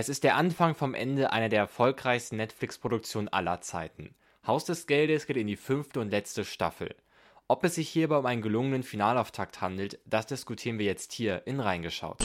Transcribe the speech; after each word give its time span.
Es 0.00 0.08
ist 0.08 0.22
der 0.22 0.36
Anfang 0.36 0.76
vom 0.76 0.94
Ende 0.94 1.32
einer 1.32 1.48
der 1.48 1.58
erfolgreichsten 1.58 2.36
Netflix-Produktionen 2.36 3.26
aller 3.26 3.60
Zeiten. 3.62 4.14
Haus 4.46 4.64
des 4.64 4.86
Geldes 4.86 5.26
geht 5.26 5.36
in 5.36 5.48
die 5.48 5.56
fünfte 5.56 5.98
und 5.98 6.10
letzte 6.10 6.44
Staffel. 6.44 6.94
Ob 7.48 7.64
es 7.64 7.74
sich 7.74 7.88
hierbei 7.88 8.16
um 8.16 8.24
einen 8.24 8.40
gelungenen 8.40 8.84
Finalauftakt 8.84 9.60
handelt, 9.60 9.98
das 10.06 10.26
diskutieren 10.26 10.78
wir 10.78 10.86
jetzt 10.86 11.12
hier 11.12 11.44
in 11.48 11.58
Reingeschaut. 11.58 12.22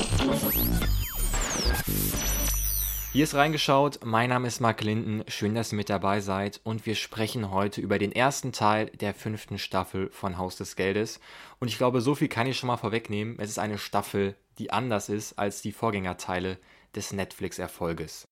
Hier 3.12 3.24
ist 3.24 3.34
reingeschaut. 3.34 4.02
Mein 4.06 4.30
Name 4.30 4.50
ist 4.50 4.60
Mark 4.60 4.84
Linden. 4.84 5.24
Schön, 5.28 5.56
dass 5.56 5.74
ihr 5.74 5.78
mit 5.78 5.90
dabei 5.90 6.20
seid. 6.20 6.62
Und 6.64 6.86
wir 6.86 6.94
sprechen 6.94 7.50
heute 7.50 7.82
über 7.82 7.98
den 7.98 8.12
ersten 8.12 8.52
Teil 8.52 8.92
der 9.02 9.16
fünften 9.16 9.58
Staffel 9.58 10.12
von 10.12 10.38
Haus 10.38 10.58
des 10.58 10.76
Geldes. 10.76 11.20
Und 11.60 11.70
ich 11.70 11.80
glaube, 11.80 12.02
so 12.02 12.14
viel 12.14 12.28
kann 12.28 12.46
ich 12.46 12.56
schon 12.56 12.68
mal 12.68 12.78
vorwegnehmen. 12.78 13.40
Es 13.40 13.50
ist 13.50 13.58
eine 13.58 13.80
Staffel, 13.80 14.36
die 14.60 14.70
anders 14.70 15.10
ist 15.10 15.40
als 15.40 15.64
die 15.64 15.72
Vorgängerteile 15.72 16.60
des 16.96 17.14
Netflix-Erfolges. 17.14 18.28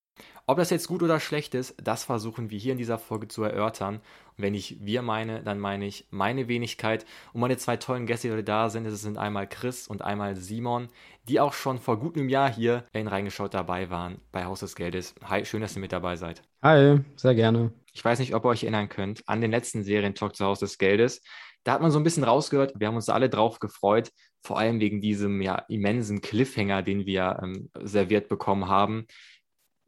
Ob 0.48 0.58
das 0.58 0.70
jetzt 0.70 0.88
gut 0.88 1.04
oder 1.04 1.20
schlecht 1.20 1.56
ist, 1.56 1.76
das 1.82 2.04
versuchen 2.04 2.50
wir 2.50 2.60
hier 2.60 2.74
in 2.74 2.78
dieser 2.78 3.00
Folge 3.00 3.28
zu 3.28 3.44
erörtern. 3.44 3.96
Und 3.96 4.44
wenn 4.44 4.54
ich 4.54 4.78
wir 4.84 5.02
meine, 5.02 5.44
dann 5.44 5.60
meine 5.60 5.86
ich 5.86 6.08
meine 6.10 6.48
Wenigkeit 6.48 7.06
und 7.34 7.42
meine 7.42 7.58
zwei 7.58 7.78
tollen 7.78 8.06
Gäste, 8.06 8.28
die 8.28 8.34
heute 8.34 8.44
da 8.44 8.70
sind. 8.70 8.86
Es 8.86 9.02
sind 9.02 9.18
einmal 9.18 9.48
Chris 9.48 9.88
und 9.88 10.02
einmal 10.02 10.36
Simon, 10.36 10.90
die 11.28 11.40
auch 11.40 11.54
schon 11.54 11.80
vor 11.80 12.00
gut 12.00 12.18
einem 12.18 12.30
Jahr 12.30 12.52
hier 12.52 12.86
in 12.92 13.08
Reingeschaut 13.08 13.54
dabei 13.54 13.90
waren 13.90 14.20
bei 14.32 14.46
Haus 14.46 14.60
des 14.62 14.76
Geldes. 14.76 15.16
Hi, 15.24 15.46
schön, 15.46 15.62
dass 15.62 15.76
ihr 15.76 15.82
mit 15.82 15.92
dabei 15.94 16.16
seid. 16.16 16.42
Hi, 16.64 17.00
sehr 17.16 17.36
gerne. 17.36 17.72
Ich 17.94 18.04
weiß 18.04 18.20
nicht, 18.20 18.34
ob 18.36 18.46
ihr 18.46 18.50
euch 18.50 18.64
erinnern 18.64 18.90
könnt 18.90 19.28
an 19.28 19.42
den 19.42 19.52
letzten 19.52 19.84
Serientalk 19.84 20.36
zu 20.36 20.46
Haus 20.46 20.60
des 20.60 20.78
Geldes. 20.78 21.22
Da 21.64 21.74
hat 21.74 21.82
man 21.82 21.92
so 21.92 22.00
ein 22.00 22.04
bisschen 22.04 22.24
rausgehört, 22.24 22.74
wir 22.78 22.88
haben 22.88 22.96
uns 22.96 23.10
alle 23.10 23.30
drauf 23.30 23.60
gefreut, 23.60 24.12
vor 24.42 24.60
allem 24.60 24.80
wegen 24.80 25.02
diesem 25.02 25.42
ja, 25.42 25.56
immensen 25.70 26.22
Cliffhanger, 26.22 26.82
den 26.82 27.06
wir 27.06 27.40
ähm, 27.42 27.70
serviert 27.82 28.28
bekommen 28.28 28.68
haben. 28.68 29.06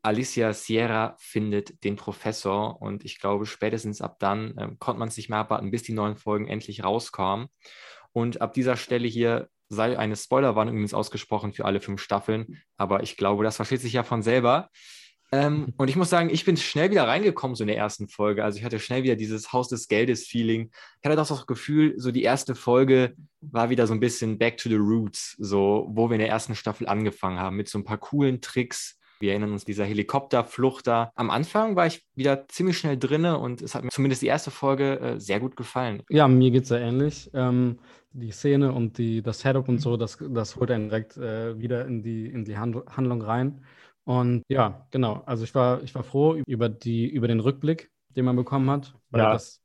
Alicia 0.03 0.53
Sierra 0.53 1.15
findet 1.17 1.83
den 1.83 1.95
Professor 1.95 2.81
und 2.81 3.05
ich 3.05 3.19
glaube, 3.19 3.45
spätestens 3.45 4.01
ab 4.01 4.17
dann 4.19 4.53
ähm, 4.59 4.77
konnte 4.79 4.99
man 4.99 5.07
es 5.07 5.17
nicht 5.17 5.29
mehr 5.29 5.39
abwarten, 5.39 5.71
bis 5.71 5.83
die 5.83 5.93
neuen 5.93 6.17
Folgen 6.17 6.47
endlich 6.47 6.83
rauskamen. 6.83 7.47
Und 8.11 8.41
ab 8.41 8.53
dieser 8.53 8.75
Stelle 8.75 9.07
hier 9.07 9.49
sei 9.69 9.97
eine 9.97 10.15
Spoilerwarnung 10.15 10.75
übrigens 10.75 10.93
ausgesprochen 10.93 11.53
für 11.53 11.65
alle 11.65 11.79
fünf 11.79 12.01
Staffeln, 12.01 12.61
aber 12.77 13.01
ich 13.01 13.17
glaube, 13.17 13.43
das 13.43 13.55
versteht 13.55 13.81
sich 13.81 13.93
ja 13.93 14.03
von 14.03 14.21
selber. 14.21 14.69
Ähm, 15.33 15.73
und 15.77 15.89
ich 15.89 15.95
muss 15.95 16.11
sagen, 16.11 16.29
ich 16.29 16.45
bin 16.45 16.57
schnell 16.57 16.91
wieder 16.91 17.07
reingekommen, 17.07 17.55
so 17.55 17.63
in 17.63 17.67
der 17.67 17.77
ersten 17.77 18.07
Folge. 18.07 18.43
Also 18.43 18.59
ich 18.59 18.63
hatte 18.63 18.79
schnell 18.79 19.01
wieder 19.01 19.15
dieses 19.15 19.51
Haus 19.51 19.67
des 19.67 19.87
Geldes-Feeling. 19.87 20.69
Ich 21.01 21.05
hatte 21.09 21.15
doch 21.15 21.27
das 21.27 21.47
Gefühl, 21.47 21.95
so 21.97 22.11
die 22.11 22.21
erste 22.21 22.53
Folge 22.53 23.15
war 23.41 23.71
wieder 23.71 23.87
so 23.87 23.93
ein 23.93 23.99
bisschen 23.99 24.37
back 24.37 24.57
to 24.57 24.69
the 24.69 24.75
roots, 24.75 25.35
so 25.39 25.87
wo 25.89 26.07
wir 26.09 26.15
in 26.15 26.19
der 26.19 26.29
ersten 26.29 26.53
Staffel 26.53 26.87
angefangen 26.87 27.39
haben, 27.39 27.55
mit 27.55 27.67
so 27.67 27.79
ein 27.79 27.83
paar 27.83 27.97
coolen 27.97 28.41
Tricks. 28.41 28.99
Wir 29.19 29.31
erinnern 29.31 29.53
uns 29.53 29.65
dieser 29.65 29.85
Helikopterflucht 29.85 30.85
da. 30.85 31.11
Am 31.15 31.31
Anfang 31.31 31.75
war 31.75 31.87
ich 31.87 32.05
wieder 32.13 32.47
ziemlich 32.47 32.77
schnell 32.77 32.97
drinne 32.97 33.39
und 33.39 33.63
es 33.63 33.73
hat 33.73 33.83
mir 33.83 33.89
zumindest 33.89 34.21
die 34.21 34.27
erste 34.27 34.51
Folge 34.51 34.99
äh, 34.99 35.19
sehr 35.19 35.39
gut 35.39 35.55
gefallen. 35.55 36.03
Ja, 36.09 36.27
mir 36.27 36.51
geht 36.51 36.65
es 36.65 36.69
ja 36.69 36.77
ähnlich. 36.77 37.31
Ähm, 37.33 37.79
die 38.11 38.31
Szene 38.31 38.71
und 38.71 38.99
die, 38.99 39.23
das 39.23 39.39
Setup 39.39 39.67
und 39.67 39.79
so, 39.79 39.97
das, 39.97 40.19
das 40.19 40.57
holt 40.57 40.69
einen 40.69 40.89
direkt 40.89 41.17
äh, 41.17 41.57
wieder 41.57 41.87
in 41.87 42.03
die, 42.03 42.27
in 42.27 42.45
die 42.45 42.57
Handlung 42.57 43.21
rein. 43.23 43.63
Und 44.05 44.43
ja, 44.49 44.87
genau. 44.91 45.23
Also 45.25 45.43
ich 45.43 45.55
war, 45.55 45.81
ich 45.83 45.95
war 45.95 46.03
froh 46.03 46.35
über, 46.45 46.69
die, 46.69 47.07
über 47.07 47.27
den 47.27 47.39
Rückblick, 47.39 47.89
den 48.09 48.25
man 48.25 48.35
bekommen 48.35 48.69
hat, 48.69 48.93
weil 49.09 49.21
ja. 49.21 49.33
das 49.33 49.61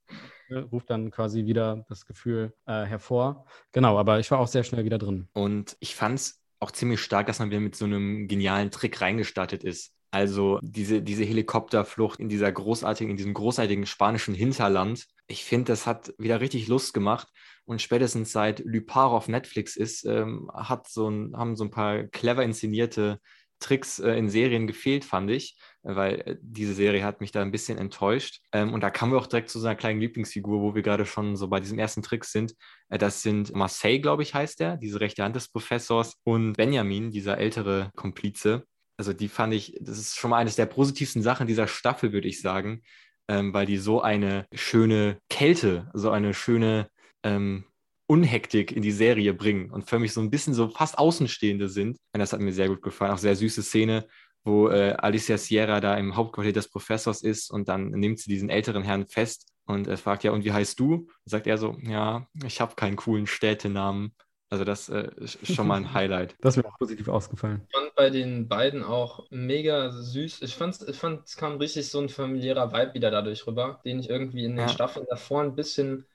ne, 0.48 0.62
ruft 0.62 0.91
dann 0.91 1.11
quasi 1.11 1.47
wieder 1.47 1.84
das 1.89 2.06
Gefühl 2.06 2.55
äh, 2.66 2.84
hervor. 2.84 3.47
Genau, 3.72 3.98
aber 3.98 4.20
ich 4.20 4.31
war 4.31 4.39
auch 4.39 4.48
sehr 4.48 4.64
schnell 4.64 4.84
wieder 4.84 4.98
drin. 4.98 5.28
Und 5.33 5.77
ich 5.81 5.94
fand 5.94 6.16
es 6.16 6.41
auch 6.61 6.70
ziemlich 6.70 7.00
stark, 7.00 7.27
dass 7.27 7.39
man 7.39 7.50
wieder 7.50 7.61
mit 7.61 7.77
so 7.77 7.84
einem 7.84 8.28
genialen 8.28 8.70
Trick 8.70 9.00
reingestartet 9.00 9.64
ist. 9.64 9.92
Also 10.11 10.59
diese, 10.62 11.03
diese 11.03 11.25
Helikopterflucht 11.25 12.19
in 12.19 12.31
dieser 12.31 12.50
großartigen, 12.50 13.11
in 13.11 13.16
diesem 13.16 13.34
großartigen 13.34 13.84
spanischen 13.84 14.34
Hinterland. 14.34 15.06
Ich 15.27 15.44
finde, 15.44 15.72
das 15.72 15.86
hat 15.86 16.14
wieder 16.16 16.41
richtig 16.41 16.66
Lust 16.69 16.94
gemacht. 16.94 17.28
Und 17.66 17.82
spätestens 17.82 18.32
seit 18.32 18.60
Lupar 18.60 19.10
auf 19.10 19.28
Netflix 19.28 19.77
ist, 19.77 20.06
ähm, 20.06 20.50
hat 20.54 20.88
so 20.88 21.10
ein, 21.10 21.37
haben 21.37 21.56
so 21.56 21.65
ein 21.65 21.71
paar 21.71 22.04
clever 22.04 22.43
inszenierte 22.43 23.21
Tricks 23.59 23.99
äh, 23.99 24.13
in 24.13 24.29
Serien 24.29 24.67
gefehlt, 24.67 25.05
fand 25.05 25.31
ich, 25.31 25.57
weil 25.83 26.21
äh, 26.21 26.37
diese 26.41 26.75
Serie 26.75 27.05
hat 27.05 27.21
mich 27.21 27.33
da 27.33 27.43
ein 27.43 27.51
bisschen 27.51 27.79
enttäuscht. 27.79 28.41
Ähm, 28.53 28.73
und 28.73 28.83
da 28.83 28.91
kamen 28.91 29.13
wir 29.13 29.19
auch 29.19 29.27
direkt 29.27 29.51
zu 29.51 29.59
so 29.59 29.67
einer 29.67 29.77
kleinen 29.77 30.01
Lieblingsfigur, 30.01 30.61
wo 30.61 30.75
wir 30.75 30.83
gerade 30.83 31.07
schon 31.07 31.37
so 31.37 31.49
bei 31.49 31.61
diesem 31.61 31.79
ersten 31.79 32.03
Trick 32.03 32.25
sind. 32.25 32.55
Äh, 32.89 32.99
das 32.99 33.23
sind 33.23 33.55
Marseille, 33.55 34.01
glaube 34.01 34.23
ich, 34.23 34.35
heißt 34.35 34.61
er, 34.61 34.77
diese 34.77 35.01
rechte 35.01 35.23
Hand 35.25 35.37
des 35.37 35.49
Professors, 35.49 36.15
und 36.25 36.55
Benjamin, 36.55 37.11
dieser 37.11 37.39
ältere 37.39 37.91
Komplize. 37.97 38.65
Also 38.97 39.13
die 39.13 39.29
fand 39.29 39.55
ich, 39.55 39.79
das 39.81 39.99
ist 39.99 40.17
schon 40.17 40.31
mal 40.31 40.39
eines 40.39 40.57
der 40.57 40.67
positivsten 40.67 41.23
Sachen 41.23 41.47
dieser 41.47 41.69
Staffel, 41.69 42.13
würde 42.13 42.29
ich 42.29 42.41
sagen, 42.41 42.83
ähm, 43.29 43.53
weil 43.55 43.67
die 43.67 43.77
so 43.77 44.03
eine 44.03 44.47
schöne 44.53 45.19
Kälte, 45.29 45.91
so 45.95 46.11
eine 46.11 46.35
schöne 46.35 46.89
ähm, 47.23 47.65
Unhektik 48.09 48.73
in 48.73 48.83
die 48.83 48.91
Serie 48.91 49.35
bringen 49.35 49.71
und 49.71 49.89
für 49.89 49.99
mich 49.99 50.13
so 50.13 50.21
ein 50.21 50.31
bisschen 50.31 50.55
so 50.55 50.69
fast 50.71 50.99
Außenstehende 50.99 51.69
sind. 51.69 51.99
Und 52.13 52.21
das 52.21 52.33
hat 52.33 52.41
mir 52.41 52.53
sehr 52.53 52.69
gut 52.69 52.83
gefallen. 52.83 53.13
Auch 53.13 53.19
sehr 53.19 53.37
süße 53.37 53.63
Szene, 53.63 54.07
wo 54.45 54.69
äh, 54.69 54.95
Alicia 54.99 55.37
Sierra 55.37 55.81
da 55.81 55.95
im 55.97 56.17
Hauptquartier 56.17 56.55
des 56.55 56.69
Professors 56.69 57.23
ist 57.23 57.51
und 57.51 57.69
dann 57.69 57.91
nimmt 57.91 58.19
sie 58.19 58.31
diesen 58.31 58.49
älteren 58.49 58.83
Herrn 58.83 59.07
fest 59.07 59.53
und 59.67 59.87
er 59.87 59.99
fragt, 59.99 60.25
ja, 60.25 60.33
und 60.33 60.45
wie 60.45 60.53
heißt 60.53 60.81
du? 60.81 60.95
Und 60.95 61.09
sagt 61.27 61.47
er 61.47 61.59
so, 61.59 61.77
ja, 61.83 62.27
ich 62.43 62.63
habe 62.63 62.75
keinen 62.75 62.97
coolen 62.97 63.27
Städtenamen. 63.27 64.15
Also 64.49 64.65
das 64.65 64.89
äh, 64.89 65.11
ist 65.17 65.47
schon 65.55 65.67
mal 65.67 65.77
ein 65.77 65.93
Highlight. 65.93 66.35
Das 66.41 66.57
ist 66.57 66.63
mir 66.65 66.69
auch 66.71 66.79
positiv 66.79 67.09
ausgefallen. 67.09 67.67
Ich 67.69 67.79
fand 67.79 67.95
bei 67.95 68.09
den 68.09 68.49
beiden 68.49 68.83
auch 68.83 69.27
mega 69.31 69.91
süß. 69.91 70.41
Ich 70.41 70.55
fand, 70.55 70.81
ich 70.89 70.97
fand, 70.97 71.27
es 71.27 71.37
kam 71.37 71.59
richtig 71.59 71.91
so 71.91 72.01
ein 72.01 72.09
familiärer 72.09 72.73
Vibe 72.73 72.95
wieder 72.95 73.11
dadurch 73.11 73.47
rüber, 73.47 73.81
den 73.85 74.01
ich 74.01 74.09
irgendwie 74.09 74.45
in 74.45 74.53
den 74.53 74.61
ja. 74.61 74.69
Staffeln 74.69 75.05
davor 75.11 75.43
ein 75.43 75.55
bisschen 75.55 76.07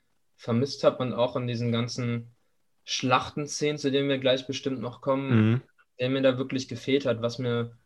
vermisst 0.44 0.84
habe 0.84 1.02
und 1.02 1.14
auch 1.14 1.36
in 1.36 1.46
diesen 1.46 1.72
ganzen 1.72 2.30
Schlachtenszenen, 2.84 3.78
zu 3.78 3.90
denen 3.90 4.10
wir 4.10 4.18
gleich 4.18 4.46
bestimmt 4.46 4.80
noch 4.80 5.00
kommen, 5.00 5.30
mhm. 5.30 5.62
der 5.98 6.10
mir 6.10 6.20
da 6.20 6.36
wirklich 6.36 6.68
gefehlt 6.68 7.06
hat, 7.06 7.22
was 7.22 7.38
mir 7.38 7.76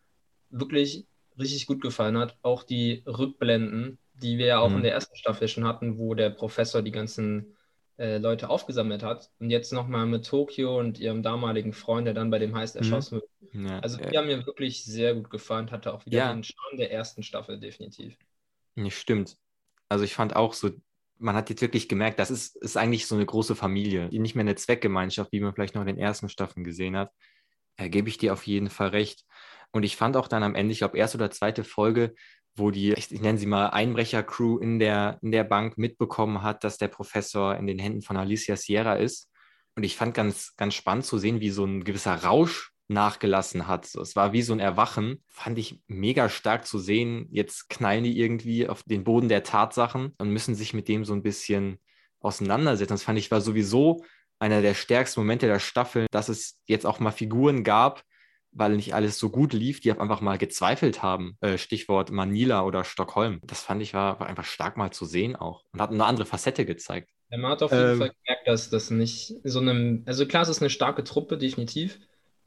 wirklich 0.51 1.07
richtig 1.39 1.67
gut 1.67 1.81
gefallen 1.81 2.19
hat. 2.19 2.37
Auch 2.43 2.65
die 2.65 3.05
Rückblenden, 3.07 3.99
die 4.15 4.39
wir 4.39 4.47
ja 4.47 4.59
auch 4.59 4.71
mhm. 4.71 4.79
in 4.79 4.83
der 4.83 4.93
ersten 4.93 5.17
Staffel 5.17 5.47
schon 5.47 5.65
hatten, 5.65 5.99
wo 5.99 6.15
der 6.15 6.31
Professor 6.31 6.83
die 6.83 6.91
ganzen 6.91 7.55
äh, 7.97 8.19
Leute 8.19 8.51
aufgesammelt 8.51 9.05
hat. 9.05 9.31
Und 9.39 9.51
jetzt 9.51 9.73
nochmal 9.73 10.07
mit 10.07 10.27
Tokio 10.27 10.81
und 10.81 10.99
ihrem 10.99 11.23
damaligen 11.23 11.73
Freund, 11.73 12.09
der 12.09 12.15
dann 12.15 12.31
bei 12.31 12.41
dem 12.41 12.57
Heist 12.57 12.75
mhm. 12.75 12.81
erschossen 12.81 13.19
mhm. 13.19 13.21
wird. 13.21 13.71
Ja, 13.71 13.79
also 13.79 13.99
die 13.99 14.13
ja. 14.13 14.21
haben 14.21 14.27
mir 14.27 14.47
wirklich 14.47 14.85
sehr 14.85 15.15
gut 15.15 15.31
gefallen, 15.31 15.71
hatte 15.71 15.95
auch 15.95 16.05
wieder 16.07 16.19
ja. 16.19 16.33
den 16.33 16.43
Charme 16.43 16.77
der 16.77 16.91
ersten 16.91 17.23
Staffel, 17.23 17.61
definitiv. 17.61 18.17
Ja, 18.75 18.91
stimmt. 18.91 19.37
Also 19.89 20.05
ich 20.05 20.15
fand 20.15 20.35
auch 20.35 20.55
so 20.55 20.71
man 21.19 21.35
hat 21.35 21.51
jetzt 21.51 21.63
wirklich 21.63 21.89
gemerkt, 21.89 22.19
das 22.19 22.31
ist, 22.31 22.57
ist 22.57 22.77
eigentlich 22.77 23.07
so 23.07 23.15
eine 23.15 23.27
große 23.27 23.55
Familie, 23.55 24.09
nicht 24.09 24.35
mehr 24.35 24.43
eine 24.43 24.55
Zweckgemeinschaft, 24.55 25.33
wie 25.33 25.41
man 25.41 25.55
vielleicht 25.55 25.75
noch 25.75 25.83
in 25.83 25.89
den 25.89 25.99
ersten 25.99 26.29
Staffeln 26.29 26.65
gesehen 26.65 26.97
hat. 26.97 27.13
Da 27.77 27.89
gebe 27.89 28.09
ich 28.09 28.19
dir 28.19 28.33
auf 28.33 28.47
jeden 28.47 28.71
Fall 28.71 28.89
recht. 28.89 29.25
Und 29.73 29.83
ich 29.83 29.97
fand 29.97 30.17
auch 30.17 30.29
dann 30.29 30.43
am 30.43 30.55
Ende, 30.55 30.73
ich 30.73 30.79
glaube, 30.79 30.99
erste 30.99 31.19
oder 31.19 31.31
zweite 31.31 31.65
Folge, 31.65 32.15
wo 32.57 32.71
die, 32.71 32.93
ich, 32.93 33.13
ich 33.13 33.21
nenne 33.21 33.39
sie 33.39 33.47
mal 33.47 33.69
Einbrecher-Crew 33.69 34.59
in 34.59 34.79
der, 34.79 35.19
in 35.23 35.31
der 35.31 35.45
Bank 35.45 35.79
mitbekommen 35.79 36.43
hat, 36.43 36.65
dass 36.65 36.79
der 36.79 36.89
Professor 36.89 37.57
in 37.57 37.67
den 37.67 37.79
Händen 37.79 38.03
von 38.03 38.17
Alicia 38.17 38.57
Sierra 38.57 38.95
ist. 38.95 39.31
Und 39.77 39.85
ich 39.85 39.97
fand 39.97 40.15
ganz, 40.15 40.55
ganz 40.57 40.75
spannend 40.75 41.05
zu 41.05 41.19
sehen, 41.19 41.41
wie 41.41 41.51
so 41.51 41.65
ein 41.65 41.85
gewisser 41.85 42.15
Rausch 42.15 42.73
nachgelassen 42.89 43.67
hat. 43.67 43.87
So, 43.87 44.01
es 44.01 44.17
war 44.17 44.33
wie 44.33 44.43
so 44.43 44.53
ein 44.53 44.61
Erwachen. 44.61 45.23
Fand 45.27 45.59
ich 45.59 45.81
mega 45.87 46.29
stark 46.29 46.67
zu 46.67 46.79
sehen. 46.79 47.29
Jetzt 47.31 47.69
knallen 47.69 48.05
die 48.05 48.19
irgendwie 48.19 48.69
auf 48.69 48.83
den 48.83 49.05
Boden 49.05 49.29
der 49.29 49.43
Tatsachen 49.43 50.15
und 50.19 50.31
müssen 50.31 50.55
sich 50.55 50.75
mit 50.75 50.89
dem 50.89 51.05
so 51.05 51.13
ein 51.13 51.23
bisschen 51.23 51.79
auseinandersetzen. 52.21 52.95
Das 52.95 53.03
fand 53.03 53.19
ich 53.19 53.31
war 53.31 53.41
sowieso 53.41 54.05
einer 54.39 54.63
der 54.63 54.75
stärksten 54.75 55.21
Momente 55.21 55.47
der 55.47 55.59
Staffel, 55.59 56.07
dass 56.11 56.29
es 56.29 56.61
jetzt 56.67 56.87
auch 56.87 57.01
mal 57.01 57.11
Figuren 57.11 57.65
gab, 57.65 58.05
weil 58.53 58.77
nicht 58.77 58.95
alles 58.95 59.19
so 59.19 59.31
gut 59.31 59.53
lief, 59.53 59.81
die 59.81 59.93
einfach 59.93 60.21
mal 60.21 60.39
gezweifelt 60.39 61.03
haben. 61.03 61.37
Äh, 61.41 61.59
Stichwort 61.59 62.11
Manila 62.11 62.63
oder 62.63 62.85
Stockholm. 62.85 63.41
Das 63.45 63.63
fand 63.63 63.83
ich 63.83 63.95
war, 63.95 64.21
war, 64.21 64.27
einfach 64.27 64.45
stark 64.45 64.77
mal 64.77 64.91
zu 64.91 65.05
sehen 65.05 65.37
auch 65.37 65.65
und 65.73 65.81
hat 65.81 65.91
eine 65.91 66.05
andere 66.05 66.27
Facette 66.27 66.65
gezeigt. 66.65 67.11
Ja, 67.31 67.39
man 67.39 67.51
hat 67.53 67.63
auf 67.63 67.73
jeden 67.73 67.93
ähm, 67.93 67.99
Fall 67.99 68.13
gemerkt, 68.25 68.49
dass 68.49 68.71
das 68.71 68.91
nicht 68.91 69.35
so 69.45 69.61
einem, 69.61 70.03
also 70.07 70.27
klar, 70.27 70.45
es 70.45 70.49
ist 70.49 70.63
eine 70.63 70.71
starke 70.71 71.05
Truppe, 71.05 71.37
definitiv, 71.37 71.99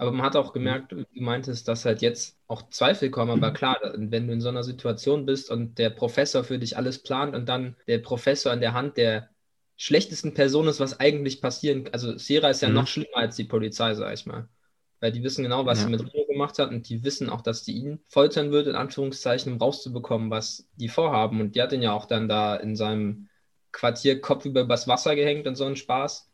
aber 0.02 0.12
man 0.12 0.26
hat 0.26 0.36
auch 0.36 0.52
gemerkt, 0.52 0.96
wie 0.96 1.06
du 1.14 1.24
meintest, 1.24 1.68
dass 1.68 1.86
halt 1.86 2.02
jetzt 2.02 2.36
auch 2.48 2.68
Zweifel 2.72 3.12
kommen. 3.12 3.30
Aber 3.30 3.54
klar, 3.54 3.78
wenn 3.94 4.26
du 4.26 4.34
in 4.34 4.42
so 4.42 4.50
einer 4.50 4.64
Situation 4.64 5.28
bist 5.28 5.52
und 5.52 5.78
der 5.78 5.92
Professor 5.92 6.44
für 6.44 6.58
dich 6.58 6.76
alles 6.76 7.04
plant 7.04 7.36
und 7.36 7.48
dann 7.48 7.76
der 7.86 8.00
Professor 8.00 8.52
an 8.52 8.62
der 8.62 8.74
Hand 8.74 8.98
der 8.98 9.30
schlechtesten 9.78 10.34
Person 10.34 10.68
ist, 10.68 10.80
was 10.80 11.00
eigentlich 11.00 11.40
passieren 11.40 11.84
kann. 11.84 11.94
Also 11.94 12.18
Sierra 12.18 12.50
ist 12.50 12.64
ja 12.64 12.70
mhm. 12.70 12.74
noch 12.74 12.88
schlimmer 12.88 13.18
als 13.18 13.36
die 13.36 13.44
Polizei, 13.44 13.94
sag 13.94 14.12
ich 14.12 14.26
mal. 14.26 14.50
Weil 15.02 15.12
die 15.12 15.22
wissen 15.22 15.44
genau, 15.44 15.68
was 15.68 15.78
ja. 15.78 15.86
sie 15.86 15.92
mit 15.92 16.02
Rio 16.02 16.26
gemacht 16.26 16.58
hat 16.58 16.72
und 16.72 16.90
die 16.90 17.04
wissen 17.04 17.30
auch, 17.30 17.42
dass 17.42 17.62
die 17.62 17.74
ihn 17.74 18.00
foltern 18.08 18.52
wird, 18.52 18.66
in 18.66 18.76
Anführungszeichen, 18.76 19.54
um 19.54 19.60
rauszubekommen, 19.60 20.32
was 20.32 20.68
die 20.78 20.90
vorhaben. 20.90 21.42
Und 21.42 21.56
die 21.56 21.62
hat 21.62 21.74
ihn 21.74 21.84
ja 21.84 21.92
auch 21.92 22.08
dann 22.08 22.28
da 22.28 22.56
in 22.56 22.76
seinem 22.76 23.30
Quartier 23.72 24.20
Kopf 24.20 24.46
über 24.46 24.64
das 24.64 24.88
Wasser 24.88 25.16
gehängt 25.16 25.46
und 25.46 25.54
so 25.58 25.66
einen 25.66 25.76
Spaß. 25.76 26.28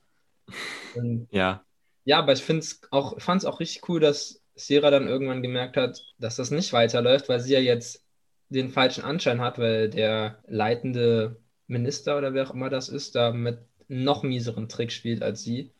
Und 0.95 1.27
ja. 1.31 1.65
Ja, 2.07 2.19
aber 2.19 2.31
ich 2.31 2.41
finde 2.41 2.61
es 2.61 2.79
auch, 2.89 3.19
fand 3.19 3.41
es 3.41 3.45
auch 3.45 3.59
richtig 3.59 3.89
cool, 3.89 3.99
dass 3.99 4.41
Sierra 4.55 4.91
dann 4.91 5.09
irgendwann 5.09 5.41
gemerkt 5.41 5.75
hat, 5.75 6.05
dass 6.19 6.37
das 6.37 6.51
nicht 6.51 6.71
weiterläuft, 6.71 7.27
weil 7.27 7.41
sie 7.41 7.51
ja 7.51 7.59
jetzt 7.59 8.01
den 8.47 8.69
falschen 8.69 9.03
Anschein 9.03 9.41
hat, 9.41 9.59
weil 9.59 9.89
der 9.89 10.41
leitende 10.47 11.41
Minister 11.67 12.17
oder 12.17 12.33
wer 12.33 12.47
auch 12.47 12.53
immer 12.53 12.69
das 12.69 12.87
ist, 12.87 13.15
da 13.15 13.33
mit 13.33 13.59
noch 13.89 14.23
mieseren 14.23 14.69
Trick 14.69 14.93
spielt 14.93 15.21
als 15.21 15.43
sie, 15.43 15.73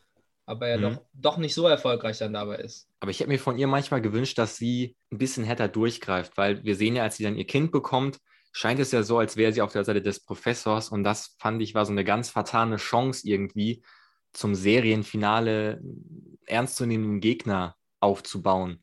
aber 0.44 0.68
er 0.68 0.76
mhm. 0.76 0.82
doch, 0.82 1.00
doch 1.14 1.36
nicht 1.38 1.54
so 1.54 1.66
erfolgreich 1.66 2.18
dann 2.18 2.34
dabei 2.34 2.56
ist. 2.56 2.90
Aber 3.00 3.10
ich 3.10 3.20
hätte 3.20 3.30
mir 3.30 3.38
von 3.38 3.56
ihr 3.56 3.66
manchmal 3.66 4.02
gewünscht, 4.02 4.36
dass 4.36 4.58
sie 4.58 4.96
ein 5.10 5.16
bisschen 5.16 5.44
härter 5.44 5.68
durchgreift, 5.68 6.36
weil 6.36 6.62
wir 6.62 6.76
sehen 6.76 6.94
ja, 6.94 7.04
als 7.04 7.16
sie 7.16 7.24
dann 7.24 7.36
ihr 7.36 7.46
Kind 7.46 7.72
bekommt, 7.72 8.18
scheint 8.52 8.80
es 8.80 8.92
ja 8.92 9.02
so, 9.02 9.18
als 9.18 9.38
wäre 9.38 9.54
sie 9.54 9.62
auf 9.62 9.72
der 9.72 9.84
Seite 9.84 10.02
des 10.02 10.20
Professors 10.20 10.90
und 10.90 11.04
das 11.04 11.36
fand 11.38 11.62
ich 11.62 11.74
war 11.74 11.86
so 11.86 11.92
eine 11.92 12.04
ganz 12.04 12.28
fatale 12.28 12.76
Chance 12.76 13.26
irgendwie 13.26 13.82
zum 14.32 14.54
Serienfinale 14.54 15.80
ernstzunehmenden 16.46 17.20
Gegner 17.20 17.76
aufzubauen. 18.00 18.82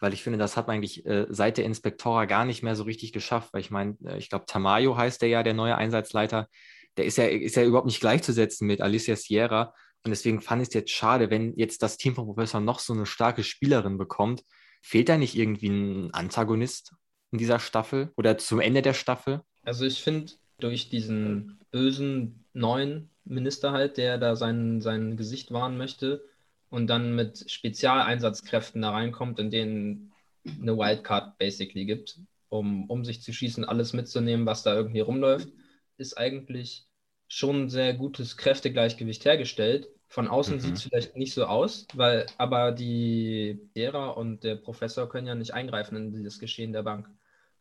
Weil 0.00 0.12
ich 0.12 0.22
finde, 0.22 0.38
das 0.38 0.56
hat 0.56 0.66
man 0.66 0.76
eigentlich 0.76 1.06
äh, 1.06 1.26
seit 1.30 1.56
der 1.56 1.64
Inspektora 1.64 2.26
gar 2.26 2.44
nicht 2.44 2.62
mehr 2.62 2.76
so 2.76 2.82
richtig 2.84 3.12
geschafft. 3.12 3.52
Weil 3.52 3.62
ich 3.62 3.70
meine, 3.70 3.96
äh, 4.04 4.18
ich 4.18 4.28
glaube, 4.28 4.44
Tamayo 4.46 4.96
heißt 4.96 5.22
der 5.22 5.28
ja, 5.28 5.42
der 5.42 5.54
neue 5.54 5.76
Einsatzleiter. 5.76 6.48
Der 6.96 7.06
ist 7.06 7.18
ja, 7.18 7.24
ist 7.24 7.56
ja 7.56 7.64
überhaupt 7.64 7.86
nicht 7.86 8.00
gleichzusetzen 8.00 8.66
mit 8.66 8.80
Alicia 8.80 9.16
Sierra. 9.16 9.74
Und 10.04 10.10
deswegen 10.10 10.40
fand 10.40 10.62
ich 10.62 10.68
es 10.68 10.74
jetzt 10.74 10.90
schade, 10.90 11.30
wenn 11.30 11.56
jetzt 11.56 11.82
das 11.82 11.96
Team 11.96 12.14
von 12.14 12.26
Professor 12.26 12.60
noch 12.60 12.78
so 12.78 12.92
eine 12.92 13.06
starke 13.06 13.42
Spielerin 13.42 13.98
bekommt. 13.98 14.42
Fehlt 14.82 15.08
da 15.08 15.16
nicht 15.16 15.34
irgendwie 15.34 15.68
ein 15.68 16.14
Antagonist 16.14 16.94
in 17.32 17.38
dieser 17.38 17.58
Staffel 17.58 18.12
oder 18.16 18.38
zum 18.38 18.60
Ende 18.60 18.82
der 18.82 18.94
Staffel? 18.94 19.40
Also 19.64 19.84
ich 19.84 20.02
finde, 20.02 20.32
durch 20.58 20.90
diesen 20.90 21.58
bösen 21.70 22.44
neuen 22.52 23.10
Minister 23.26 23.72
halt, 23.72 23.96
der 23.98 24.18
da 24.18 24.36
sein, 24.36 24.80
sein 24.80 25.16
Gesicht 25.16 25.52
wahren 25.52 25.76
möchte, 25.76 26.22
und 26.70 26.88
dann 26.88 27.14
mit 27.14 27.50
Spezialeinsatzkräften 27.50 28.82
da 28.82 28.90
reinkommt, 28.90 29.38
in 29.38 29.50
denen 29.50 30.12
eine 30.60 30.76
Wildcard 30.76 31.38
basically 31.38 31.84
gibt, 31.84 32.18
um, 32.48 32.88
um 32.90 33.04
sich 33.04 33.22
zu 33.22 33.32
schießen, 33.32 33.64
alles 33.64 33.92
mitzunehmen, 33.92 34.46
was 34.46 34.62
da 34.62 34.74
irgendwie 34.74 35.00
rumläuft, 35.00 35.48
ist 35.96 36.18
eigentlich 36.18 36.86
schon 37.28 37.64
ein 37.64 37.68
sehr 37.68 37.94
gutes 37.94 38.36
Kräftegleichgewicht 38.36 39.24
hergestellt. 39.24 39.88
Von 40.08 40.28
außen 40.28 40.56
mhm. 40.56 40.60
sieht 40.60 40.74
es 40.74 40.82
vielleicht 40.84 41.16
nicht 41.16 41.34
so 41.34 41.46
aus, 41.46 41.86
weil 41.94 42.26
aber 42.38 42.70
die 42.70 43.58
Lehrer 43.74 44.16
und 44.16 44.44
der 44.44 44.56
Professor 44.56 45.08
können 45.08 45.26
ja 45.26 45.34
nicht 45.34 45.52
eingreifen 45.54 45.96
in 45.96 46.12
dieses 46.12 46.38
Geschehen 46.38 46.72
der 46.72 46.84
Bank. 46.84 47.08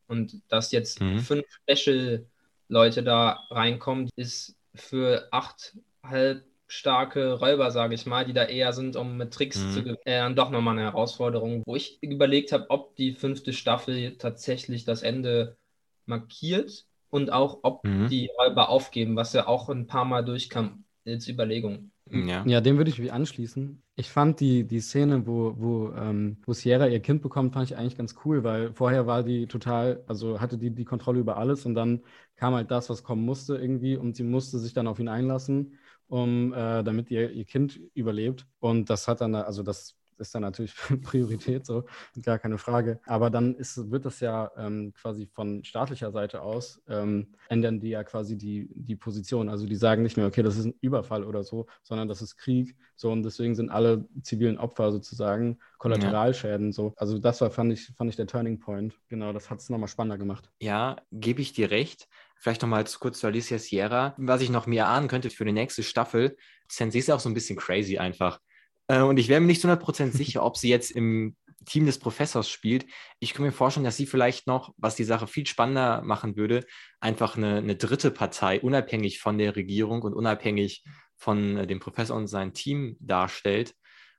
Und 0.07 0.41
dass 0.49 0.71
jetzt 0.71 1.01
mhm. 1.01 1.19
fünf 1.19 1.45
Special-Leute 1.67 3.01
da 3.01 3.39
reinkommen, 3.49 4.09
ist 4.15 4.55
für 4.75 5.27
acht 5.31 5.77
halb 6.03 6.45
starke 6.67 7.33
Räuber, 7.33 7.71
sage 7.71 7.93
ich 7.93 8.05
mal, 8.05 8.25
die 8.25 8.33
da 8.33 8.43
eher 8.43 8.73
sind, 8.73 8.95
um 8.95 9.17
mit 9.17 9.33
Tricks 9.33 9.63
mhm. 9.63 9.71
zu 9.71 9.79
gewinnen, 9.83 9.97
äh, 10.05 10.19
dann 10.19 10.35
doch 10.35 10.49
nochmal 10.49 10.73
eine 10.77 10.87
Herausforderung, 10.87 11.63
wo 11.65 11.75
ich 11.75 12.01
überlegt 12.01 12.51
habe, 12.51 12.69
ob 12.69 12.95
die 12.95 13.13
fünfte 13.13 13.53
Staffel 13.53 14.17
tatsächlich 14.17 14.83
das 14.83 15.03
Ende 15.03 15.57
markiert 16.05 16.85
und 17.09 17.31
auch, 17.31 17.59
ob 17.63 17.83
mhm. 17.83 18.07
die 18.09 18.29
Räuber 18.39 18.69
aufgeben, 18.69 19.15
was 19.15 19.33
ja 19.33 19.47
auch 19.47 19.69
ein 19.69 19.87
paar 19.87 20.05
Mal 20.05 20.25
durchkam 20.25 20.85
als 21.05 21.27
Überlegung. 21.27 21.91
Ja. 22.09 22.43
ja, 22.45 22.61
dem 22.61 22.77
würde 22.77 22.91
ich 22.91 22.99
mich 22.99 23.13
anschließen. 23.13 23.81
Ich 23.97 24.09
fand 24.09 24.41
die, 24.41 24.65
die 24.67 24.81
Szene, 24.81 25.25
wo, 25.25 25.53
wo, 25.57 25.93
ähm, 25.93 26.37
wo 26.45 26.51
Sierra 26.51 26.87
ihr 26.87 26.99
Kind 27.01 27.21
bekommt, 27.21 27.53
fand 27.53 27.69
ich 27.71 27.77
eigentlich 27.77 27.95
ganz 27.97 28.15
cool, 28.25 28.43
weil 28.43 28.73
vorher 28.73 29.07
war 29.07 29.23
die 29.23 29.47
total, 29.47 30.03
also 30.07 30.41
hatte 30.41 30.57
die 30.57 30.71
die 30.71 30.83
Kontrolle 30.83 31.19
über 31.21 31.37
alles 31.37 31.65
und 31.65 31.75
dann 31.75 32.01
kam 32.35 32.53
halt 32.55 32.71
das, 32.71 32.89
was 32.89 33.03
kommen 33.03 33.23
musste 33.23 33.55
irgendwie 33.55 33.95
und 33.95 34.17
sie 34.17 34.23
musste 34.23 34.59
sich 34.59 34.73
dann 34.73 34.87
auf 34.87 34.99
ihn 34.99 35.07
einlassen 35.07 35.77
um, 36.07 36.53
äh, 36.53 36.83
damit 36.83 37.09
ihr, 37.09 37.31
ihr 37.31 37.45
Kind 37.45 37.79
überlebt. 37.93 38.45
Und 38.59 38.89
das 38.89 39.07
hat 39.07 39.21
dann, 39.21 39.33
also 39.33 39.63
das 39.63 39.95
ist 40.17 40.33
dann 40.35 40.41
natürlich 40.41 40.75
Priorität, 41.03 41.65
so, 41.65 41.85
gar 42.21 42.39
keine 42.39 42.57
Frage. 42.57 42.99
Aber 43.05 43.29
dann 43.29 43.55
ist, 43.55 43.91
wird 43.91 44.05
das 44.05 44.19
ja 44.19 44.51
ähm, 44.57 44.93
quasi 44.93 45.27
von 45.27 45.63
staatlicher 45.63 46.11
Seite 46.11 46.41
aus, 46.41 46.81
ähm, 46.87 47.35
ändern 47.49 47.79
die 47.79 47.89
ja 47.89 48.03
quasi 48.03 48.37
die, 48.37 48.69
die 48.73 48.95
Position. 48.95 49.49
Also 49.49 49.65
die 49.65 49.75
sagen 49.75 50.03
nicht 50.03 50.17
mehr, 50.17 50.27
okay, 50.27 50.43
das 50.43 50.57
ist 50.57 50.65
ein 50.65 50.75
Überfall 50.81 51.23
oder 51.23 51.43
so, 51.43 51.67
sondern 51.83 52.07
das 52.07 52.21
ist 52.21 52.37
Krieg. 52.37 52.75
So, 52.95 53.11
und 53.11 53.23
deswegen 53.23 53.55
sind 53.55 53.69
alle 53.69 54.07
zivilen 54.21 54.57
Opfer 54.57 54.91
sozusagen 54.91 55.59
Kollateralschäden. 55.77 56.71
So. 56.71 56.93
Also 56.95 57.19
das 57.19 57.41
war, 57.41 57.51
fand 57.51 57.73
ich, 57.73 57.87
fand 57.97 58.09
ich 58.09 58.15
der 58.15 58.27
Turning 58.27 58.59
Point. 58.59 58.97
Genau, 59.09 59.33
das 59.33 59.49
hat 59.49 59.59
es 59.59 59.69
nochmal 59.69 59.89
spannender 59.89 60.17
gemacht. 60.17 60.49
Ja, 60.59 60.97
gebe 61.11 61.41
ich 61.41 61.53
dir 61.53 61.71
recht. 61.71 62.07
Vielleicht 62.37 62.61
nochmal 62.61 62.85
kurz 62.99 63.19
zu 63.19 63.27
Alicia 63.27 63.59
Sierra. 63.59 64.13
Was 64.17 64.41
ich 64.41 64.49
noch 64.49 64.67
mehr 64.67 64.87
ahnen 64.87 65.07
könnte 65.07 65.29
für 65.29 65.45
die 65.45 65.51
nächste 65.51 65.83
Staffel, 65.83 66.37
Sensei 66.67 66.99
ist 66.99 67.07
ja 67.07 67.15
auch 67.15 67.19
so 67.19 67.29
ein 67.29 67.33
bisschen 67.33 67.57
crazy 67.57 67.97
einfach. 67.97 68.39
Äh, 68.87 69.01
und 69.01 69.17
ich 69.17 69.29
wäre 69.29 69.41
mir 69.41 69.47
nicht 69.47 69.61
zu 69.61 69.67
100% 69.67 70.11
sicher, 70.11 70.43
ob 70.43 70.57
sie 70.57 70.69
jetzt 70.69 70.91
im 70.91 71.35
Team 71.65 71.85
des 71.85 71.99
Professors 71.99 72.49
spielt. 72.49 72.85
Ich 73.19 73.33
kann 73.33 73.45
mir 73.45 73.51
vorstellen, 73.51 73.83
dass 73.83 73.97
sie 73.97 74.05
vielleicht 74.05 74.47
noch, 74.47 74.73
was 74.77 74.95
die 74.95 75.03
Sache 75.03 75.27
viel 75.27 75.47
spannender 75.47 76.01
machen 76.03 76.35
würde, 76.35 76.65
einfach 76.99 77.37
eine, 77.37 77.57
eine 77.57 77.75
dritte 77.75 78.11
Partei, 78.11 78.61
unabhängig 78.61 79.19
von 79.19 79.37
der 79.37 79.55
Regierung 79.55 80.03
und 80.03 80.13
unabhängig 80.13 80.83
von 81.17 81.57
äh, 81.57 81.67
dem 81.67 81.79
Professor 81.79 82.15
und 82.15 82.27
seinem 82.27 82.53
Team 82.53 82.97
darstellt. 82.99 83.73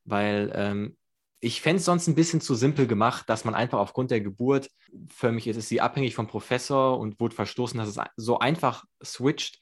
Weil 0.04 0.52
ähm, 0.54 0.96
ich 1.40 1.60
fände 1.60 1.78
es 1.78 1.84
sonst 1.84 2.08
ein 2.08 2.14
bisschen 2.14 2.40
zu 2.40 2.54
simpel 2.54 2.86
gemacht, 2.86 3.28
dass 3.28 3.44
man 3.44 3.54
einfach 3.54 3.78
aufgrund 3.78 4.10
der 4.10 4.20
Geburt, 4.20 4.70
für 5.08 5.32
mich 5.32 5.46
ist, 5.46 5.56
ist 5.56 5.68
sie 5.68 5.80
abhängig 5.80 6.14
vom 6.14 6.26
Professor 6.26 6.98
und 6.98 7.20
wurde 7.20 7.34
verstoßen, 7.34 7.78
dass 7.78 7.88
es 7.88 7.98
so 8.16 8.38
einfach 8.38 8.84
switcht, 9.04 9.60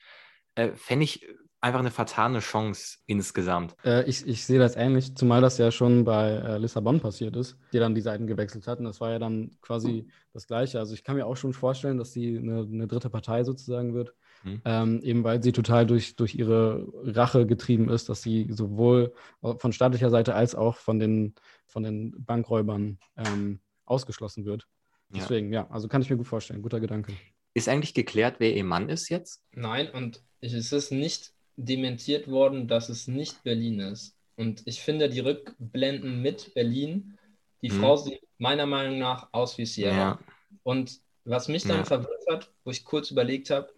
äh, 0.55 0.73
fände 0.77 1.05
ich 1.05 1.27
einfach 1.65 1.81
eine 1.81 1.91
vertane 1.91 2.41
Chance 2.41 2.99
insgesamt. 3.07 3.75
Äh, 3.85 4.05
ich, 4.05 4.27
ich 4.29 4.45
sehe 4.45 4.59
das 4.59 4.77
ähnlich, 4.77 5.17
zumal 5.17 5.41
das 5.41 5.57
ja 5.57 5.71
schon 5.71 6.05
bei 6.05 6.33
äh, 6.33 6.59
Lissabon 6.59 7.01
passiert 7.01 7.35
ist, 7.37 7.57
die 7.73 7.79
dann 7.79 7.95
die 7.95 8.03
Seiten 8.03 8.27
gewechselt 8.27 8.67
hat. 8.67 8.81
Und 8.81 8.85
das 8.85 9.01
war 9.01 9.11
ja 9.11 9.19
dann 9.19 9.51
quasi 9.63 10.07
das 10.35 10.47
Gleiche. 10.47 10.79
Also 10.79 10.93
ich 10.93 11.05
kann 11.05 11.17
mir 11.17 11.27
auch 11.27 11.37
schon 11.37 11.55
vorstellen, 11.55 11.97
dass 11.97 12.13
sie 12.13 12.37
eine, 12.37 12.69
eine 12.71 12.87
dritte 12.87 13.09
Partei 13.09 13.45
sozusagen 13.45 13.95
wird. 13.95 14.15
Mhm. 14.43 14.61
Ähm, 14.67 15.01
eben 15.03 15.25
weil 15.25 15.43
sie 15.43 15.53
total 15.53 15.87
durch, 15.87 16.17
durch 16.17 16.35
ihre 16.35 16.87
Rache 17.03 17.47
getrieben 17.47 17.89
ist, 17.89 18.11
dass 18.11 18.21
sie 18.21 18.47
sowohl 18.51 19.15
von 19.41 19.73
staatlicher 19.73 20.11
Seite 20.11 20.35
als 20.35 20.55
auch 20.55 20.77
von 20.77 20.99
den, 20.99 21.35
von 21.67 21.83
den 21.83 22.15
Bankräubern 22.27 22.99
ähm, 23.17 23.61
ausgeschlossen 23.87 24.45
wird. 24.45 24.69
Deswegen, 25.09 25.51
ja. 25.51 25.63
ja, 25.63 25.71
also 25.71 25.89
kann 25.89 26.03
ich 26.03 26.11
mir 26.11 26.19
gut 26.19 26.27
vorstellen. 26.27 26.61
Guter 26.61 26.81
Gedanke. 26.81 27.13
Ist 27.55 27.71
eigentlich 27.71 27.95
geklärt, 27.95 28.37
wer 28.39 28.55
ihr 28.55 28.65
Mann 28.65 28.91
ist 28.91 29.09
jetzt? 29.09 29.43
Nein, 29.53 29.89
und 29.89 30.23
es 30.41 30.73
ist 30.73 30.93
nicht 30.93 31.34
dementiert 31.57 32.29
worden, 32.29 32.69
dass 32.69 32.89
es 32.89 33.09
nicht 33.09 33.43
Berlin 33.43 33.81
ist. 33.81 34.17
Und 34.37 34.63
ich 34.65 34.81
finde 34.81 35.09
die 35.09 35.21
Rückblenden 35.21 36.21
mit 36.21 36.55
Berlin, 36.55 37.19
die 37.63 37.71
hm. 37.71 37.81
Frau 37.81 37.97
sieht 37.97 38.21
meiner 38.39 38.67
Meinung 38.67 38.99
nach 38.99 39.29
aus 39.33 39.59
wie 39.59 39.67
Sierra. 39.67 39.97
Ja. 39.97 40.19
Und 40.63 41.01
was 41.25 41.49
mich 41.49 41.63
dann 41.63 41.79
ja. 41.79 41.85
verwirrt 41.85 42.25
hat, 42.31 42.51
wo 42.65 42.71
ich 42.71 42.85
kurz 42.85 43.11
überlegt 43.11 43.51
habe, 43.51 43.73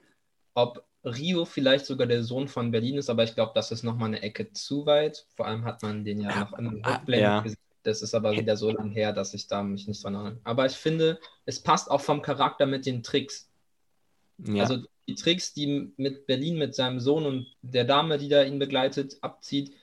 ob 0.54 0.84
Rio 1.04 1.44
vielleicht 1.44 1.86
sogar 1.86 2.06
der 2.06 2.24
Sohn 2.24 2.48
von 2.48 2.70
Berlin 2.72 2.96
ist, 2.96 3.08
aber 3.08 3.22
ich 3.22 3.34
glaube, 3.34 3.52
das 3.54 3.70
ist 3.70 3.84
nochmal 3.84 4.08
eine 4.08 4.22
Ecke 4.22 4.52
zu 4.52 4.86
weit. 4.86 5.26
Vor 5.36 5.46
allem 5.46 5.64
hat 5.64 5.82
man 5.82 6.04
den 6.04 6.20
ja 6.20 6.40
noch 6.40 6.58
im 6.58 6.80
ah, 6.82 6.94
Rückblenden 6.94 7.22
ja. 7.22 7.40
gesehen. 7.40 7.60
Das 7.84 8.02
ist 8.02 8.14
aber 8.14 8.32
wieder 8.32 8.56
so 8.56 8.70
lang 8.72 8.90
her, 8.90 9.12
dass 9.12 9.32
ich 9.32 9.46
da 9.46 9.62
mich 9.62 9.86
nicht 9.86 10.02
dran 10.02 10.16
erinnere. 10.16 10.40
Aber 10.42 10.66
ich 10.66 10.72
finde, 10.72 11.20
es 11.44 11.62
passt 11.62 11.88
auch 11.88 12.00
vom 12.00 12.20
Charakter 12.20 12.66
mit 12.66 12.84
den 12.84 13.04
Tricks. 13.04 13.48
Ja. 14.38 14.64
Also 14.64 14.82
die 15.08 15.14
Tricks, 15.14 15.54
die 15.54 15.92
mit 15.96 16.26
Berlin 16.26 16.58
mit 16.58 16.74
seinem 16.74 17.00
Sohn 17.00 17.26
und 17.26 17.46
der 17.62 17.84
Dame, 17.84 18.18
die 18.18 18.28
da 18.28 18.42
ihn 18.42 18.58
begleitet, 18.58 19.16
abzieht, 19.20 19.74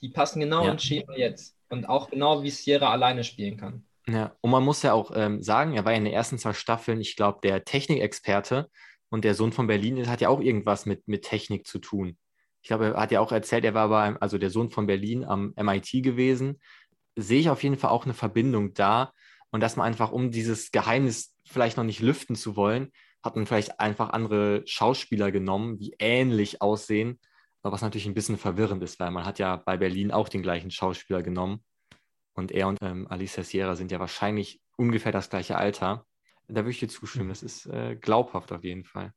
die 0.00 0.08
passen 0.08 0.40
genau 0.40 0.64
ja. 0.64 0.72
ins 0.72 0.84
Schema 0.84 1.14
jetzt. 1.16 1.56
Und 1.68 1.88
auch 1.88 2.10
genau 2.10 2.42
wie 2.42 2.50
Sierra 2.50 2.90
alleine 2.90 3.22
spielen 3.22 3.56
kann. 3.56 3.84
Ja, 4.08 4.34
und 4.40 4.50
man 4.50 4.64
muss 4.64 4.82
ja 4.82 4.92
auch 4.92 5.12
ähm, 5.14 5.42
sagen, 5.42 5.74
er 5.74 5.84
war 5.84 5.92
ja 5.92 5.98
in 5.98 6.04
den 6.04 6.14
ersten 6.14 6.38
zwei 6.38 6.52
Staffeln, 6.52 7.00
ich 7.00 7.14
glaube, 7.14 7.40
der 7.42 7.64
Technikexperte 7.64 8.68
und 9.08 9.24
der 9.24 9.34
Sohn 9.34 9.52
von 9.52 9.66
Berlin 9.66 10.08
hat 10.08 10.20
ja 10.20 10.30
auch 10.30 10.40
irgendwas 10.40 10.86
mit, 10.86 11.06
mit 11.06 11.22
Technik 11.22 11.66
zu 11.66 11.78
tun. 11.78 12.16
Ich 12.62 12.68
glaube, 12.68 12.86
er 12.86 13.00
hat 13.00 13.12
ja 13.12 13.20
auch 13.20 13.32
erzählt, 13.32 13.64
er 13.64 13.74
war 13.74 13.88
beim, 13.88 14.16
also 14.20 14.38
der 14.38 14.50
Sohn 14.50 14.70
von 14.70 14.86
Berlin 14.86 15.24
am 15.24 15.54
MIT 15.56 16.02
gewesen. 16.02 16.60
Sehe 17.16 17.40
ich 17.40 17.50
auf 17.50 17.62
jeden 17.62 17.76
Fall 17.76 17.90
auch 17.90 18.04
eine 18.04 18.14
Verbindung 18.14 18.74
da. 18.74 19.12
Und 19.50 19.60
dass 19.60 19.76
man 19.76 19.86
einfach, 19.86 20.12
um 20.12 20.30
dieses 20.30 20.70
Geheimnis 20.70 21.34
vielleicht 21.44 21.76
noch 21.76 21.84
nicht 21.84 22.00
lüften 22.00 22.36
zu 22.36 22.56
wollen, 22.56 22.92
hat 23.22 23.36
man 23.36 23.46
vielleicht 23.46 23.80
einfach 23.80 24.10
andere 24.10 24.62
Schauspieler 24.66 25.30
genommen, 25.30 25.78
die 25.78 25.94
ähnlich 25.98 26.62
aussehen, 26.62 27.20
was 27.62 27.82
natürlich 27.82 28.06
ein 28.06 28.14
bisschen 28.14 28.38
verwirrend 28.38 28.82
ist, 28.82 28.98
weil 29.00 29.10
man 29.10 29.26
hat 29.26 29.38
ja 29.38 29.56
bei 29.56 29.76
Berlin 29.76 30.10
auch 30.10 30.28
den 30.28 30.42
gleichen 30.42 30.70
Schauspieler 30.70 31.22
genommen. 31.22 31.62
Und 32.32 32.52
er 32.52 32.68
und 32.68 32.78
ähm, 32.80 33.06
Alicia 33.08 33.42
Sierra 33.42 33.74
sind 33.74 33.92
ja 33.92 34.00
wahrscheinlich 34.00 34.62
ungefähr 34.76 35.12
das 35.12 35.28
gleiche 35.28 35.58
Alter. 35.58 36.06
Da 36.48 36.62
würde 36.62 36.70
ich 36.70 36.80
dir 36.80 36.88
zustimmen. 36.88 37.28
Das 37.28 37.42
ist 37.42 37.66
äh, 37.66 37.96
glaubhaft 37.96 38.50
auf 38.52 38.64
jeden 38.64 38.84
Fall. 38.84 39.12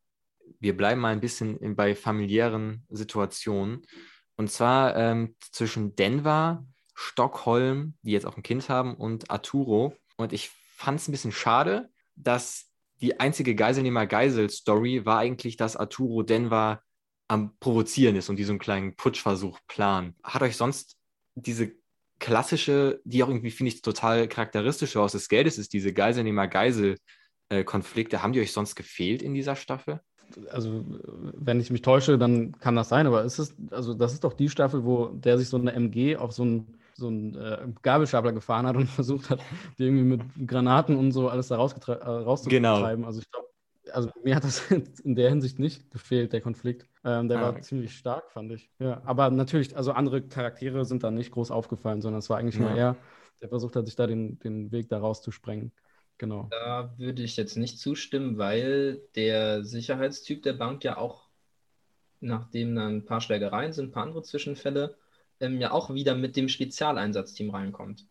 Wir 0.60 0.75
bleiben 0.75 1.00
mal 1.00 1.13
ein 1.13 1.22
bisschen 1.22 1.57
in, 1.57 1.75
bei 1.75 1.95
familiären 1.95 2.86
Situationen. 2.89 3.83
Und 4.36 4.51
zwar 4.51 4.95
ähm, 4.98 5.36
zwischen 5.39 5.95
Denver, 5.95 6.65
Stockholm, 6.95 7.95
die 8.01 8.12
jetzt 8.12 8.25
auch 8.25 8.36
ein 8.36 8.43
Kind 8.43 8.67
haben, 8.67 8.95
und 8.95 9.31
Arturo. 9.31 9.95
Und 10.17 10.33
ich 10.33 10.50
fand 10.75 11.00
es 11.00 11.07
ein 11.07 11.12
bisschen 11.12 11.31
schade, 11.31 11.89
dass 12.15 12.73
die 13.03 13.19
einzige 13.19 13.53
Geiselnehmer-Geisel-Story 13.53 15.05
war 15.05 15.19
eigentlich, 15.19 15.57
dass 15.57 15.75
Arturo 15.75 16.24
Denver 16.24 16.81
am 17.27 17.51
Provozieren 17.60 18.15
ist 18.15 18.29
und 18.29 18.38
diesen 18.38 18.60
kleinen 18.60 18.95
Putschversuch 18.95 19.60
planen. 19.67 20.15
Hat 20.24 20.41
euch 20.41 20.55
sonst 20.55 20.95
diese 21.36 21.74
klassische, 22.19 23.01
die 23.03 23.22
auch 23.22 23.27
irgendwie, 23.27 23.51
finde 23.51 23.74
ich, 23.74 23.81
total 23.81 24.29
charakteristisch 24.29 24.95
aus 24.95 25.12
des 25.12 25.27
Geldes 25.27 25.57
ist, 25.57 25.74
diese 25.74 25.91
Geiselnehmer-Geisel-Konflikte. 25.91 28.24
Haben 28.24 28.31
die 28.31 28.39
euch 28.39 28.53
sonst 28.53 28.75
gefehlt 28.75 29.22
in 29.22 29.33
dieser 29.33 29.57
Staffel? 29.57 30.00
Also, 30.50 30.86
wenn 31.33 31.60
ich 31.60 31.72
mich 31.72 31.81
täusche, 31.81 32.17
dann 32.17 32.53
kann 32.53 32.77
das 32.77 32.88
sein, 32.88 33.05
aber 33.05 33.25
ist 33.25 33.38
es, 33.38 33.53
also 33.72 33.93
das 33.93 34.13
ist 34.13 34.24
doch 34.24 34.31
die 34.31 34.48
Staffel, 34.48 34.86
wo 34.86 35.07
der 35.07 35.38
sich 35.38 35.50
so 35.50 35.57
eine 35.57 35.74
MG 35.74 36.15
auf 36.15 36.31
so 36.31 36.43
einen 36.43 36.77
so 36.96 37.08
einen 37.08 37.36
äh, 37.36 37.68
Gabelstapler 37.82 38.34
gefahren 38.34 38.68
hat 38.68 38.76
und 38.76 38.88
versucht 38.90 39.30
hat, 39.30 39.40
die 39.78 39.86
irgendwie 39.86 40.04
mit 40.04 40.22
Granaten 40.48 40.98
und 40.98 41.12
so 41.12 41.30
alles 41.30 41.48
da 41.48 41.56
äh, 41.56 41.58
rauszutreiben. 41.58 42.50
Genau. 42.50 42.84
Also 43.06 43.20
ich 43.22 43.32
glaube, 43.32 43.48
also 43.92 44.10
mir 44.24 44.36
hat 44.36 44.44
das 44.44 44.72
in 45.04 45.16
der 45.16 45.30
Hinsicht 45.30 45.60
nicht 45.60 45.90
gefehlt, 45.92 46.34
der 46.34 46.42
Konflikt. 46.42 46.88
Ähm, 47.04 47.28
der 47.28 47.40
ah, 47.40 47.42
war 47.42 47.50
okay. 47.52 47.62
ziemlich 47.62 47.96
stark, 47.96 48.32
fand 48.32 48.52
ich. 48.52 48.70
Ja, 48.80 49.02
aber 49.06 49.30
natürlich, 49.30 49.76
also 49.76 49.92
andere 49.92 50.22
Charaktere 50.22 50.86
sind 50.86 51.04
da 51.04 51.12
nicht 51.12 51.32
groß 51.32 51.52
aufgefallen, 51.52 52.02
sondern 52.02 52.20
es 52.20 52.30
war 52.30 52.38
eigentlich 52.38 52.56
ja. 52.56 52.62
nur 52.62 52.72
er, 52.72 52.96
der 53.42 53.50
versucht 53.50 53.76
hat, 53.76 53.86
sich 53.86 53.96
da 53.96 54.08
den, 54.08 54.40
den 54.40 54.72
Weg 54.72 54.90
da 54.90 55.00
rauszusprengen. 55.00 55.72
Genau. 56.18 56.48
Da 56.52 56.94
würde 56.98 57.24
ich 57.24 57.36
jetzt 57.38 57.58
nicht 57.58 57.80
zustimmen, 57.80 58.38
weil 58.38 59.02
der 59.16 59.64
Sicherheitstyp 59.64 60.44
der 60.44 60.54
Bank 60.54 60.84
ja 60.84 60.98
auch, 60.98 61.30
nachdem 62.20 62.76
dann 62.76 62.98
ein 62.98 63.06
paar 63.06 63.20
Schlägereien 63.20 63.74
sind, 63.74 63.88
ein 63.88 63.92
paar 63.92 64.04
andere 64.04 64.24
Zwischenfälle, 64.24 64.96
ähm, 65.40 65.60
ja 65.60 65.72
auch 65.72 65.94
wieder 65.94 66.16
mit 66.16 66.36
dem 66.36 66.50
Spezialeinsatzteam 66.50 67.50
reinkommt. 67.50 68.06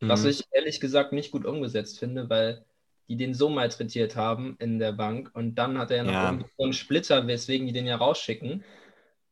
Mhm. 0.00 0.08
Was 0.08 0.24
ich 0.24 0.44
ehrlich 0.52 0.80
gesagt 0.80 1.12
nicht 1.12 1.30
gut 1.30 1.44
umgesetzt 1.44 1.98
finde, 1.98 2.28
weil 2.30 2.64
die 3.08 3.16
den 3.16 3.34
so 3.34 3.48
malträtiert 3.48 4.16
haben 4.16 4.56
in 4.58 4.78
der 4.78 4.92
Bank 4.92 5.30
und 5.34 5.56
dann 5.56 5.78
hat 5.78 5.90
er 5.90 5.98
ja 5.98 6.04
noch 6.04 6.12
ja. 6.12 6.38
so 6.56 6.64
einen 6.64 6.72
Splitter, 6.72 7.26
weswegen 7.26 7.66
die 7.66 7.72
den 7.72 7.86
ja 7.86 7.96
rausschicken 7.96 8.64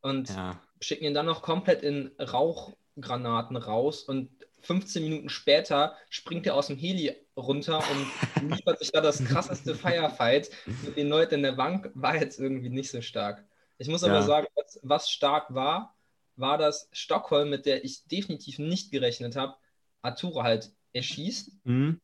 und 0.03 0.29
ja. 0.29 0.61
schicken 0.81 1.05
ihn 1.05 1.15
dann 1.15 1.27
noch 1.27 1.43
komplett 1.43 1.83
in 1.83 2.11
Rauchgranaten 2.19 3.57
raus 3.57 4.03
und 4.03 4.29
15 4.63 5.03
Minuten 5.03 5.29
später 5.29 5.97
springt 6.11 6.47
er 6.47 6.55
aus 6.55 6.67
dem 6.67 6.77
Heli 6.77 7.17
runter 7.37 7.79
und 7.79 8.51
liefert 8.57 8.79
sich 8.79 8.93
da 8.93 9.01
das 9.01 9.25
krasseste 9.25 9.75
Firefight 9.75 10.51
mit 10.85 10.97
den 10.97 11.09
Leuten 11.09 11.37
in 11.37 11.43
der 11.43 11.53
Bank, 11.53 11.91
war 11.95 12.17
jetzt 12.17 12.39
irgendwie 12.39 12.69
nicht 12.69 12.91
so 12.91 13.01
stark. 13.01 13.45
Ich 13.79 13.89
muss 13.89 14.05
aber 14.05 14.17
ja. 14.17 14.23
sagen, 14.23 14.47
was, 14.57 14.81
was, 14.83 15.11
stark 15.11 15.55
war, 15.55 15.95
war 16.41 16.59
das 16.59 16.89
Stockholm, 16.93 17.51
mit 17.51 17.67
der 17.67 17.85
ich 17.85 18.05
definitiv 18.07 18.59
nicht 18.59 18.91
gerechnet 18.91 19.37
habe, 19.37 19.57
Arturo 20.03 20.43
halt 20.43 20.73
erschießt. 20.93 21.53
Mhm. 21.65 22.01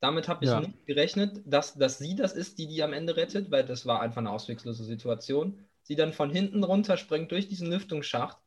Damit 0.00 0.28
habe 0.28 0.44
ich 0.44 0.50
ja. 0.50 0.60
nicht 0.60 0.86
gerechnet, 0.86 1.40
dass, 1.44 1.74
dass 1.74 1.98
sie 1.98 2.16
das 2.16 2.32
ist, 2.32 2.58
die 2.58 2.66
die 2.66 2.82
am 2.82 2.92
Ende 2.92 3.16
rettet, 3.16 3.50
weil 3.50 3.64
das 3.64 3.86
war 3.86 4.00
einfach 4.00 4.18
eine 4.18 4.30
auswegslose 4.30 4.84
Situation. 4.84 5.64
Sie 5.82 5.96
dann 5.96 6.12
von 6.12 6.30
hinten 6.30 6.64
runterspringt 6.64 7.30
durch 7.30 7.48
diesen 7.48 7.70
Lüftungsschacht 7.70 8.38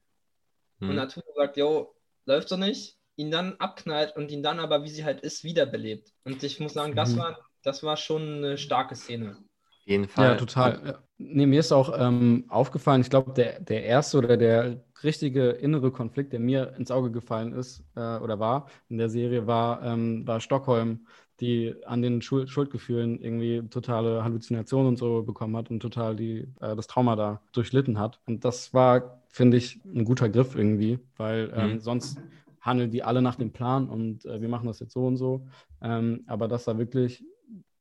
hm. 0.80 0.90
und 0.90 0.96
Natur 0.96 1.24
sagt, 1.36 1.58
jo, 1.58 1.96
läuft 2.26 2.50
so 2.50 2.58
nicht, 2.58 2.98
ihn 3.16 3.32
dann 3.32 3.56
abknallt 3.56 4.16
und 4.16 4.32
ihn 4.32 4.44
dann 4.44 4.60
aber, 4.60 4.84
wie 4.84 4.90
sie 4.90 5.06
halt 5.06 5.22
ist, 5.22 5.44
wiederbelebt. 5.44 6.14
Und 6.24 6.44
ich 6.44 6.60
muss 6.60 6.74
sagen, 6.74 6.96
das, 6.96 7.14
mhm. 7.14 7.20
war, 7.20 7.40
das 7.64 7.84
war 7.84 7.98
schon 7.98 8.38
eine 8.38 8.58
starke 8.58 8.96
Szene. 8.96 9.38
Jeden 9.86 10.08
Fall. 10.08 10.30
Ja, 10.30 10.36
total. 10.36 11.00
Nee, 11.18 11.46
mir 11.46 11.62
ist 11.62 11.72
auch 11.72 11.94
ähm, 11.98 12.44
aufgefallen, 12.50 13.02
ich 13.02 13.10
glaube, 13.10 13.32
der, 13.34 13.62
der 13.62 13.86
erste 13.86 14.18
oder 14.18 14.36
der 14.36 14.84
richtige 15.04 15.50
innere 15.52 15.92
Konflikt, 15.92 16.34
der 16.34 16.40
mir 16.40 16.74
ins 16.78 16.92
Auge 16.92 17.12
gefallen 17.12 17.54
ist 17.54 17.84
äh, 17.96 18.18
oder 18.18 18.40
war 18.40 18.68
in 18.90 18.98
der 18.98 19.10
Serie, 19.10 19.48
war, 19.48 19.82
ähm, 19.84 20.28
war 20.28 20.42
Stockholm 20.42 21.06
die 21.42 21.76
an 21.86 22.02
den 22.02 22.22
Schuld 22.22 22.50
Schuldgefühlen 22.50 23.20
irgendwie 23.22 23.62
totale 23.70 24.24
Halluzinationen 24.24 24.88
und 24.88 24.98
so 24.98 25.24
bekommen 25.24 25.56
hat 25.58 25.70
und 25.70 25.82
total 25.82 26.16
die, 26.16 26.48
äh, 26.62 26.76
das 26.76 26.88
Trauma 26.88 27.16
da 27.16 27.42
durchlitten 27.52 28.00
hat. 28.00 28.20
Und 28.26 28.46
das 28.46 28.74
war, 28.74 29.22
finde 29.28 29.58
ich, 29.58 29.82
ein 29.84 30.06
guter 30.06 30.30
Griff 30.30 30.56
irgendwie, 30.56 31.00
weil 31.18 31.52
ähm, 31.56 31.74
mhm. 31.74 31.80
sonst 31.80 32.20
handeln 32.62 32.90
die 32.90 33.04
alle 33.04 33.22
nach 33.22 33.36
dem 33.36 33.52
Plan 33.52 33.90
und 33.90 34.26
äh, 34.26 34.42
wir 34.42 34.50
machen 34.50 34.68
das 34.68 34.80
jetzt 34.80 34.94
so 34.94 35.06
und 35.06 35.18
so. 35.18 35.46
Ähm, 35.82 36.24
aber 36.28 36.48
dass 36.48 36.66
da 36.66 36.78
wirklich 36.78 37.24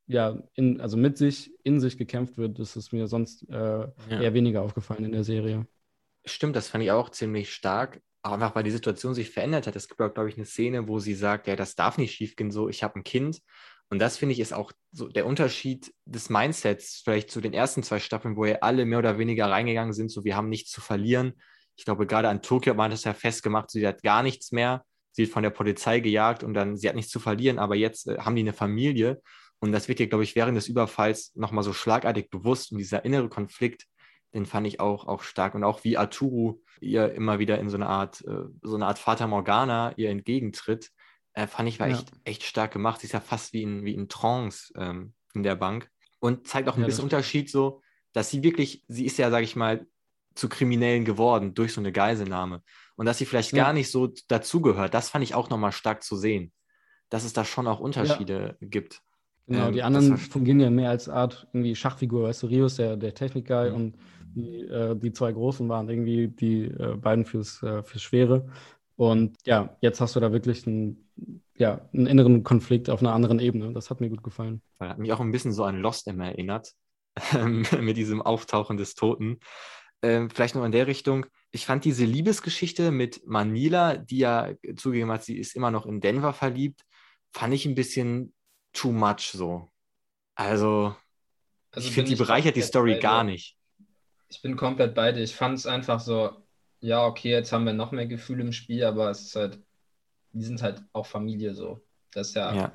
ja, 0.07 0.39
in, 0.55 0.81
also 0.81 0.97
mit 0.97 1.17
sich, 1.17 1.53
in 1.63 1.81
sich 1.81 1.97
gekämpft 1.97 2.37
wird, 2.37 2.59
das 2.59 2.77
ist 2.77 2.93
mir 2.93 3.07
sonst 3.07 3.49
äh, 3.49 3.55
ja. 3.55 3.89
eher 4.09 4.35
weniger 4.35 4.63
aufgefallen 4.63 5.05
in 5.05 5.13
der 5.13 5.25
Serie. 5.25 5.67
Stimmt, 6.25 6.57
das 6.57 6.69
fand 6.69 6.85
ich 6.85 6.91
auch 6.91 7.11
ziemlich 7.11 7.53
stark 7.53 8.01
einfach 8.25 8.55
weil 8.55 8.63
die 8.63 8.71
Situation 8.71 9.15
sich 9.15 9.31
verändert 9.31 9.67
hat. 9.67 9.77
Es 9.77 9.89
gibt 9.89 9.99
glaube 9.99 10.29
ich, 10.29 10.37
eine 10.37 10.47
Szene, 10.47 10.89
wo 10.89 10.99
sie 10.99 11.15
sagt, 11.15 11.47
ja, 11.47 11.57
das 11.57 11.75
darf 11.75 11.99
nicht 11.99 12.15
schiefgehen, 12.15 12.51
so, 12.51 12.69
ich 12.69 12.83
habe 12.83 12.99
ein 12.99 13.05
Kind. 13.05 13.41
Und 13.91 13.99
das 13.99 14.17
finde 14.17 14.33
ich 14.33 14.41
ist 14.41 14.55
auch 14.55 14.73
so 14.93 15.09
der 15.09 15.27
Unterschied 15.27 15.93
des 16.07 16.31
Mindsets 16.31 17.03
vielleicht 17.05 17.31
zu 17.31 17.41
den 17.41 17.53
ersten 17.53 17.83
zwei 17.83 18.01
Staffeln, 18.01 18.37
wo 18.37 18.47
ja 18.47 18.57
alle 18.63 18.87
mehr 18.87 18.99
oder 18.99 19.19
weniger 19.19 19.51
reingegangen 19.51 19.93
sind, 19.93 20.11
so 20.11 20.25
wir 20.25 20.37
haben 20.37 20.49
nichts 20.49 20.71
zu 20.71 20.81
verlieren. 20.81 21.35
Ich 21.77 21.85
glaube, 21.85 22.07
gerade 22.07 22.29
an 22.29 22.41
Tokio 22.41 22.71
hat 22.71 22.79
man 22.79 22.91
das 22.91 23.05
ja 23.05 23.13
festgemacht, 23.13 23.71
sie 23.71 23.87
hat 23.87 24.03
gar 24.03 24.23
nichts 24.23 24.53
mehr. 24.53 24.85
Sie 25.13 25.23
wird 25.23 25.33
von 25.33 25.43
der 25.43 25.51
Polizei 25.51 26.01
gejagt 26.01 26.43
und 26.43 26.55
dann, 26.55 26.77
sie 26.77 26.89
hat 26.89 26.97
nichts 26.97 27.13
zu 27.13 27.21
verlieren, 27.21 27.59
aber 27.59 27.77
jetzt 27.77 28.09
äh, 28.09 28.19
haben 28.19 28.35
die 28.35 28.43
eine 28.43 28.53
Familie. 28.53 29.23
Und 29.61 29.73
das 29.73 29.89
wird 29.89 30.01
ihr, 30.01 30.09
glaube 30.09 30.25
ich, 30.25 30.35
während 30.35 30.57
des 30.57 30.69
Überfalls 30.69 31.35
nochmal 31.35 31.65
so 31.65 31.73
schlagartig 31.73 32.31
bewusst. 32.31 32.73
Und 32.73 32.79
dieser 32.79 33.05
innere 33.05 33.29
Konflikt, 33.29 33.87
den 34.35 34.47
fand 34.47 34.67
ich 34.67 34.81
auch, 34.81 35.07
auch 35.07 35.23
stark. 35.23 35.55
Und 35.55 35.65
auch 35.65 35.85
wie 35.85 35.97
Arturo 35.97 36.61
ihr 36.81 37.13
immer 37.15 37.39
wieder 37.39 37.59
in 37.59 37.71
so 37.71 37.77
eine 37.77 37.87
Art, 37.87 38.23
äh, 38.27 38.45
so 38.63 38.75
eine 38.75 38.87
Art 38.87 38.99
Fata 38.99 39.27
Morgana 39.27 39.93
ihr 39.97 40.11
entgegentritt, 40.11 40.91
äh, 41.35 41.47
fand 41.47 41.69
ich 41.69 41.81
war 41.81 41.89
ja. 41.89 41.97
echt, 41.97 42.13
echt 42.25 42.43
stark 42.45 42.73
gemacht. 42.73 43.01
Sie 43.01 43.07
ist 43.07 43.13
ja 43.13 43.21
fast 43.21 43.53
wie 43.53 43.63
in, 43.63 43.85
wie 43.85 43.95
in 43.95 44.09
Trance 44.09 44.73
ähm, 44.77 45.15
in 45.35 45.43
der 45.43 45.57
Bank. 45.57 45.91
Und 46.21 46.47
zeigt 46.47 46.69
auch 46.69 46.77
ein 46.77 46.81
ja, 46.81 46.87
bisschen 46.87 47.05
Unterschied 47.05 47.51
so, 47.51 47.83
dass 48.13 48.31
sie 48.31 48.43
wirklich, 48.43 48.85
sie 48.89 49.05
ist 49.05 49.19
ja, 49.19 49.31
sage 49.31 49.45
ich 49.45 49.57
mal, 49.57 49.87
zu 50.35 50.49
Kriminellen 50.49 51.05
geworden 51.05 51.55
durch 51.55 51.73
so 51.73 51.81
eine 51.81 51.93
Geiselnahme. 51.93 52.63
Und 52.97 53.07
dass 53.07 53.19
sie 53.19 53.27
vielleicht 53.27 53.53
ja. 53.53 53.65
gar 53.65 53.73
nicht 53.73 53.91
so 53.91 54.13
dazugehört, 54.29 54.95
das 54.95 55.11
fand 55.11 55.25
ich 55.25 55.35
auch 55.35 55.51
nochmal 55.51 55.73
stark 55.73 56.03
zu 56.03 56.17
sehen. 56.17 56.53
Dass 57.09 57.25
es 57.25 57.33
da 57.33 57.45
schon 57.45 57.67
auch 57.67 57.81
Unterschiede 57.81 58.57
gibt. 58.61 59.03
Genau, 59.47 59.69
ähm, 59.69 59.73
die 59.73 59.83
anderen 59.83 60.17
fungieren 60.17 60.61
ja 60.61 60.71
mehr 60.71 60.91
als 60.91 61.09
Art 61.09 61.47
irgendwie 61.53 61.75
Schachfigur, 61.75 62.25
weißt 62.25 62.43
du, 62.43 62.47
Rios, 62.47 62.77
der, 62.77 62.97
der 62.97 63.15
Technik-Guy 63.15 63.71
mhm. 63.71 63.77
und 63.77 63.97
die, 64.35 64.63
äh, 64.63 64.97
die 64.97 65.13
zwei 65.13 65.33
Großen 65.33 65.69
waren 65.69 65.89
irgendwie 65.89 66.29
die 66.29 66.65
äh, 66.65 66.97
beiden 66.97 67.25
fürs, 67.25 67.63
äh, 67.63 67.83
fürs 67.83 68.03
Schwere. 68.03 68.49
Und 68.97 69.37
ja, 69.45 69.77
jetzt 69.81 70.01
hast 70.01 70.17
du 70.17 70.21
da 70.21 70.33
wirklich 70.33 70.67
einen, 70.67 71.09
ja, 71.57 71.89
einen 71.93 72.07
inneren 72.07 72.43
Konflikt 72.43 72.91
auf 72.91 73.01
einer 73.01 73.13
anderen 73.13 73.39
Ebene. 73.39 73.73
Das 73.73 73.91
hat 73.91 74.01
mir 74.01 74.09
gut 74.09 74.23
gefallen. 74.23 74.63
Hat 74.81 74.99
mich 74.99 75.13
auch 75.13 75.21
ein 75.21 75.33
bisschen 75.33 75.53
so 75.53 75.65
an 75.65 75.81
Lost 75.81 76.07
immer 76.07 76.27
erinnert, 76.27 76.73
mit 77.81 77.97
diesem 77.97 78.23
Auftauchen 78.23 78.77
des 78.77 78.95
Toten. 78.95 79.41
Ähm, 80.03 80.31
vielleicht 80.31 80.55
noch 80.55 80.65
in 80.65 80.73
der 80.73 80.87
Richtung. 80.87 81.27
Ich 81.51 81.67
fand 81.67 81.85
diese 81.85 82.05
Liebesgeschichte 82.05 82.91
mit 82.91 83.27
Manila, 83.27 83.97
die 83.97 84.19
ja 84.19 84.51
zugegeben 84.77 85.11
hat, 85.11 85.25
sie 85.25 85.39
ist 85.39 85.57
immer 85.57 85.71
noch 85.71 85.87
in 85.87 86.01
Denver 86.01 86.33
verliebt, 86.33 86.83
fand 87.33 87.55
ich 87.55 87.67
ein 87.67 87.75
bisschen 87.75 88.35
too 88.75 88.93
much 88.93 89.31
so. 89.33 89.71
Also, 90.35 90.95
also 91.71 91.89
ich 91.89 91.95
finde, 91.95 92.11
die 92.11 92.17
bereichert 92.17 92.57
die 92.57 92.63
Story 92.63 92.99
gar 92.99 93.25
nicht. 93.25 93.57
Ich 94.29 94.43
bin 94.43 94.57
komplett 94.57 94.95
bei 94.95 95.13
dir. 95.13 95.23
Ich 95.23 95.35
fand 95.35 95.59
es 95.59 95.67
einfach 95.67 96.01
so, 96.01 96.31
ja, 96.81 97.07
okay, 97.07 97.31
jetzt 97.31 97.53
haben 97.53 97.65
wir 97.65 97.73
noch 97.73 97.93
mehr 97.93 98.07
Gefühle 98.07 98.43
im 98.43 98.53
Spiel, 98.53 98.85
aber 98.85 99.11
es 99.11 99.23
ist 99.23 99.37
halt, 99.37 99.59
die 100.33 100.45
sind 100.45 100.61
halt 100.61 100.83
auch 100.93 101.07
Familie 101.07 101.55
so. 101.55 101.81
Das 102.13 102.29
ist 102.29 102.35
ja, 102.35 102.55
ja. 102.55 102.73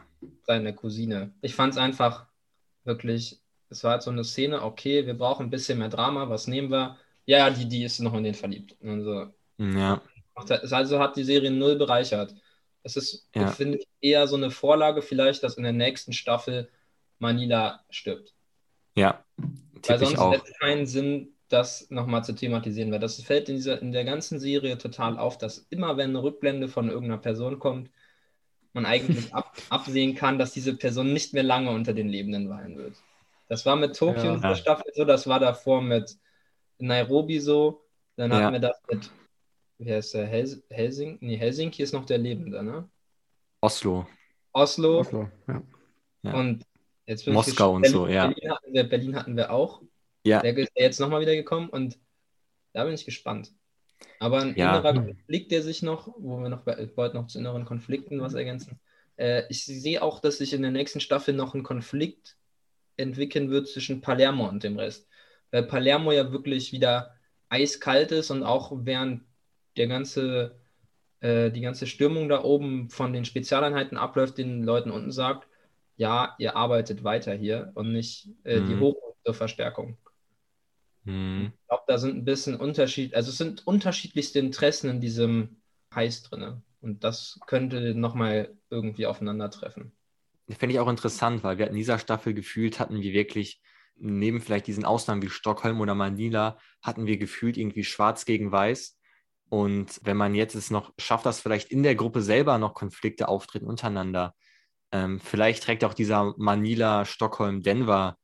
seine 0.48 0.74
Cousine. 0.74 1.34
Ich 1.42 1.54
fand 1.54 1.74
es 1.74 1.80
einfach 1.80 2.26
wirklich, 2.86 3.42
es 3.70 3.84
war 3.84 3.92
halt 3.92 4.04
so 4.04 4.12
eine 4.12 4.24
Szene, 4.24 4.64
okay, 4.64 5.06
wir 5.06 5.14
brauchen 5.14 5.48
ein 5.48 5.50
bisschen 5.50 5.80
mehr 5.80 5.90
Drama, 5.90 6.30
was 6.30 6.48
nehmen 6.48 6.72
wir? 6.72 6.98
Ja, 7.26 7.50
die, 7.50 7.68
die 7.68 7.84
ist 7.84 8.00
noch 8.00 8.14
in 8.16 8.24
den 8.24 8.34
verliebt. 8.34 8.76
Also, 8.82 9.28
ja. 9.58 10.02
Also 10.36 11.00
hat 11.00 11.18
die 11.18 11.24
Serie 11.24 11.52
null 11.52 11.76
bereichert. 11.76 12.34
Es 12.84 12.96
ist, 12.96 13.28
ja. 13.36 13.48
finde 13.48 13.80
ich, 13.80 13.88
eher 14.02 14.28
so 14.28 14.36
eine 14.36 14.52
Vorlage, 14.52 15.02
vielleicht, 15.02 15.44
dass 15.44 15.58
in 15.58 15.64
der 15.64 15.74
nächsten 15.74 16.14
Staffel 16.14 16.70
Manila 17.20 17.84
stirbt. 17.90 18.34
Ja. 18.96 19.24
Weil 19.88 20.00
sonst 20.00 20.20
hätte 20.20 20.44
es 20.46 20.60
keinen 20.60 20.86
Sinn, 20.86 21.34
das 21.50 21.90
nochmal 21.90 22.24
zu 22.24 22.34
thematisieren, 22.34 22.92
weil 22.92 23.00
das 23.00 23.22
fällt 23.22 23.50
in, 23.50 23.56
dieser, 23.56 23.82
in 23.82 23.92
der 23.92 24.06
ganzen 24.06 24.40
Serie 24.40 24.78
total 24.78 25.18
auf, 25.18 25.38
dass 25.38 25.66
immer, 25.70 25.98
wenn 25.98 26.12
eine 26.12 26.24
Rückblende 26.24 26.68
von 26.68 26.90
irgendeiner 26.90 27.18
Person 27.18 27.60
kommt, 27.60 27.90
man 28.74 28.86
eigentlich 28.86 29.34
ab, 29.34 29.52
absehen 29.70 30.16
kann, 30.16 30.38
dass 30.38 30.54
diese 30.54 30.76
Person 30.76 31.12
nicht 31.12 31.34
mehr 31.34 31.44
lange 31.44 31.72
unter 31.72 31.94
den 31.94 32.08
Lebenden 32.08 32.50
weilen 32.50 32.78
wird. 32.78 32.96
Das 33.48 33.66
war 33.66 33.76
mit 33.76 33.96
Tokio 33.96 34.26
ja. 34.26 34.36
in 34.36 34.42
der 34.42 34.56
Staffel 34.56 34.92
so, 34.94 35.06
das 35.06 35.26
war 35.28 35.40
davor 35.40 35.82
mit 35.82 36.18
Nairobi 36.78 37.40
so, 37.40 37.84
dann 38.16 38.32
hatten 38.32 38.44
ja. 38.44 38.52
wir 38.52 38.60
das 38.60 38.80
mit, 38.90 39.10
wie 39.80 39.94
heißt 39.94 40.14
der, 40.14 40.28
Hels 40.28 40.62
Helsinki? 40.70 41.26
Nee, 41.26 41.38
Helsinki 41.38 41.82
ist 41.82 41.94
noch 41.94 42.06
der 42.06 42.18
Lebende, 42.18 42.62
ne? 42.62 42.90
Oslo. 43.62 44.08
Oslo. 44.52 45.00
Oslo, 45.00 45.30
ja. 46.24 46.34
Und 46.34 46.66
jetzt 47.06 47.28
Moskau 47.28 47.74
und 47.76 47.88
so, 47.88 48.08
ja. 48.08 48.28
Berlin 48.28 48.52
hatten, 48.52 48.74
wir, 48.74 48.84
Berlin 48.84 49.16
hatten 49.16 49.38
wir 49.38 49.52
auch. 49.52 49.82
Ja. 50.26 50.42
Der 50.42 50.56
ist 50.58 50.72
jetzt 50.76 51.00
nochmal 51.00 51.22
wieder 51.22 51.36
gekommen 51.36 51.70
und 51.70 51.98
da 52.74 52.84
bin 52.84 52.94
ich 52.94 53.06
gespannt. 53.06 53.54
Aber 54.20 54.42
ein 54.42 54.56
ja. 54.56 54.78
innerer 54.78 54.94
Konflikt, 54.94 55.52
der 55.52 55.62
sich 55.62 55.82
noch, 55.82 56.14
wo 56.18 56.40
wir 56.40 56.50
noch, 56.50 56.68
ich 56.68 56.96
wollte 56.96 57.16
noch 57.16 57.28
zu 57.28 57.40
inneren 57.40 57.66
Konflikten 57.66 58.22
was 58.22 58.34
ergänzen. 58.34 58.80
Äh, 59.18 59.44
ich 59.50 59.66
sehe 59.66 60.02
auch, 60.02 60.20
dass 60.20 60.38
sich 60.38 60.54
in 60.54 60.62
der 60.62 60.72
nächsten 60.72 61.00
Staffel 61.00 61.34
noch 61.34 61.54
ein 61.54 61.64
Konflikt 61.64 62.38
entwickeln 62.98 63.50
wird 63.50 63.68
zwischen 63.68 64.02
Palermo 64.02 64.48
und 64.48 64.64
dem 64.64 64.78
Rest. 64.78 65.08
Weil 65.52 65.64
Palermo 65.64 66.12
ja 66.12 66.32
wirklich 66.32 66.72
wieder 66.74 67.16
eiskalt 67.50 68.12
ist 68.12 68.30
und 68.30 68.44
auch 68.44 68.72
während 68.76 69.24
der 69.80 69.88
ganze 69.88 70.56
äh, 71.22 71.52
die 71.52 71.62
ganze 71.62 71.88
Stürmung 71.88 72.30
da 72.30 72.44
oben 72.44 72.90
von 72.90 73.12
den 73.12 73.26
Spezialeinheiten 73.26 73.98
abläuft, 73.98 74.38
den 74.38 74.64
Leuten 74.64 74.92
unten 74.92 75.12
sagt, 75.12 75.48
ja, 75.98 76.36
ihr 76.38 76.56
arbeitet 76.56 77.04
weiter 77.04 77.34
hier 77.34 77.72
und 77.76 77.92
nicht 77.92 78.30
äh, 78.44 78.60
mhm. 78.60 78.68
die 78.68 78.80
Hoch- 78.80 79.16
zur 79.26 79.34
Verstärkung. 79.34 79.98
Mhm. 81.04 81.52
Ich 81.54 81.68
glaube, 81.68 81.84
da 81.88 81.98
sind 81.98 82.16
ein 82.16 82.26
bisschen 82.26 82.56
Unterschied, 82.56 83.16
also 83.16 83.32
es 83.32 83.38
sind 83.38 83.68
unterschiedlichste 83.68 84.40
Interessen 84.40 84.90
in 84.90 85.02
diesem 85.02 85.58
Heiß 85.94 86.24
drin. 86.24 86.62
Und 86.82 87.04
das 87.04 87.40
könnte 87.48 87.94
nochmal 87.96 88.56
irgendwie 88.70 89.06
aufeinandertreffen. 89.06 89.92
Fände 90.48 90.74
ich 90.74 90.80
auch 90.80 90.88
interessant, 90.88 91.44
weil 91.44 91.58
wir 91.58 91.68
in 91.68 91.76
dieser 91.76 92.00
Staffel 92.00 92.34
gefühlt 92.34 92.80
hatten 92.80 93.02
wir 93.02 93.12
wirklich, 93.12 93.62
neben 93.98 94.40
vielleicht 94.40 94.68
diesen 94.68 94.86
Ausnahmen 94.86 95.22
wie 95.22 95.30
Stockholm 95.30 95.82
oder 95.82 95.96
Manila, 95.96 96.58
hatten 96.82 97.06
wir 97.06 97.18
gefühlt 97.18 97.58
irgendwie 97.58 97.84
schwarz 97.84 98.24
gegen 98.26 98.52
weiß. 98.52 98.99
Und 99.50 100.00
wenn 100.04 100.18
man 100.18 100.36
jetzt 100.36 100.56
es 100.56 100.70
noch 100.70 100.94
schafft, 101.00 101.26
dass 101.26 101.42
vielleicht 101.42 101.72
in 101.72 101.84
der 101.84 101.96
Gruppe 101.96 102.22
selber 102.22 102.58
noch 102.58 102.74
Konflikte 102.76 103.28
auftreten 103.28 103.66
untereinander, 103.66 104.36
ähm, 104.92 105.20
vielleicht 105.20 105.64
trägt 105.64 105.84
auch 105.84 105.94
dieser 105.94 106.34
Manila, 106.38 107.06
Stockholm, 107.06 107.62
Denver 107.62 108.18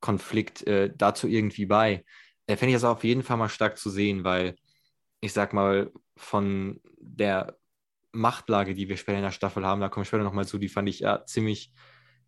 Konflikt 0.00 0.66
äh, 0.66 0.92
dazu 0.94 1.26
irgendwie 1.26 1.66
bei. 1.66 2.04
Da 2.46 2.56
fände 2.56 2.70
ich 2.70 2.76
das 2.76 2.84
auf 2.84 3.04
jeden 3.04 3.22
Fall 3.22 3.38
mal 3.38 3.48
stark 3.48 3.78
zu 3.78 3.90
sehen, 3.90 4.24
weil 4.24 4.56
ich 5.20 5.32
sag 5.32 5.52
mal, 5.52 5.90
von 6.16 6.80
der 6.98 7.56
Machtlage, 8.12 8.74
die 8.74 8.88
wir 8.88 8.96
später 8.96 9.18
in 9.18 9.24
der 9.24 9.32
Staffel 9.32 9.66
haben, 9.66 9.80
da 9.80 9.88
komme 9.88 10.02
ich 10.02 10.08
später 10.08 10.24
nochmal 10.24 10.46
zu, 10.46 10.58
die 10.58 10.68
fand 10.68 10.88
ich 10.88 11.00
ja 11.00 11.24
ziemlich, 11.24 11.72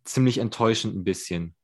ziemlich 0.03 0.37
enttäuschend 0.37 0.95
ein 0.95 1.03
bisschen. 1.03 1.55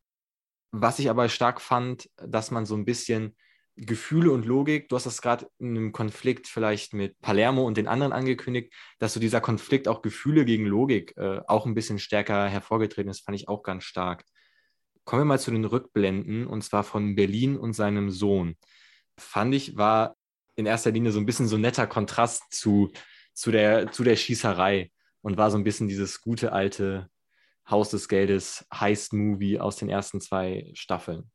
Was 0.72 1.00
ich 1.00 1.10
aber 1.10 1.30
stark 1.30 1.62
fand, 1.62 2.10
dass 2.18 2.52
man 2.52 2.66
so 2.66 2.76
ein 2.76 2.86
bisschen 2.86 3.36
Gefühle 3.78 4.32
und 4.32 4.46
Logik, 4.46 4.88
du 4.88 4.96
hast 4.96 5.06
das 5.06 5.22
gerade 5.22 5.48
in 5.60 5.76
einem 5.76 5.92
Konflikt 5.92 6.48
vielleicht 6.48 6.94
mit 6.94 7.20
Palermo 7.20 7.66
und 7.66 7.76
den 7.76 7.88
anderen 7.88 8.14
angekündigt, 8.14 8.74
dass 9.00 9.14
so 9.14 9.20
dieser 9.20 9.42
Konflikt 9.42 9.88
auch 9.88 10.02
Gefühle 10.02 10.46
gegen 10.46 10.66
Logik 10.66 11.16
äh, 11.18 11.42
auch 11.48 11.66
ein 11.66 11.76
bisschen 11.76 12.00
stärker 12.00 12.48
hervorgetreten 12.48 13.10
ist, 13.10 13.26
fand 13.26 13.36
ich 13.36 13.50
auch 13.50 13.64
ganz 13.64 13.84
stark. 13.84 14.24
Kommen 15.04 15.22
wir 15.22 15.26
mal 15.26 15.40
zu 15.40 15.52
den 15.52 15.66
Rückblenden 15.66 16.48
und 16.48 16.64
zwar 16.64 16.84
von 16.84 17.16
Berlin 17.16 17.58
und 17.58 17.74
seinem 17.74 18.12
Sohn. 18.12 18.56
Fand 19.18 19.54
ich, 19.54 19.76
war 19.76 20.16
in 20.56 20.66
erster 20.66 20.92
Linie 20.92 21.12
so 21.12 21.20
ein 21.20 21.26
bisschen 21.26 21.48
so 21.48 21.58
ein 21.58 21.62
netter 21.62 21.86
Kontrast 21.86 22.44
zu, 22.52 22.92
zu, 23.34 23.52
der, 23.52 23.92
zu 23.92 24.04
der 24.04 24.16
Schießerei 24.16 24.90
und 25.22 25.38
war 25.38 25.52
so 25.52 25.58
ein 25.58 25.66
bisschen 25.66 25.90
dieses 25.90 26.22
gute 26.22 26.54
alte 26.54 27.10
Haus 27.70 27.90
des 27.90 28.08
Geldes 28.08 28.66
Heist-Movie 28.74 29.60
aus 29.60 29.76
den 29.76 29.90
ersten 29.90 30.22
zwei 30.22 30.72
Staffeln. 30.76 31.30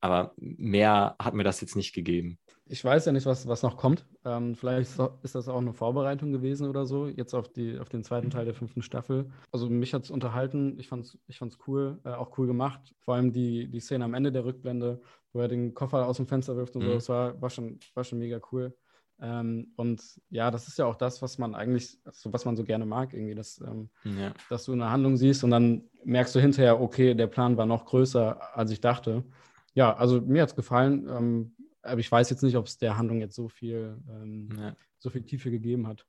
Aber 0.00 0.32
mehr 0.36 1.16
hat 1.20 1.34
mir 1.34 1.44
das 1.44 1.60
jetzt 1.60 1.76
nicht 1.76 1.92
gegeben. 1.92 2.38
Ich 2.70 2.84
weiß 2.84 3.06
ja 3.06 3.12
nicht, 3.12 3.26
was, 3.26 3.48
was 3.48 3.62
noch 3.62 3.76
kommt. 3.76 4.06
Ähm, 4.24 4.54
vielleicht 4.54 4.90
ist 5.22 5.34
das 5.34 5.48
auch 5.48 5.58
eine 5.58 5.72
Vorbereitung 5.72 6.32
gewesen 6.32 6.68
oder 6.68 6.84
so, 6.84 7.08
jetzt 7.08 7.34
auf, 7.34 7.48
die, 7.48 7.78
auf 7.78 7.88
den 7.88 8.04
zweiten 8.04 8.30
Teil 8.30 8.44
der 8.44 8.54
fünften 8.54 8.82
Staffel. 8.82 9.30
Also 9.50 9.70
mich 9.70 9.94
hat 9.94 10.04
es 10.04 10.10
unterhalten, 10.10 10.78
ich 10.78 10.86
fand 10.86 11.06
es 11.06 11.18
ich 11.26 11.38
fand's 11.38 11.58
cool, 11.66 11.98
äh, 12.04 12.10
auch 12.10 12.36
cool 12.38 12.46
gemacht. 12.46 12.94
Vor 13.00 13.14
allem 13.14 13.32
die, 13.32 13.68
die 13.68 13.80
Szene 13.80 14.04
am 14.04 14.14
Ende 14.14 14.30
der 14.30 14.44
Rückblende, 14.44 15.00
wo 15.32 15.40
er 15.40 15.48
den 15.48 15.74
Koffer 15.74 16.06
aus 16.06 16.18
dem 16.18 16.26
Fenster 16.26 16.56
wirft 16.56 16.76
und 16.76 16.82
mhm. 16.82 16.88
so, 16.88 16.94
das 16.94 17.08
war, 17.08 17.40
war, 17.40 17.50
schon, 17.50 17.80
war 17.94 18.04
schon 18.04 18.18
mega 18.18 18.38
cool. 18.52 18.76
Ähm, 19.20 19.72
und 19.76 20.00
ja, 20.30 20.50
das 20.50 20.68
ist 20.68 20.78
ja 20.78 20.86
auch 20.86 20.94
das, 20.94 21.22
was 21.22 21.38
man 21.38 21.54
eigentlich, 21.54 21.98
also 22.04 22.32
was 22.32 22.44
man 22.44 22.56
so 22.56 22.62
gerne 22.64 22.86
mag, 22.86 23.14
irgendwie, 23.14 23.34
dass, 23.34 23.60
ähm, 23.60 23.88
ja. 24.04 24.32
dass 24.48 24.64
du 24.64 24.72
eine 24.72 24.90
Handlung 24.90 25.16
siehst 25.16 25.42
und 25.42 25.50
dann 25.50 25.88
merkst 26.04 26.34
du 26.34 26.40
hinterher, 26.40 26.80
okay, 26.80 27.14
der 27.14 27.26
Plan 27.26 27.56
war 27.56 27.66
noch 27.66 27.84
größer, 27.84 28.56
als 28.56 28.70
ich 28.70 28.80
dachte. 28.80 29.24
Ja, 29.78 29.94
also 29.94 30.20
mir 30.20 30.42
hat 30.42 30.48
es 30.48 30.56
gefallen, 30.56 31.06
ähm, 31.08 31.54
aber 31.82 32.00
ich 32.00 32.10
weiß 32.10 32.30
jetzt 32.30 32.42
nicht, 32.42 32.56
ob 32.56 32.66
es 32.66 32.78
der 32.78 32.98
Handlung 32.98 33.20
jetzt 33.20 33.36
so 33.36 33.48
viel, 33.48 33.96
ähm, 34.10 34.48
ja. 34.58 34.76
so 34.98 35.08
viel 35.08 35.22
Tiefe 35.22 35.52
gegeben 35.52 35.86
hat. 35.86 36.04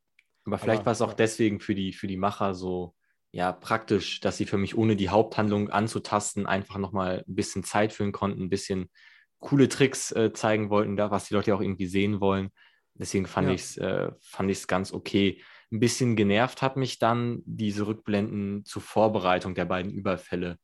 Aber 0.45 0.57
vielleicht 0.57 0.87
war 0.87 0.93
es 0.93 1.03
auch 1.03 1.09
ja. 1.09 1.15
deswegen 1.15 1.59
für 1.59 1.75
die, 1.75 1.93
für 1.93 2.07
die 2.07 2.17
Macher 2.17 2.55
so 2.55 2.95
ja, 3.31 3.51
praktisch, 3.51 4.21
dass 4.21 4.37
sie 4.37 4.47
für 4.47 4.57
mich, 4.57 4.75
ohne 4.75 4.95
die 4.95 5.09
Haupthandlung 5.09 5.69
anzutasten, 5.69 6.47
einfach 6.47 6.79
nochmal 6.79 7.23
ein 7.27 7.35
bisschen 7.35 7.63
Zeit 7.63 7.93
füllen 7.93 8.11
konnten, 8.11 8.41
ein 8.41 8.49
bisschen 8.49 8.89
coole 9.37 9.69
Tricks 9.69 10.11
äh, 10.13 10.33
zeigen 10.33 10.71
wollten, 10.71 10.97
da, 10.97 11.11
was 11.11 11.27
die 11.27 11.35
Leute 11.35 11.53
auch 11.53 11.61
irgendwie 11.61 11.85
sehen 11.85 12.21
wollen. 12.21 12.49
Deswegen 12.95 13.27
fand 13.27 13.49
ja. 13.49 13.53
ich 13.53 13.61
es 13.61 13.77
äh, 13.77 14.65
ganz 14.65 14.91
okay. 14.91 15.43
Ein 15.71 15.79
bisschen 15.79 16.15
genervt 16.15 16.63
hat 16.63 16.75
mich 16.75 16.97
dann 16.97 17.43
diese 17.45 17.85
Rückblenden 17.85 18.65
zur 18.65 18.81
Vorbereitung 18.81 19.53
der 19.53 19.65
beiden 19.65 19.91
Überfälle. 19.91 20.57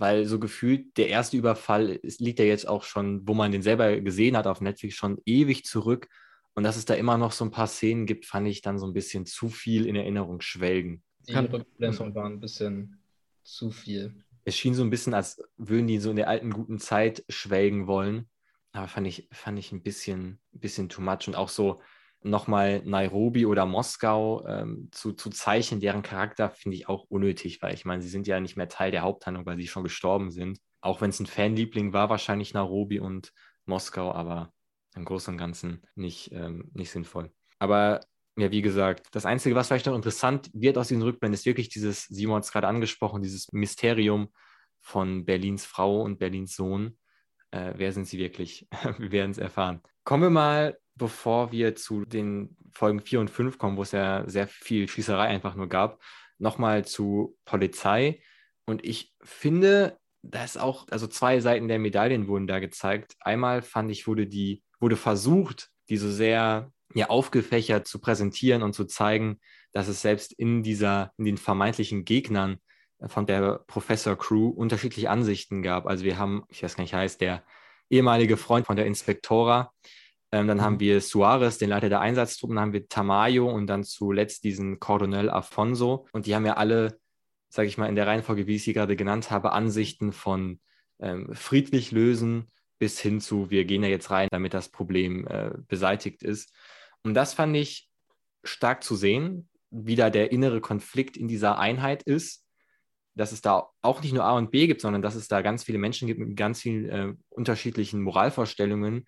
Weil 0.00 0.24
so 0.24 0.38
gefühlt 0.40 0.96
der 0.96 1.10
erste 1.10 1.36
Überfall 1.36 1.90
ist, 1.90 2.20
liegt 2.20 2.38
ja 2.38 2.46
jetzt 2.46 2.66
auch 2.66 2.84
schon, 2.84 3.28
wo 3.28 3.34
man 3.34 3.52
den 3.52 3.60
selber 3.60 4.00
gesehen 4.00 4.34
hat 4.34 4.46
auf 4.46 4.62
Netflix, 4.62 4.94
schon 4.94 5.20
ewig 5.26 5.66
zurück. 5.66 6.08
Und 6.54 6.64
dass 6.64 6.78
es 6.78 6.86
da 6.86 6.94
immer 6.94 7.18
noch 7.18 7.32
so 7.32 7.44
ein 7.44 7.50
paar 7.50 7.66
Szenen 7.66 8.06
gibt, 8.06 8.24
fand 8.24 8.48
ich 8.48 8.62
dann 8.62 8.78
so 8.78 8.86
ein 8.86 8.94
bisschen 8.94 9.26
zu 9.26 9.50
viel 9.50 9.84
in 9.84 9.96
Erinnerung 9.96 10.40
schwelgen. 10.40 11.02
Die 11.28 11.34
Rückblenden 11.34 12.14
waren 12.14 12.32
ein 12.32 12.40
bisschen 12.40 12.98
zu 13.44 13.70
viel. 13.70 14.24
Es 14.44 14.56
schien 14.56 14.72
so 14.72 14.82
ein 14.82 14.88
bisschen, 14.88 15.12
als 15.12 15.42
würden 15.58 15.86
die 15.86 15.98
so 15.98 16.08
in 16.08 16.16
der 16.16 16.28
alten 16.28 16.50
guten 16.50 16.78
Zeit 16.78 17.22
schwelgen 17.28 17.86
wollen. 17.86 18.30
Aber 18.72 18.88
fand 18.88 19.06
ich, 19.06 19.28
fand 19.32 19.58
ich 19.58 19.70
ein 19.70 19.82
bisschen, 19.82 20.40
bisschen 20.52 20.88
too 20.88 21.02
much. 21.02 21.28
Und 21.28 21.34
auch 21.34 21.50
so 21.50 21.82
nochmal 22.22 22.82
Nairobi 22.84 23.46
oder 23.46 23.66
Moskau 23.66 24.46
ähm, 24.46 24.88
zu, 24.92 25.12
zu 25.12 25.30
zeichnen, 25.30 25.80
deren 25.80 26.02
Charakter 26.02 26.50
finde 26.50 26.76
ich 26.76 26.88
auch 26.88 27.04
unnötig, 27.08 27.62
weil 27.62 27.74
ich 27.74 27.84
meine, 27.84 28.02
sie 28.02 28.08
sind 28.08 28.26
ja 28.26 28.40
nicht 28.40 28.56
mehr 28.56 28.68
Teil 28.68 28.90
der 28.90 29.02
Haupthandlung, 29.02 29.46
weil 29.46 29.56
sie 29.56 29.66
schon 29.66 29.84
gestorben 29.84 30.30
sind. 30.30 30.58
Auch 30.80 31.00
wenn 31.00 31.10
es 31.10 31.20
ein 31.20 31.26
Fanliebling 31.26 31.92
war, 31.92 32.10
wahrscheinlich 32.10 32.54
Nairobi 32.54 33.00
und 33.00 33.32
Moskau, 33.64 34.12
aber 34.12 34.52
im 34.94 35.04
Großen 35.04 35.34
und 35.34 35.38
Ganzen 35.38 35.82
nicht, 35.94 36.32
ähm, 36.32 36.70
nicht 36.74 36.90
sinnvoll. 36.90 37.30
Aber 37.58 38.00
ja, 38.36 38.50
wie 38.50 38.62
gesagt, 38.62 39.08
das 39.12 39.26
Einzige, 39.26 39.54
was 39.54 39.68
vielleicht 39.68 39.86
noch 39.86 39.94
interessant 39.94 40.50
wird 40.52 40.78
aus 40.78 40.88
diesen 40.88 41.02
Rückblenden, 41.02 41.34
ist 41.34 41.46
wirklich 41.46 41.68
dieses, 41.68 42.04
Simon 42.04 42.36
hat 42.36 42.44
es 42.44 42.52
gerade 42.52 42.68
angesprochen, 42.68 43.22
dieses 43.22 43.52
Mysterium 43.52 44.32
von 44.80 45.24
Berlins 45.24 45.66
Frau 45.66 46.02
und 46.02 46.18
Berlins 46.18 46.56
Sohn. 46.56 46.98
Äh, 47.50 47.74
wer 47.76 47.92
sind 47.92 48.06
sie 48.06 48.18
wirklich? 48.18 48.66
wir 48.98 49.12
werden 49.12 49.32
es 49.32 49.38
erfahren. 49.38 49.82
Kommen 50.04 50.22
wir 50.22 50.30
mal, 50.30 50.78
bevor 50.94 51.52
wir 51.52 51.74
zu 51.74 52.04
den 52.04 52.56
Folgen 52.72 53.00
4 53.00 53.20
und 53.20 53.30
5 53.30 53.58
kommen, 53.58 53.76
wo 53.76 53.82
es 53.82 53.92
ja 53.92 54.28
sehr 54.28 54.46
viel 54.46 54.88
Schießerei 54.88 55.26
einfach 55.26 55.54
nur 55.54 55.68
gab, 55.68 56.00
nochmal 56.38 56.84
zu 56.84 57.36
Polizei. 57.44 58.22
Und 58.66 58.84
ich 58.84 59.14
finde, 59.22 59.98
da 60.22 60.44
ist 60.44 60.58
auch, 60.58 60.86
also 60.90 61.06
zwei 61.06 61.40
Seiten 61.40 61.68
der 61.68 61.78
Medaillen 61.78 62.28
wurden 62.28 62.46
da 62.46 62.58
gezeigt. 62.58 63.16
Einmal 63.20 63.62
fand 63.62 63.90
ich, 63.90 64.06
wurde 64.06 64.26
die, 64.26 64.62
wurde 64.78 64.96
versucht, 64.96 65.70
die 65.88 65.96
so 65.96 66.10
sehr 66.10 66.72
ja, 66.94 67.08
aufgefächert 67.08 67.86
zu 67.86 68.00
präsentieren 68.00 68.62
und 68.62 68.74
zu 68.74 68.84
zeigen, 68.84 69.40
dass 69.72 69.88
es 69.88 70.02
selbst 70.02 70.32
in 70.32 70.62
dieser, 70.62 71.12
in 71.16 71.24
den 71.24 71.36
vermeintlichen 71.36 72.04
Gegnern 72.04 72.58
von 73.06 73.26
der 73.26 73.64
Professor 73.66 74.16
Crew 74.16 74.48
unterschiedliche 74.48 75.10
Ansichten 75.10 75.62
gab. 75.62 75.86
Also 75.86 76.04
wir 76.04 76.18
haben, 76.18 76.44
ich 76.48 76.62
weiß 76.62 76.76
gar 76.76 76.82
nicht, 76.82 76.94
heißt 76.94 77.20
der 77.20 77.44
ehemalige 77.88 78.36
Freund 78.36 78.66
von 78.66 78.76
der 78.76 78.86
Inspektora. 78.86 79.72
Ähm, 80.32 80.46
dann 80.46 80.58
mhm. 80.58 80.62
haben 80.62 80.80
wir 80.80 81.00
Suarez, 81.00 81.58
den 81.58 81.70
Leiter 81.70 81.88
der 81.88 82.00
Einsatztruppen, 82.00 82.56
dann 82.56 82.66
haben 82.66 82.72
wir 82.72 82.88
Tamayo 82.88 83.50
und 83.50 83.66
dann 83.66 83.84
zuletzt 83.84 84.44
diesen 84.44 84.78
Cordonel 84.78 85.30
Afonso. 85.30 86.06
Und 86.12 86.26
die 86.26 86.34
haben 86.34 86.46
ja 86.46 86.54
alle, 86.54 86.98
sage 87.48 87.68
ich 87.68 87.78
mal, 87.78 87.88
in 87.88 87.96
der 87.96 88.06
Reihenfolge, 88.06 88.46
wie 88.46 88.56
ich 88.56 88.64
sie 88.64 88.72
gerade 88.72 88.96
genannt 88.96 89.30
habe, 89.30 89.52
Ansichten 89.52 90.12
von 90.12 90.60
ähm, 91.00 91.34
friedlich 91.34 91.90
lösen 91.90 92.46
bis 92.78 92.98
hin 92.98 93.20
zu, 93.20 93.50
wir 93.50 93.64
gehen 93.66 93.82
ja 93.82 93.90
jetzt 93.90 94.10
rein, 94.10 94.28
damit 94.30 94.54
das 94.54 94.70
Problem 94.70 95.26
äh, 95.26 95.50
beseitigt 95.68 96.22
ist. 96.22 96.52
Und 97.02 97.14
das 97.14 97.34
fand 97.34 97.54
ich 97.56 97.90
stark 98.42 98.82
zu 98.82 98.96
sehen, 98.96 99.48
wie 99.70 99.96
da 99.96 100.10
der 100.10 100.32
innere 100.32 100.60
Konflikt 100.60 101.16
in 101.16 101.28
dieser 101.28 101.58
Einheit 101.58 102.02
ist, 102.02 102.44
dass 103.14 103.32
es 103.32 103.42
da 103.42 103.68
auch 103.82 104.02
nicht 104.02 104.14
nur 104.14 104.24
A 104.24 104.36
und 104.36 104.50
B 104.50 104.66
gibt, 104.66 104.80
sondern 104.80 105.02
dass 105.02 105.14
es 105.14 105.28
da 105.28 105.42
ganz 105.42 105.64
viele 105.64 105.78
Menschen 105.78 106.08
gibt 106.08 106.20
mit 106.20 106.36
ganz 106.36 106.62
vielen 106.62 106.88
äh, 106.88 107.14
unterschiedlichen 107.28 108.00
Moralvorstellungen 108.02 109.06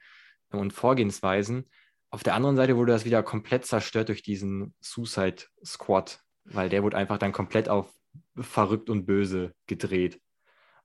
und 0.58 0.72
Vorgehensweisen. 0.72 1.68
Auf 2.10 2.22
der 2.22 2.34
anderen 2.34 2.56
Seite 2.56 2.76
wurde 2.76 2.92
das 2.92 3.04
wieder 3.04 3.22
komplett 3.22 3.64
zerstört 3.64 4.08
durch 4.08 4.22
diesen 4.22 4.74
Suicide 4.80 5.44
Squad, 5.64 6.20
weil 6.44 6.68
der 6.68 6.82
wurde 6.82 6.96
einfach 6.96 7.18
dann 7.18 7.32
komplett 7.32 7.68
auf 7.68 7.92
verrückt 8.36 8.90
und 8.90 9.06
böse 9.06 9.54
gedreht. 9.66 10.20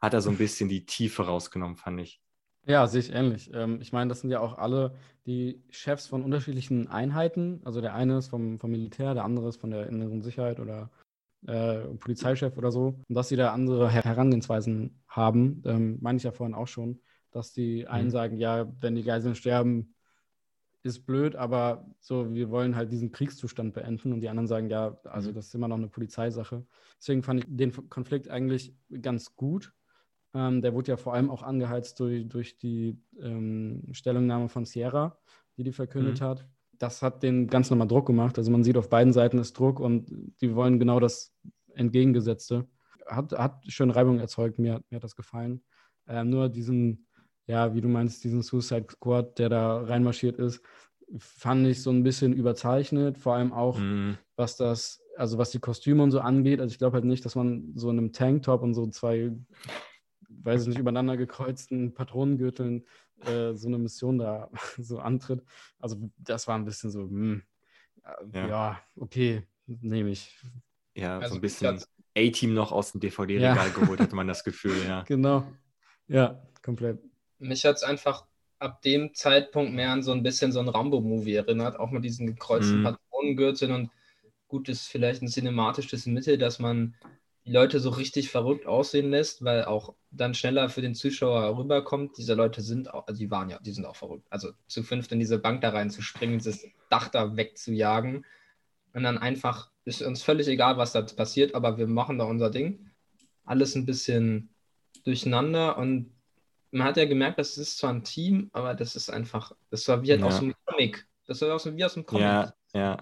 Hat 0.02 0.14
er 0.14 0.22
so 0.22 0.30
ein 0.30 0.38
bisschen 0.38 0.70
die 0.70 0.86
Tiefe 0.86 1.24
rausgenommen, 1.26 1.76
fand 1.76 2.02
ich. 2.02 2.22
Ja, 2.66 2.86
sehe 2.86 3.00
ich 3.00 3.14
ähnlich. 3.14 3.50
Ähm, 3.54 3.80
ich 3.82 3.94
meine, 3.94 4.10
das 4.10 4.22
sind 4.22 4.30
ja 4.30 4.42
auch 4.42 4.58
alle 4.58 4.96
die 5.26 5.64
Chefs 5.70 6.08
von 6.08 6.22
unterschiedlichen 6.22 6.88
Einheiten. 6.88 7.62
Also 7.64 7.82
der 7.82 7.94
eine 7.94 8.18
ist 8.18 8.28
vom, 8.28 8.60
vom 8.60 8.72
Militär, 8.72 9.14
der 9.14 9.24
andere 9.24 9.48
ist 9.50 9.58
von 9.60 9.72
der 9.72 9.88
inneren 9.88 10.22
Sicherheit 10.22 10.60
oder 10.60 10.92
äh, 11.46 11.80
Polizeichef 12.00 12.58
oder 12.58 12.72
so. 12.72 13.00
Und 13.08 13.16
dass 13.16 13.30
sie 13.30 13.38
da 13.38 13.54
andere 13.54 13.90
Herangehensweisen 13.90 15.02
haben, 15.08 15.64
ähm, 15.66 15.98
meine 16.02 16.18
ich 16.18 16.24
ja 16.24 16.32
vorhin 16.32 16.56
auch 16.56 16.68
schon, 16.68 17.00
dass 17.38 17.54
die 17.54 17.88
einen 17.88 18.08
mhm. 18.08 18.12
sagen, 18.12 18.38
ja, 18.38 18.72
wenn 18.82 18.96
die 18.96 19.04
Geiseln 19.04 19.36
sterben, 19.36 19.94
ist 20.84 21.06
blöd, 21.06 21.36
aber 21.36 21.86
so, 22.00 22.34
wir 22.34 22.50
wollen 22.50 22.76
halt 22.76 22.92
diesen 22.92 23.12
Kriegszustand 23.12 23.74
beenden 23.74 24.14
und 24.14 24.22
die 24.22 24.30
anderen 24.30 24.48
sagen, 24.48 24.70
ja, 24.70 24.98
also 25.04 25.32
mhm. 25.32 25.36
das 25.36 25.48
ist 25.48 25.56
immer 25.56 25.68
noch 25.68 25.78
eine 25.78 25.90
Polizeisache. 25.90 26.66
Deswegen 27.00 27.24
fand 27.24 27.42
ich 27.42 27.46
den 27.50 27.90
Konflikt 27.90 28.30
eigentlich 28.30 28.74
ganz 29.02 29.36
gut 29.36 29.74
ähm, 30.38 30.62
der 30.62 30.74
wurde 30.74 30.92
ja 30.92 30.98
vor 30.98 31.14
allem 31.14 31.30
auch 31.30 31.42
angeheizt 31.42 32.00
durch, 32.00 32.28
durch 32.28 32.58
die 32.58 33.00
ähm, 33.20 33.84
Stellungnahme 33.92 34.50
von 34.50 34.66
Sierra, 34.66 35.18
die 35.58 35.64
die 35.64 35.72
verkündet 35.72 36.22
mhm. 36.22 36.26
hat. 36.26 36.48
das 36.78 37.02
hat 37.02 37.24
den 37.24 37.48
ganz 37.48 37.72
nochmal 37.72 37.88
Druck 37.88 38.06
gemacht. 38.06 38.38
Also 38.38 38.52
man 38.52 38.64
sieht 38.64 38.78
auf 38.78 38.90
beiden 38.90 39.14
Seiten 39.14 39.40
ist 39.40 39.58
Druck 39.58 39.80
und 39.80 40.12
die 40.42 40.54
wollen 40.54 40.80
genau 40.80 41.00
das 41.00 41.34
Entgegengesetzte. 41.74 42.68
Hat, 43.08 43.32
hat 43.32 43.64
schön 43.68 43.90
Reibung 43.90 44.20
erzeugt, 44.20 44.60
mir, 44.60 44.84
mir 44.90 44.98
hat 44.98 45.04
das 45.04 45.16
gefallen. 45.16 45.64
Ähm, 46.08 46.30
nur 46.30 46.50
diesen, 46.50 47.07
ja, 47.48 47.74
wie 47.74 47.82
du 47.82 47.88
meinst, 47.88 48.24
diesen 48.24 48.44
Suicide 48.44 48.88
Squad, 48.92 49.40
der 49.40 49.50
da 49.50 49.82
reinmarschiert 49.82 50.38
ist, 50.38 50.62
fand 51.18 51.66
ich 51.68 51.82
so 51.82 51.90
ein 51.90 52.04
bisschen 52.04 52.34
überzeichnet, 52.34 53.18
vor 53.18 53.36
allem 53.36 53.54
auch, 53.54 53.80
mhm. 53.80 54.18
was 54.36 54.58
das, 54.58 55.02
also 55.16 55.38
was 55.38 55.52
die 55.52 55.60
Kostüme 55.60 56.04
und 56.04 56.12
so 56.12 56.20
angeht. 56.20 56.60
Also 56.60 56.74
ich 56.74 56.78
glaube 56.78 56.96
halt 56.96 57.06
nicht, 57.06 57.24
dass 57.24 57.36
man 57.36 57.72
so 57.76 57.90
in 57.90 57.98
einem 57.98 58.12
Tanktop 58.12 58.62
und 58.62 58.74
so 58.74 58.86
zwei, 58.88 59.32
weiß 60.30 60.64
ich 60.64 60.68
nicht, 60.68 60.80
übereinander 60.80 61.16
gekreuzten 61.16 61.94
Patronengürteln 61.94 62.86
äh, 63.26 63.54
so 63.54 63.68
eine 63.68 63.78
Mission 63.78 64.18
da 64.18 64.50
so 64.78 65.00
antritt. 65.00 65.44
Also 65.80 65.96
das 66.18 66.48
war 66.48 66.56
ein 66.56 66.66
bisschen 66.66 66.92
so, 66.92 67.04
mh, 67.04 67.10
hm, 67.10 67.44
ja. 68.34 68.48
ja. 68.48 68.82
okay, 68.98 69.44
nehme 69.66 70.10
ich. 70.10 70.38
Ja, 70.96 71.20
also 71.20 71.30
so 71.30 71.36
ein 71.36 71.42
bisschen 71.42 71.82
A-Team 72.18 72.54
noch 72.54 72.72
aus 72.72 72.92
dem 72.92 73.02
DVD-Regal 73.02 73.56
ja. 73.56 73.74
geholt, 73.74 74.00
hatte 74.00 74.16
man 74.16 74.28
das 74.28 74.44
Gefühl, 74.44 74.76
ja. 74.86 75.04
Genau. 75.04 75.48
Ja, 76.08 76.42
komplett. 76.62 77.00
Mich 77.40 77.66
hat 77.66 77.78
es 77.78 77.84
einfach 77.84 78.26
ab 78.60 78.82
dem 78.82 79.14
Zeitpunkt 79.14 79.74
mehr 79.74 79.92
an 79.92 80.04
so 80.04 80.12
ein 80.12 80.24
bisschen 80.24 80.52
so 80.52 80.60
ein 80.60 80.70
Rambo-Movie 80.70 81.36
erinnert, 81.36 81.80
auch 81.80 81.92
mit 81.92 82.04
diesen 82.04 82.26
gekreuzten 82.28 82.82
mm. 82.82 82.84
Patronengürteln 82.84 83.72
und 83.72 83.92
gut 84.48 84.70
ist 84.70 84.88
vielleicht 84.88 85.22
ein 85.22 85.28
cinematisches 85.28 86.06
Mittel, 86.06 86.38
dass 86.38 86.60
man 86.60 86.96
die 87.46 87.52
Leute 87.52 87.80
so 87.80 87.90
richtig 87.90 88.30
verrückt 88.30 88.66
aussehen 88.66 89.10
lässt, 89.10 89.44
weil 89.44 89.66
auch 89.66 89.94
dann 90.12 90.34
schneller 90.34 90.70
für 90.70 90.82
den 90.82 90.96
Zuschauer 90.96 91.58
rüberkommt. 91.58 92.18
Diese 92.18 92.34
Leute 92.34 92.62
sind 92.62 92.94
auch, 92.94 93.08
also 93.08 93.20
die 93.20 93.32
waren 93.32 93.50
ja, 93.50 93.60
die 93.60 93.72
sind 93.72 93.86
auch 93.86 93.96
verrückt. 93.96 94.28
Also 94.30 94.52
zu 94.68 94.84
fünft 94.84 95.12
in 95.12 95.20
diese 95.20 95.40
Bank 95.40 95.62
da 95.62 95.70
reinzuspringen, 95.70 96.40
dieses 96.40 96.66
Dach 96.90 97.08
da 97.10 97.38
wegzujagen 97.38 98.26
und 98.94 99.04
dann 99.04 99.18
einfach, 99.18 99.72
ist 99.86 100.02
uns 100.02 100.24
völlig 100.24 100.48
egal, 100.48 100.78
was 100.78 100.92
da 100.92 101.02
passiert, 101.02 101.56
aber 101.56 101.78
wir 101.78 101.88
machen 101.88 102.18
da 102.18 102.26
unser 102.26 102.50
Ding. 102.50 102.90
Alles 103.46 103.76
ein 103.76 103.86
bisschen 103.86 104.50
durcheinander 105.06 105.78
und 105.78 106.12
man 106.72 106.88
hat 106.88 106.98
ja 106.98 107.06
gemerkt, 107.06 107.40
das 107.40 107.58
ist 107.58 107.78
zwar 107.78 107.94
ein 107.94 108.04
Team, 108.04 108.50
aber 108.54 108.74
das 108.74 108.96
ist 108.96 109.10
einfach, 109.10 109.52
das 109.70 109.88
war 109.88 110.04
wie 110.04 110.12
halt 110.12 110.22
ja. 110.22 110.28
aus 110.28 110.40
einem 110.40 110.54
Comic. 110.66 111.08
Das 111.26 111.42
war 111.42 111.50
wie 111.50 111.86
aus 111.86 111.96
einem 111.96 112.06
Comic. 112.06 112.24
Ja, 112.24 112.54
ja. 112.74 112.98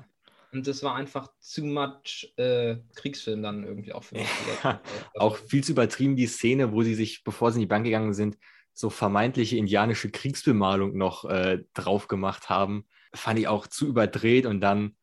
Und 0.51 0.67
das 0.67 0.83
war 0.83 0.95
einfach 0.95 1.29
zu 1.39 1.65
much 1.65 2.33
äh, 2.37 2.77
Kriegsfilm 2.95 3.43
dann 3.43 3.65
irgendwie 3.65 3.91
auch 3.91 4.03
für 4.03 4.15
mich. 4.15 4.29
Ja, 4.63 4.81
auch 5.15 5.35
viel 5.35 5.63
zu 5.63 5.73
übertrieben 5.73 6.15
die 6.15 6.27
Szene, 6.27 6.71
wo 6.71 6.81
sie 6.81 6.95
sich, 6.95 7.23
bevor 7.23 7.51
sie 7.51 7.57
in 7.57 7.61
die 7.61 7.67
Bank 7.67 7.83
gegangen 7.83 8.13
sind, 8.13 8.37
so 8.73 8.89
vermeintliche 8.89 9.57
indianische 9.57 10.09
Kriegsbemalung 10.11 10.97
noch 10.97 11.25
äh, 11.25 11.63
drauf 11.73 12.07
gemacht 12.07 12.49
haben. 12.49 12.87
Fand 13.13 13.39
ich 13.39 13.47
auch 13.47 13.67
zu 13.67 13.87
überdreht 13.87 14.45
und 14.45 14.61
dann 14.61 14.95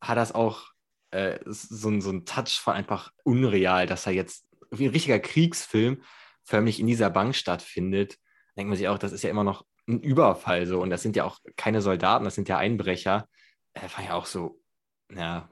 hat 0.00 0.16
das 0.16 0.32
auch 0.32 0.72
äh, 1.10 1.38
so, 1.44 2.00
so 2.00 2.10
ein 2.10 2.24
Touch 2.24 2.60
von 2.60 2.74
einfach 2.74 3.12
unreal, 3.24 3.86
dass 3.86 4.06
er 4.06 4.12
jetzt 4.12 4.46
wie 4.70 4.86
ein 4.86 4.92
richtiger 4.92 5.20
Kriegsfilm 5.20 6.02
förmlich 6.46 6.80
in 6.80 6.86
dieser 6.86 7.10
Bank 7.10 7.34
stattfindet. 7.34 8.16
Denkt 8.56 8.70
man 8.70 8.78
sich 8.78 8.88
auch, 8.88 8.98
das 8.98 9.12
ist 9.12 9.22
ja 9.22 9.30
immer 9.30 9.44
noch 9.44 9.66
ein 9.86 10.00
Überfall 10.00 10.66
so 10.66 10.80
und 10.80 10.90
das 10.90 11.02
sind 11.02 11.16
ja 11.16 11.24
auch 11.24 11.38
keine 11.56 11.82
Soldaten, 11.82 12.24
das 12.24 12.34
sind 12.34 12.48
ja 12.48 12.58
Einbrecher. 12.58 13.28
Äh, 13.74 13.82
war 13.96 14.04
ja 14.04 14.14
auch 14.14 14.26
so 14.26 14.60
ja, 15.14 15.48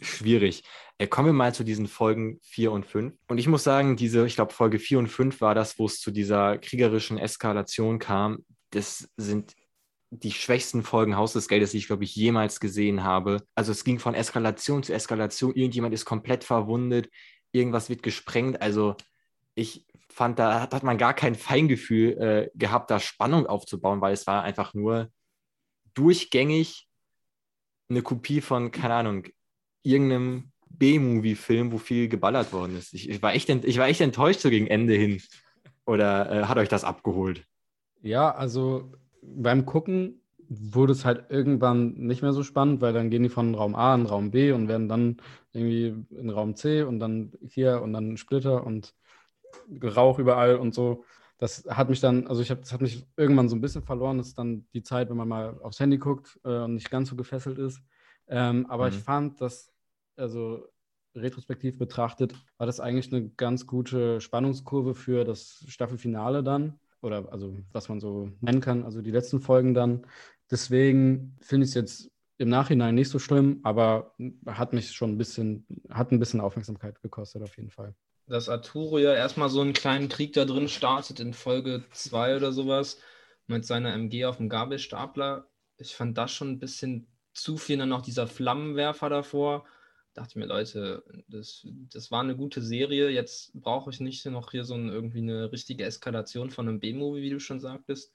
schwierig. 0.00 0.64
Äh, 0.98 1.06
kommen 1.06 1.28
wir 1.28 1.32
mal 1.32 1.54
zu 1.54 1.64
diesen 1.64 1.86
Folgen 1.86 2.40
4 2.42 2.72
und 2.72 2.86
5. 2.86 3.14
Und 3.28 3.38
ich 3.38 3.46
muss 3.46 3.64
sagen, 3.64 3.96
diese, 3.96 4.26
ich 4.26 4.34
glaube, 4.34 4.52
Folge 4.52 4.78
4 4.78 4.98
und 4.98 5.08
5 5.08 5.40
war 5.40 5.54
das, 5.54 5.78
wo 5.78 5.86
es 5.86 6.00
zu 6.00 6.10
dieser 6.10 6.58
kriegerischen 6.58 7.18
Eskalation 7.18 7.98
kam. 7.98 8.44
Das 8.70 9.08
sind 9.16 9.54
die 10.10 10.32
schwächsten 10.32 10.82
Folgen 10.82 11.16
Haus 11.16 11.34
des 11.34 11.48
Geldes, 11.48 11.72
die 11.72 11.78
ich, 11.78 11.86
glaube 11.86 12.04
ich, 12.04 12.16
jemals 12.16 12.60
gesehen 12.60 13.04
habe. 13.04 13.42
Also 13.54 13.72
es 13.72 13.84
ging 13.84 13.98
von 13.98 14.14
Eskalation 14.14 14.82
zu 14.82 14.92
Eskalation. 14.92 15.54
Irgendjemand 15.54 15.94
ist 15.94 16.04
komplett 16.04 16.44
verwundet, 16.44 17.10
irgendwas 17.52 17.88
wird 17.90 18.02
gesprengt. 18.02 18.60
Also 18.62 18.96
ich 19.54 19.86
fand, 20.08 20.38
da 20.38 20.60
hat, 20.60 20.82
man 20.82 20.98
gar 20.98 21.14
kein 21.14 21.34
Feingefühl 21.34 22.18
äh, 22.18 22.50
gehabt, 22.54 22.90
da 22.90 22.98
Spannung 22.98 23.46
aufzubauen, 23.46 24.00
weil 24.00 24.12
es 24.12 24.26
war 24.26 24.42
einfach 24.42 24.74
nur 24.74 25.10
durchgängig 25.94 26.88
eine 27.88 28.02
Kopie 28.02 28.40
von, 28.40 28.70
keine 28.70 28.94
Ahnung, 28.94 29.24
irgendeinem 29.82 30.52
B-Movie-Film, 30.70 31.72
wo 31.72 31.78
viel 31.78 32.08
geballert 32.08 32.52
worden 32.52 32.76
ist. 32.76 32.92
Ich, 32.94 33.08
ich, 33.08 33.22
war 33.22 33.34
echt 33.34 33.48
ich 33.48 33.78
war 33.78 33.88
echt 33.88 34.00
enttäuscht 34.00 34.40
so 34.40 34.50
gegen 34.50 34.66
Ende 34.66 34.94
hin. 34.94 35.22
Oder 35.86 36.30
äh, 36.30 36.44
hat 36.44 36.58
euch 36.58 36.68
das 36.68 36.84
abgeholt? 36.84 37.46
Ja, 38.02 38.30
also 38.30 38.92
beim 39.22 39.64
Gucken 39.64 40.20
wurde 40.48 40.92
es 40.92 41.04
halt 41.04 41.30
irgendwann 41.30 41.94
nicht 41.94 42.22
mehr 42.22 42.32
so 42.32 42.42
spannend, 42.42 42.80
weil 42.80 42.92
dann 42.92 43.10
gehen 43.10 43.22
die 43.22 43.28
von 43.28 43.54
Raum 43.54 43.74
A 43.74 43.94
in 43.94 44.06
Raum 44.06 44.30
B 44.30 44.52
und 44.52 44.68
werden 44.68 44.88
dann 44.88 45.16
irgendwie 45.52 45.94
in 46.10 46.30
Raum 46.30 46.56
C 46.56 46.82
und 46.82 47.00
dann 47.00 47.32
hier 47.46 47.82
und 47.82 47.92
dann 47.92 48.16
Splitter 48.16 48.64
und 48.64 48.94
Rauch 49.82 50.18
überall 50.18 50.56
und 50.56 50.74
so. 50.74 51.04
Das 51.38 51.64
hat 51.70 51.88
mich 51.88 52.00
dann, 52.00 52.26
also 52.26 52.42
ich 52.42 52.50
habe, 52.50 52.60
das 52.60 52.72
hat 52.72 52.80
mich 52.80 53.06
irgendwann 53.16 53.48
so 53.48 53.54
ein 53.54 53.60
bisschen 53.60 53.82
verloren. 53.82 54.18
Das 54.18 54.28
ist 54.28 54.38
dann 54.38 54.66
die 54.74 54.82
Zeit, 54.82 55.08
wenn 55.08 55.16
man 55.16 55.28
mal 55.28 55.58
aufs 55.62 55.78
Handy 55.78 55.96
guckt 55.96 56.38
äh, 56.44 56.64
und 56.64 56.74
nicht 56.74 56.90
ganz 56.90 57.08
so 57.08 57.16
gefesselt 57.16 57.58
ist. 57.58 57.80
Ähm, 58.26 58.66
aber 58.68 58.86
mhm. 58.86 58.96
ich 58.96 58.98
fand, 58.98 59.40
dass, 59.40 59.72
also 60.16 60.66
retrospektiv 61.14 61.78
betrachtet, 61.78 62.34
war 62.58 62.66
das 62.66 62.80
eigentlich 62.80 63.12
eine 63.12 63.28
ganz 63.30 63.66
gute 63.66 64.20
Spannungskurve 64.20 64.94
für 64.94 65.24
das 65.24 65.64
Staffelfinale 65.68 66.42
dann. 66.42 66.78
Oder 67.00 67.32
also 67.32 67.56
was 67.72 67.88
man 67.88 68.00
so 68.00 68.32
nennen 68.40 68.60
kann, 68.60 68.84
also 68.84 69.00
die 69.00 69.12
letzten 69.12 69.40
Folgen 69.40 69.74
dann. 69.74 70.06
Deswegen 70.50 71.36
finde 71.40 71.64
ich 71.64 71.70
es 71.70 71.74
jetzt 71.74 72.10
im 72.38 72.48
Nachhinein 72.48 72.96
nicht 72.96 73.10
so 73.10 73.20
schlimm, 73.20 73.60
aber 73.62 74.14
hat 74.46 74.72
mich 74.72 74.90
schon 74.90 75.12
ein 75.12 75.18
bisschen, 75.18 75.64
hat 75.88 76.10
ein 76.10 76.18
bisschen 76.18 76.40
Aufmerksamkeit 76.40 77.00
gekostet 77.00 77.42
auf 77.42 77.56
jeden 77.56 77.70
Fall 77.70 77.94
dass 78.28 78.48
Arturo 78.48 78.98
ja 78.98 79.14
erstmal 79.14 79.48
so 79.48 79.60
einen 79.60 79.72
kleinen 79.72 80.08
Krieg 80.08 80.32
da 80.34 80.44
drin 80.44 80.68
startet 80.68 81.20
in 81.20 81.32
Folge 81.34 81.84
2 81.92 82.36
oder 82.36 82.52
sowas 82.52 83.00
mit 83.46 83.64
seiner 83.64 83.92
MG 83.94 84.26
auf 84.26 84.36
dem 84.36 84.48
Gabelstapler. 84.48 85.48
Ich 85.78 85.94
fand 85.94 86.18
das 86.18 86.32
schon 86.32 86.50
ein 86.50 86.58
bisschen 86.58 87.08
zu 87.32 87.56
viel, 87.56 87.78
dann 87.78 87.88
noch 87.88 88.02
dieser 88.02 88.26
Flammenwerfer 88.26 89.08
davor. 89.08 89.64
Dachte 90.14 90.38
mir, 90.38 90.46
Leute, 90.46 91.04
das, 91.28 91.66
das 91.92 92.10
war 92.10 92.20
eine 92.22 92.36
gute 92.36 92.60
Serie. 92.60 93.08
Jetzt 93.10 93.52
brauche 93.54 93.90
ich 93.90 94.00
nicht 94.00 94.24
noch 94.26 94.50
hier 94.50 94.64
so 94.64 94.74
ein, 94.74 94.88
irgendwie 94.88 95.18
eine 95.18 95.52
richtige 95.52 95.84
Eskalation 95.84 96.50
von 96.50 96.68
einem 96.68 96.80
B-Movie, 96.80 97.22
wie 97.22 97.30
du 97.30 97.40
schon 97.40 97.60
sagtest. 97.60 98.12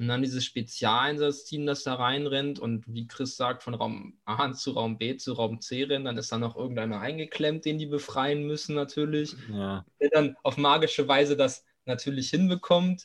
Und 0.00 0.08
dann 0.08 0.22
dieses 0.22 0.46
Spezialeinsatzteam, 0.46 1.66
das 1.66 1.84
da 1.84 1.92
reinrennt 1.92 2.58
und 2.58 2.86
wie 2.86 3.06
Chris 3.06 3.36
sagt, 3.36 3.62
von 3.62 3.74
Raum 3.74 4.14
A 4.24 4.50
zu 4.54 4.70
Raum 4.70 4.96
B 4.96 5.18
zu 5.18 5.34
Raum 5.34 5.60
C 5.60 5.84
rennt, 5.84 6.06
dann 6.06 6.16
ist 6.16 6.32
da 6.32 6.38
noch 6.38 6.56
irgendeiner 6.56 7.00
eingeklemmt, 7.00 7.66
den 7.66 7.76
die 7.76 7.84
befreien 7.84 8.46
müssen 8.46 8.74
natürlich. 8.74 9.36
Ja. 9.52 9.84
Der 10.00 10.08
dann 10.08 10.36
auf 10.42 10.56
magische 10.56 11.06
Weise 11.06 11.36
das 11.36 11.66
natürlich 11.84 12.30
hinbekommt. 12.30 13.04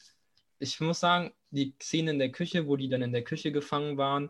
Ich 0.60 0.80
muss 0.80 1.02
sagen, 1.02 1.34
die 1.50 1.76
Szene 1.82 2.12
in 2.12 2.20
der 2.20 2.32
Küche, 2.32 2.66
wo 2.66 2.78
die 2.78 2.88
dann 2.88 3.02
in 3.02 3.12
der 3.12 3.26
Küche 3.26 3.52
gefangen 3.52 3.98
waren, 3.98 4.30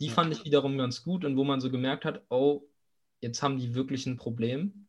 die 0.00 0.08
fand 0.08 0.32
ich 0.32 0.44
wiederum 0.44 0.76
ganz 0.76 1.04
gut 1.04 1.24
und 1.24 1.36
wo 1.36 1.44
man 1.44 1.60
so 1.60 1.70
gemerkt 1.70 2.04
hat, 2.04 2.24
oh, 2.28 2.62
jetzt 3.20 3.40
haben 3.40 3.56
die 3.56 3.76
wirklich 3.76 4.04
ein 4.06 4.16
Problem 4.16 4.88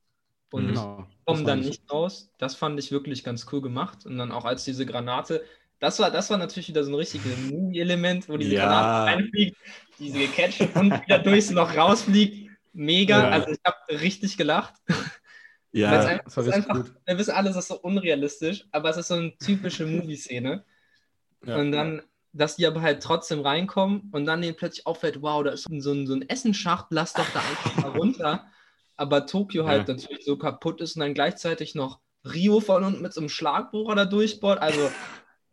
und 0.50 0.70
genau. 0.70 1.08
kommen 1.24 1.46
dann 1.46 1.60
nicht 1.60 1.84
raus. 1.91 2.32
Das 2.39 2.56
fand 2.56 2.80
ich 2.80 2.91
wirklich 2.91 3.24
ganz 3.24 3.46
cool 3.52 3.62
gemacht. 3.62 4.08
Und 4.08 4.18
dann 4.18 4.32
auch 4.32 4.46
als 4.46 4.63
diese 4.63 4.88
Granate, 4.88 5.44
das 5.80 6.00
war, 6.00 6.12
das 6.12 6.30
war 6.30 6.38
natürlich 6.38 6.70
wieder 6.70 6.84
so 6.84 6.92
ein 6.92 6.96
richtiges 6.96 7.38
Movie-Element, 7.38 8.30
wo 8.30 8.38
diese 8.38 8.56
ja. 8.56 8.66
Granate 8.66 9.12
reinfliegt, 9.12 9.58
diese 10.00 10.20
gecatcht 10.20 10.76
und 10.76 10.92
wieder 10.92 11.20
durchs 11.20 11.50
noch 11.52 11.76
rausfliegt. 11.76 12.50
Mega, 12.74 13.20
ja. 13.20 13.30
also 13.30 13.50
ich 13.50 13.60
habe 13.66 14.02
richtig 14.02 14.38
gelacht. 14.38 14.74
Ja, 15.72 15.92
das, 15.92 16.06
einfach, 16.06 16.26
das 16.36 16.48
war 16.48 16.54
einfach, 16.54 16.76
gut. 16.76 16.94
Wir 17.06 17.18
wissen 17.18 17.32
alles, 17.32 17.56
das 17.56 17.66
ist 17.66 17.68
so 17.68 17.80
unrealistisch, 17.82 18.66
aber 18.72 18.90
es 18.90 18.98
ist 18.98 19.10
so 19.10 19.16
eine 19.16 19.38
typische 19.38 19.86
Movie-Szene. 19.86 20.64
Ja. 21.46 21.58
Und 21.58 21.74
dann, 21.74 22.02
dass 22.32 22.56
die 22.56 22.66
aber 22.66 22.82
halt 22.82 23.04
trotzdem 23.04 23.42
reinkommen 23.42 24.10
und 24.14 24.26
dann 24.26 24.42
denen 24.42 24.56
plötzlich 24.56 24.88
auffällt, 24.88 25.22
wow, 25.22 25.44
da 25.44 25.52
ist 25.52 25.68
so 25.70 25.92
ein, 25.92 26.08
so 26.08 26.14
ein 26.14 26.28
Essenschacht, 26.30 26.88
lass 26.92 27.14
doch 27.14 27.30
da 27.34 27.40
einfach 27.40 27.76
mal 27.76 27.92
runter. 27.98 28.46
Aber 28.96 29.26
Tokio 29.26 29.68
halt 29.68 29.90
natürlich 29.90 30.24
so 30.24 30.38
kaputt 30.38 30.80
ist 30.80 30.96
und 30.96 31.02
dann 31.02 31.14
gleichzeitig 31.14 31.76
noch 31.76 32.00
Rio 32.24 32.62
von 32.62 32.84
unten 32.84 33.02
mit 33.02 33.14
so 33.14 33.20
einem 33.20 33.30
Schlagbohrer 33.30 33.96
da 33.96 34.06
durchbohrt. 34.06 34.60
Also 34.60 34.90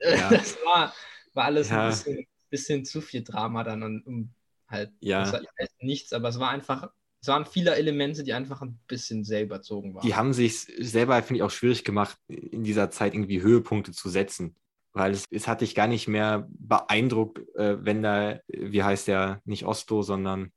Ja. 0.03 0.29
Das 0.31 0.57
war, 0.65 0.95
war 1.35 1.45
alles 1.45 1.71
ja. 1.71 1.85
ein 1.85 1.91
bisschen, 1.91 2.27
bisschen, 2.51 2.85
zu 2.85 3.01
viel 3.01 3.23
Drama 3.23 3.65
dann 3.65 3.83
und 3.83 4.07
um 4.07 4.35
halt, 4.69 4.93
ja. 5.01 5.31
halt 5.31 5.49
nichts, 5.81 6.13
aber 6.13 6.29
es 6.29 6.39
war 6.39 6.51
einfach, 6.51 6.91
es 7.21 7.29
waren 7.29 7.45
viele 7.47 7.77
Elemente, 7.77 8.25
die 8.25 8.33
einfach 8.33 8.63
ein 8.63 8.81
bisschen 8.89 9.25
sehr 9.25 9.43
überzogen 9.43 9.95
waren. 9.95 10.07
Die 10.07 10.15
haben 10.15 10.33
sich 10.33 10.61
selber, 10.61 11.23
finde 11.23 11.39
ich, 11.39 11.43
auch 11.43 11.51
schwierig 11.51 11.85
gemacht, 11.85 12.19
in 12.29 12.65
dieser 12.65 12.91
Zeit 12.91 13.15
irgendwie 13.15 13.43
Höhepunkte 13.43 13.93
zu 13.93 14.09
setzen. 14.09 14.57
Weil 14.95 15.13
es, 15.13 15.25
es 15.31 15.49
hat 15.49 15.63
dich 15.63 15.75
gar 15.75 15.87
nicht 15.87 16.07
mehr 16.07 16.47
beeindruckt, 16.51 17.39
äh, 17.57 17.83
wenn 17.83 18.03
da, 18.03 18.41
wie 18.49 18.83
heißt 18.83 19.09
der, 19.09 19.41
nicht 19.45 19.65
Oslo, 19.65 20.03
sondern 20.03 20.53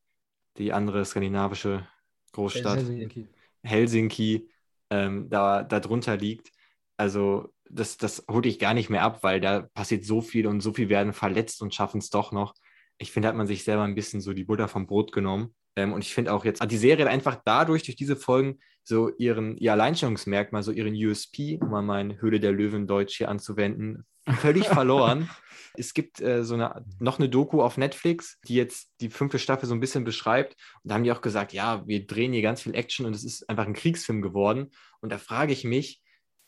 die 0.58 0.74
andere 0.74 1.06
skandinavische 1.06 1.88
Großstadt, 2.34 2.80
Helsinki, 2.80 3.28
Helsinki 3.64 4.50
ähm, 4.90 5.30
da, 5.30 5.64
da 5.64 5.80
drunter 5.80 6.18
liegt. 6.18 6.52
Also 6.98 7.54
das, 7.76 7.98
das 7.98 8.26
holt 8.30 8.46
dich 8.46 8.60
gar 8.60 8.74
nicht 8.74 8.90
mehr 8.90 9.04
ab, 9.04 9.24
weil 9.24 9.42
da 9.42 9.64
passiert 9.74 10.06
so 10.06 10.22
viel 10.22 10.48
und 10.48 10.62
so 10.62 10.74
viel 10.74 10.90
werden 10.90 11.14
verletzt 11.14 11.62
und 11.62 11.74
schaffen 11.74 12.00
es 12.00 12.10
doch 12.10 12.32
noch. 12.32 12.54
Ich 12.98 13.12
finde, 13.12 13.28
hat 13.28 13.36
man 13.36 13.48
sich 13.48 13.64
selber 13.64 13.84
ein 13.84 13.96
bisschen 13.96 14.22
so 14.22 14.34
die 14.34 14.46
Butter 14.46 14.68
vom 14.68 14.88
Brot 14.88 15.12
genommen. 15.12 15.54
Ähm, 15.76 15.94
und 15.94 16.04
ich 16.04 16.14
finde 16.14 16.34
auch 16.34 16.46
jetzt, 16.46 16.64
die 16.64 16.78
Serie 16.78 17.06
hat 17.06 17.12
einfach 17.12 17.42
dadurch, 17.44 17.84
durch 17.84 17.98
diese 17.98 18.16
Folgen, 18.16 18.60
so 18.84 19.10
ihren, 19.18 19.58
ihr 19.58 19.74
Alleinstellungsmerkmal, 19.74 20.64
so 20.64 20.72
ihren 20.72 20.94
USP, 20.94 21.58
um 21.62 21.70
mal 21.70 21.82
mein 21.82 22.22
Höhle 22.22 22.40
der 22.40 22.52
Löwen 22.52 22.88
Deutsch 22.88 23.18
hier 23.18 23.30
anzuwenden, 23.30 24.06
völlig 24.40 24.68
verloren. 24.68 25.30
Es 25.78 25.94
gibt 25.94 26.22
äh, 26.22 26.46
so 26.46 26.54
eine, 26.54 26.86
noch 27.00 27.20
eine 27.20 27.28
Doku 27.28 27.62
auf 27.62 27.78
Netflix, 27.78 28.40
die 28.48 28.56
jetzt 28.56 28.92
die 29.02 29.10
fünfte 29.10 29.40
Staffel 29.40 29.68
so 29.68 29.74
ein 29.74 29.82
bisschen 29.82 30.06
beschreibt. 30.06 30.54
Und 30.84 30.90
da 30.90 30.96
haben 30.96 31.04
die 31.04 31.12
auch 31.12 31.22
gesagt, 31.22 31.52
ja, 31.52 31.86
wir 31.86 32.06
drehen 32.06 32.32
hier 32.32 32.42
ganz 32.42 32.62
viel 32.62 32.76
Action 32.76 33.06
und 33.06 33.14
es 33.14 33.26
ist 33.26 33.50
einfach 33.50 33.66
ein 33.66 33.74
Kriegsfilm 33.74 34.22
geworden. 34.22 34.72
Und 35.02 35.12
da 35.12 35.18
frage 35.18 35.52
ich 35.52 35.66
mich, 35.66 36.02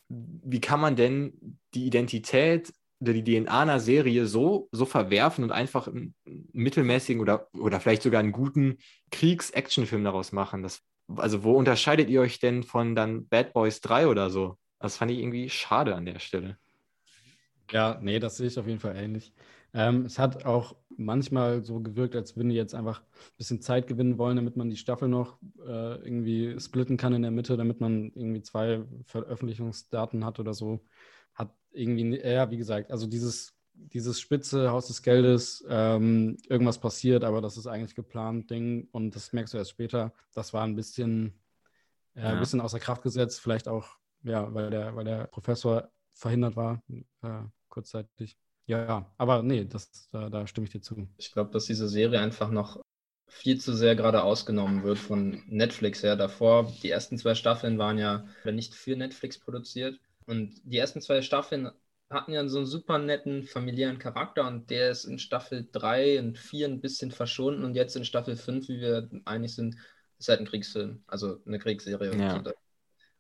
wie 0.10 0.62
kann 0.62 0.80
man 0.80 0.96
denn 0.96 1.60
die 1.74 1.86
Identität 1.86 2.74
oder 3.00 3.14
die 3.14 3.24
DNA 3.24 3.62
einer 3.62 3.80
Serie 3.80 4.26
so, 4.26 4.70
so 4.72 4.86
verwerfen 4.86 5.44
und 5.44 5.52
einfach 5.52 5.88
einen 5.88 6.16
mittelmäßigen 6.54 7.22
oder, 7.22 7.48
oder 7.54 7.80
vielleicht 7.80 8.02
sogar 8.02 8.20
einen 8.20 8.32
guten 8.32 8.78
Kriegs-Action-Film 9.12 10.04
daraus 10.04 10.32
machen? 10.32 10.64
Das, 10.64 10.82
also, 11.16 11.44
wo 11.44 11.54
unterscheidet 11.54 12.10
ihr 12.10 12.22
euch 12.22 12.40
denn 12.40 12.64
von 12.64 12.96
dann 12.96 13.28
Bad 13.28 13.54
Boys 13.54 13.82
3 13.82 14.08
oder 14.08 14.30
so? 14.30 14.58
Das 14.80 14.98
fand 14.98 15.12
ich 15.12 15.20
irgendwie 15.20 15.50
schade 15.50 15.96
an 15.96 16.06
der 16.06 16.20
Stelle. 16.20 16.58
Ja, 17.72 18.00
nee, 18.02 18.20
das 18.20 18.38
sehe 18.38 18.48
ich 18.48 18.58
auf 18.58 18.68
jeden 18.68 18.80
Fall 18.80 18.96
ähnlich. 18.96 19.34
Ähm, 19.78 20.06
es 20.06 20.18
hat 20.18 20.44
auch 20.44 20.76
manchmal 20.98 21.64
so 21.64 21.80
gewirkt, 21.80 22.16
als 22.16 22.36
würden 22.36 22.50
die 22.50 22.56
jetzt 22.56 22.74
einfach 22.74 23.02
ein 23.02 23.38
bisschen 23.38 23.62
Zeit 23.62 23.86
gewinnen 23.86 24.18
wollen, 24.18 24.36
damit 24.36 24.58
man 24.58 24.72
die 24.72 24.76
Staffel 24.76 25.08
noch 25.08 25.38
äh, 25.60 26.02
irgendwie 26.04 26.60
splitten 26.60 26.98
kann 26.98 27.14
in 27.14 27.22
der 27.22 27.30
Mitte, 27.30 27.58
damit 27.58 27.80
man 27.80 28.12
irgendwie 28.16 28.42
zwei 28.42 28.84
Veröffentlichungsdaten 29.06 30.26
hat 30.26 30.40
oder 30.40 30.56
so. 30.56 30.84
Hat 31.36 31.54
irgendwie, 31.72 32.20
ja, 32.20 32.50
wie 32.50 32.58
gesagt, 32.58 32.90
also 32.90 33.06
dieses, 33.06 33.54
dieses 33.76 34.20
spitze 34.20 34.72
Haus 34.72 34.88
des 34.88 35.04
Geldes, 35.04 35.64
ähm, 35.70 36.38
irgendwas 36.50 36.80
passiert, 36.80 37.24
aber 37.24 37.40
das 37.40 37.56
ist 37.56 37.68
eigentlich 37.68 37.94
geplant 37.94 38.50
Ding 38.50 38.88
und 38.92 39.16
das 39.16 39.32
merkst 39.32 39.54
du 39.54 39.60
erst 39.60 39.70
später. 39.70 40.12
Das 40.34 40.54
war 40.54 40.64
ein 40.64 40.76
bisschen, 40.76 41.40
äh, 42.16 42.22
ja. 42.24 42.30
ein 42.30 42.40
bisschen 42.40 42.62
außer 42.62 42.80
Kraft 42.80 43.04
gesetzt, 43.04 43.42
vielleicht 43.42 43.68
auch, 43.68 44.00
ja, 44.24 44.52
weil 44.56 44.72
der, 44.72 44.96
weil 44.96 45.06
der 45.06 45.28
Professor 45.28 45.92
verhindert 46.14 46.56
war, 46.56 46.82
äh, 47.22 47.44
kurzzeitig. 47.70 48.40
Ja, 48.68 49.10
aber 49.18 49.44
nee, 49.44 49.66
das, 49.66 50.10
da, 50.12 50.30
da 50.30 50.46
stimme 50.46 50.66
ich 50.66 50.72
dir 50.72 50.82
zu. 50.82 51.08
Ich 51.18 51.32
glaube, 51.32 51.52
dass 51.52 51.66
diese 51.66 51.88
Serie 51.88 52.20
einfach 52.20 52.52
noch 52.52 52.82
viel 53.28 53.60
zu 53.60 53.74
sehr 53.74 53.96
gerade 53.96 54.24
ausgenommen 54.24 54.84
wird 54.84 54.98
von 54.98 55.44
Netflix 55.48 56.04
her. 56.04 56.16
Davor, 56.16 56.72
die 56.84 56.90
ersten 56.90 57.18
zwei 57.18 57.34
Staffeln 57.34 57.78
waren 57.78 57.98
ja 57.98 58.26
nicht 58.46 58.74
für 58.74 58.96
Netflix 58.96 59.40
produziert. 59.40 60.00
Und 60.26 60.60
die 60.64 60.78
ersten 60.78 61.02
zwei 61.02 61.22
Staffeln 61.22 61.72
hatten 62.10 62.34
ja 62.34 62.48
so 62.48 62.58
einen 62.58 62.68
super 62.68 62.98
netten 62.98 63.44
familiären 63.44 64.00
Charakter 64.00 64.48
und 64.48 64.70
der 64.70 64.92
ist 64.92 65.06
in 65.06 65.20
Staffel 65.20 65.68
3 65.72 66.20
und 66.20 66.38
4 66.38 66.68
ein 66.68 66.82
bisschen 66.82 67.12
verschwunden 67.12 67.64
und 67.64 67.76
jetzt 67.76 67.96
in 67.96 68.06
Staffel 68.06 68.36
5, 68.36 68.68
wie 68.70 68.80
wir 68.80 69.10
einig 69.26 69.56
sind, 69.56 69.76
ist 70.18 70.30
halt 70.30 70.40
ein 70.40 70.46
Kriegsfilm, 70.48 71.04
also 71.08 71.42
eine 71.46 71.60
Kriegsserie. 71.60 72.16
Ja. 72.18 72.44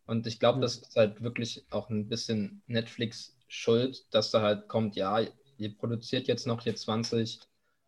Und 0.06 0.26
ich 0.26 0.40
glaube, 0.40 0.62
das 0.62 0.78
ist 0.78 0.96
halt 0.96 1.22
wirklich 1.22 1.66
auch 1.70 1.90
ein 1.90 2.08
bisschen 2.08 2.62
Netflix 2.68 3.37
schuld, 3.48 4.06
dass 4.14 4.32
da 4.32 4.42
halt 4.42 4.68
kommt, 4.68 4.96
ja, 4.96 5.22
ihr 5.58 5.76
produziert 5.78 6.28
jetzt 6.28 6.48
noch 6.48 6.62
hier 6.62 6.76
20 6.76 7.40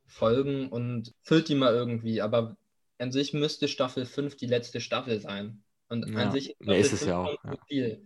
Folgen 0.05 0.69
und 0.69 1.13
füllt 1.21 1.49
die 1.49 1.55
mal 1.55 1.73
irgendwie, 1.73 2.21
aber 2.21 2.57
an 2.97 3.11
sich 3.11 3.33
müsste 3.33 3.67
Staffel 3.67 4.05
5 4.05 4.35
die 4.35 4.47
letzte 4.47 4.81
Staffel 4.81 5.19
sein. 5.19 5.63
Und 5.87 6.07
ja, 6.07 6.19
an 6.19 6.31
sich 6.31 6.55
ja, 6.59 6.73
ist 6.73 6.93
es 6.93 7.05
ja 7.05 7.17
auch. 7.19 7.43
Ja. 7.43 7.57
Viel. 7.67 8.03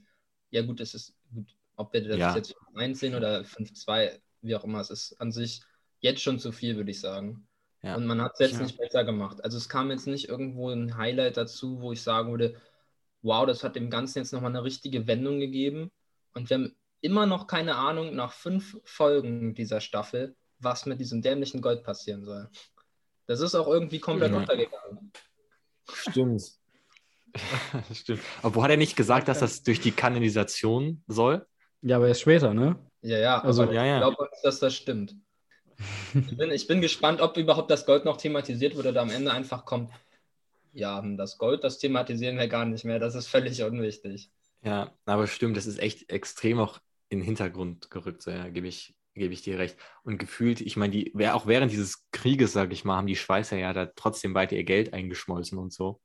ja, 0.52 0.62
gut, 0.62 0.80
es 0.80 0.94
ist 0.94 1.16
gut. 1.34 1.48
Ob 1.76 1.94
wir 1.94 2.08
das 2.08 2.18
ja. 2.18 2.36
jetzt 2.36 2.56
1 2.76 3.00
sehen 3.00 3.16
oder 3.16 3.42
5-2, 3.42 4.20
wie 4.42 4.56
auch 4.56 4.63
immer, 4.63 4.80
es 4.80 4.89
ist 4.89 5.20
an 5.20 5.32
sich 5.32 5.63
jetzt 6.00 6.22
schon 6.22 6.39
zu 6.39 6.52
viel, 6.52 6.76
würde 6.76 6.92
ich 6.92 7.00
sagen. 7.00 7.48
Ja. 7.82 7.96
Und 7.96 8.06
man 8.06 8.22
hat 8.22 8.34
es 8.34 8.39
jetzt 8.39 8.62
nicht 8.62 8.78
besser 8.78 9.04
gemacht. 9.04 9.44
Also 9.44 9.58
es 9.58 9.68
kam 9.68 9.89
jetzt 9.92 10.08
nicht 10.08 10.30
irgendwo 10.30 10.70
ein 10.70 10.98
Highlight 10.98 11.38
dazu, 11.38 11.82
wo 11.82 11.92
ich 11.92 12.02
sagen 12.02 12.32
würde, 12.32 12.56
wow, 13.22 13.46
das 13.46 13.63
hat 13.63 13.76
dem 13.76 13.89
Ganzen 13.89 14.20
jetzt 14.20 14.32
nochmal 14.32 14.52
eine 14.52 14.63
richtige 14.63 15.08
Wendung 15.08 15.39
gegeben. 15.39 15.92
Und 16.34 16.50
wir 16.50 16.58
haben 16.58 16.76
immer 17.04 17.26
noch 17.26 17.48
keine 17.48 17.76
Ahnung 17.76 18.16
nach 18.16 18.32
fünf 18.32 18.80
Folgen 18.86 19.54
dieser 19.54 19.82
Staffel, 19.82 20.36
was 20.60 20.86
mit 20.86 21.00
diesem 21.00 21.22
dämlichen 21.22 21.62
Gold 21.62 21.84
passieren 21.84 22.24
soll. 22.24 22.50
Das 23.28 23.42
ist 23.42 23.56
auch 23.56 23.68
irgendwie 23.68 24.00
komplett 24.00 24.32
ja. 24.32 24.38
untergegangen. 24.38 25.12
Stimmt. 25.92 26.44
Stimmt. 27.94 28.22
Obwohl 28.42 28.63
hat 28.63 28.72
er 28.72 28.78
nicht 28.78 28.96
gesagt, 28.96 29.28
dass 29.28 29.39
das 29.39 29.63
durch 29.63 29.82
die 29.82 29.92
Kanalisation 29.92 31.04
soll? 31.08 31.46
Ja, 31.82 31.98
aber 31.98 32.08
erst 32.08 32.22
später, 32.22 32.54
ne? 32.54 32.80
Ja, 33.02 33.18
ja, 33.18 33.42
also, 33.42 33.66
ja, 33.66 33.86
ja. 33.86 33.96
ich 33.96 34.02
glaube, 34.02 34.30
dass 34.42 34.60
das 34.60 34.74
stimmt. 34.74 35.16
Ich 36.13 36.38
bin, 36.38 36.52
ich 36.52 36.68
bin 36.68 36.80
gespannt, 36.80 37.20
ob 37.20 37.36
überhaupt 37.36 37.70
das 37.70 37.86
Gold 37.86 38.06
noch 38.06 38.16
thematisiert 38.16 38.78
wird 38.78 38.86
oder 38.86 39.02
am 39.02 39.10
Ende 39.10 39.34
einfach 39.34 39.66
kommt, 39.66 39.92
ja, 40.72 41.02
das 41.18 41.38
Gold, 41.38 41.66
das 41.66 41.80
thematisieren 41.80 42.38
wir 42.38 42.48
gar 42.48 42.63
nicht 42.63 42.86
mehr, 42.86 43.00
das 43.00 43.16
ist 43.16 43.28
völlig 43.28 43.62
unwichtig. 43.62 44.32
Ja, 44.63 44.94
aber 45.06 45.28
stimmt, 45.28 45.58
das 45.58 45.66
ist 45.66 45.80
echt 45.80 46.10
extrem 46.10 46.60
auch 46.60 46.80
in 47.13 47.19
den 47.19 47.26
Hintergrund 47.26 47.89
gerückt, 47.89 48.23
so, 48.23 48.32
ja, 48.32 48.49
gebe 48.49 48.67
ich, 48.67 48.95
gebe 49.13 49.34
ich 49.34 49.41
dir 49.41 49.60
recht. 49.60 49.78
Und 50.04 50.17
gefühlt, 50.17 50.60
ich 50.62 50.76
meine, 50.76 50.91
die, 50.91 51.13
auch 51.30 51.47
während 51.47 51.71
dieses 51.71 52.10
Krieges, 52.12 52.54
sage 52.54 52.73
ich 52.73 52.84
mal, 52.84 52.97
haben 52.97 53.08
die 53.08 53.15
Schweißer 53.15 53.58
ja 53.58 53.71
da 53.71 53.86
trotzdem 53.86 54.34
weiter 54.34 54.56
ihr 54.56 54.63
Geld 54.63 54.93
eingeschmolzen 54.93 55.58
und 55.58 55.71
so. 55.71 56.02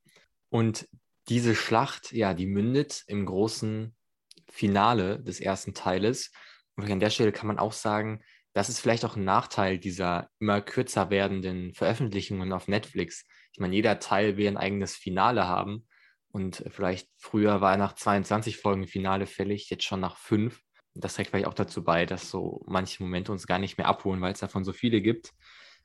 Und 0.50 0.88
diese 1.28 1.54
Schlacht, 1.54 2.12
ja, 2.12 2.34
die 2.34 2.46
mündet 2.46 3.04
im 3.06 3.26
großen 3.26 3.94
Finale 4.50 5.20
des 5.22 5.40
ersten 5.40 5.74
Teiles. 5.74 6.30
Und 6.76 6.90
an 6.90 7.00
der 7.00 7.10
Stelle 7.10 7.32
kann 7.32 7.48
man 7.48 7.58
auch 7.58 7.72
sagen, 7.72 8.22
das 8.54 8.68
ist 8.68 8.80
vielleicht 8.80 9.04
auch 9.04 9.16
ein 9.16 9.24
Nachteil 9.24 9.78
dieser 9.78 10.30
immer 10.38 10.60
kürzer 10.60 11.10
werdenden 11.10 11.74
Veröffentlichungen 11.74 12.52
auf 12.52 12.68
Netflix. 12.68 13.24
Ich 13.52 13.60
meine, 13.60 13.74
jeder 13.74 13.98
Teil 13.98 14.36
will 14.36 14.48
ein 14.48 14.56
eigenes 14.56 14.96
Finale 14.96 15.46
haben. 15.46 15.86
Und 16.30 16.64
vielleicht 16.70 17.08
früher 17.16 17.60
war 17.60 17.76
nach 17.76 17.94
22 17.94 18.58
Folgen 18.58 18.86
Finale 18.86 19.26
fällig, 19.26 19.70
jetzt 19.70 19.84
schon 19.84 20.00
nach 20.00 20.16
fünf 20.16 20.60
das 20.98 21.14
trägt 21.14 21.30
vielleicht 21.30 21.46
auch 21.46 21.54
dazu 21.54 21.82
bei, 21.84 22.06
dass 22.06 22.30
so 22.30 22.62
manche 22.66 23.02
Momente 23.02 23.32
uns 23.32 23.46
gar 23.46 23.58
nicht 23.58 23.78
mehr 23.78 23.86
abholen, 23.86 24.20
weil 24.20 24.32
es 24.32 24.40
davon 24.40 24.64
so 24.64 24.72
viele 24.72 25.00
gibt. 25.00 25.32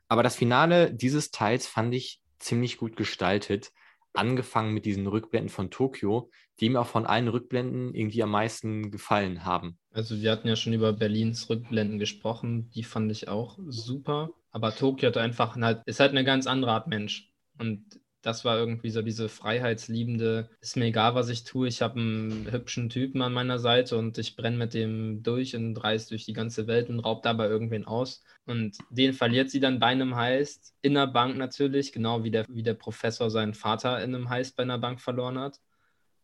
Aber 0.08 0.24
das 0.24 0.36
Finale 0.36 0.94
dieses 0.94 1.32
Teils 1.32 1.68
fand 1.68 1.94
ich 1.94 2.22
ziemlich 2.40 2.78
gut 2.78 2.96
gestaltet. 2.96 3.72
Angefangen 4.14 4.74
mit 4.74 4.86
diesen 4.86 5.08
Rückblenden 5.08 5.50
von 5.50 5.72
Tokio, 5.72 6.30
die 6.60 6.70
mir 6.70 6.82
auch 6.82 6.88
von 6.88 7.06
allen 7.06 7.28
Rückblenden 7.28 7.96
irgendwie 7.96 8.22
am 8.22 8.30
meisten 8.30 8.92
gefallen 8.92 9.44
haben. 9.44 9.80
Also 9.92 10.22
wir 10.22 10.32
hatten 10.32 10.48
ja 10.48 10.56
schon 10.56 10.74
über 10.74 10.94
Berlins 10.94 11.50
Rückblenden 11.50 11.98
gesprochen, 11.98 12.70
die 12.70 12.84
fand 12.84 13.12
ich 13.12 13.28
auch 13.28 13.58
super. 13.68 14.30
Aber 14.52 14.76
Tokio 14.76 15.08
hat 15.08 15.18
einfach 15.18 15.56
halt, 15.56 15.82
ist 15.88 16.00
halt 16.00 16.12
eine 16.12 16.24
ganz 16.24 16.46
andere 16.46 16.72
Art 16.72 16.88
Mensch. 16.88 17.32
Und 17.58 17.84
das 18.24 18.46
war 18.46 18.58
irgendwie 18.58 18.90
so 18.90 19.02
diese 19.02 19.28
freiheitsliebende, 19.28 20.50
ist 20.62 20.78
mir 20.78 20.86
egal, 20.86 21.14
was 21.14 21.28
ich 21.28 21.44
tue, 21.44 21.68
ich 21.68 21.82
habe 21.82 22.00
einen 22.00 22.50
hübschen 22.50 22.90
Typen 22.90 23.22
an 23.22 23.34
meiner 23.34 23.60
Seite 23.60 23.98
und 23.98 24.18
ich 24.18 24.38
brenne 24.38 24.58
mit 24.58 24.74
dem 24.74 25.22
durch 25.24 25.56
und 25.58 25.76
reise 25.84 26.10
durch 26.10 26.24
die 26.26 26.34
ganze 26.34 26.66
Welt 26.66 26.90
und 26.90 27.02
raubt 27.02 27.26
dabei 27.26 27.48
irgendwen 27.48 27.86
aus. 27.86 28.24
Und 28.46 28.78
den 28.90 29.14
verliert 29.14 29.50
sie 29.50 29.60
dann 29.60 29.80
bei 29.80 29.88
einem 29.88 30.16
Heist, 30.16 30.74
in 30.82 30.94
der 30.94 31.08
Bank 31.08 31.38
natürlich, 31.38 31.92
genau 31.92 32.24
wie 32.24 32.32
der, 32.32 32.46
wie 32.48 32.64
der 32.64 32.76
Professor 32.76 33.30
seinen 33.30 33.54
Vater 33.54 34.02
in 34.02 34.16
einem 34.16 34.30
Heist 34.30 34.56
bei 34.56 34.64
einer 34.64 34.80
Bank 34.80 35.02
verloren 35.02 35.38
hat. 35.38 35.60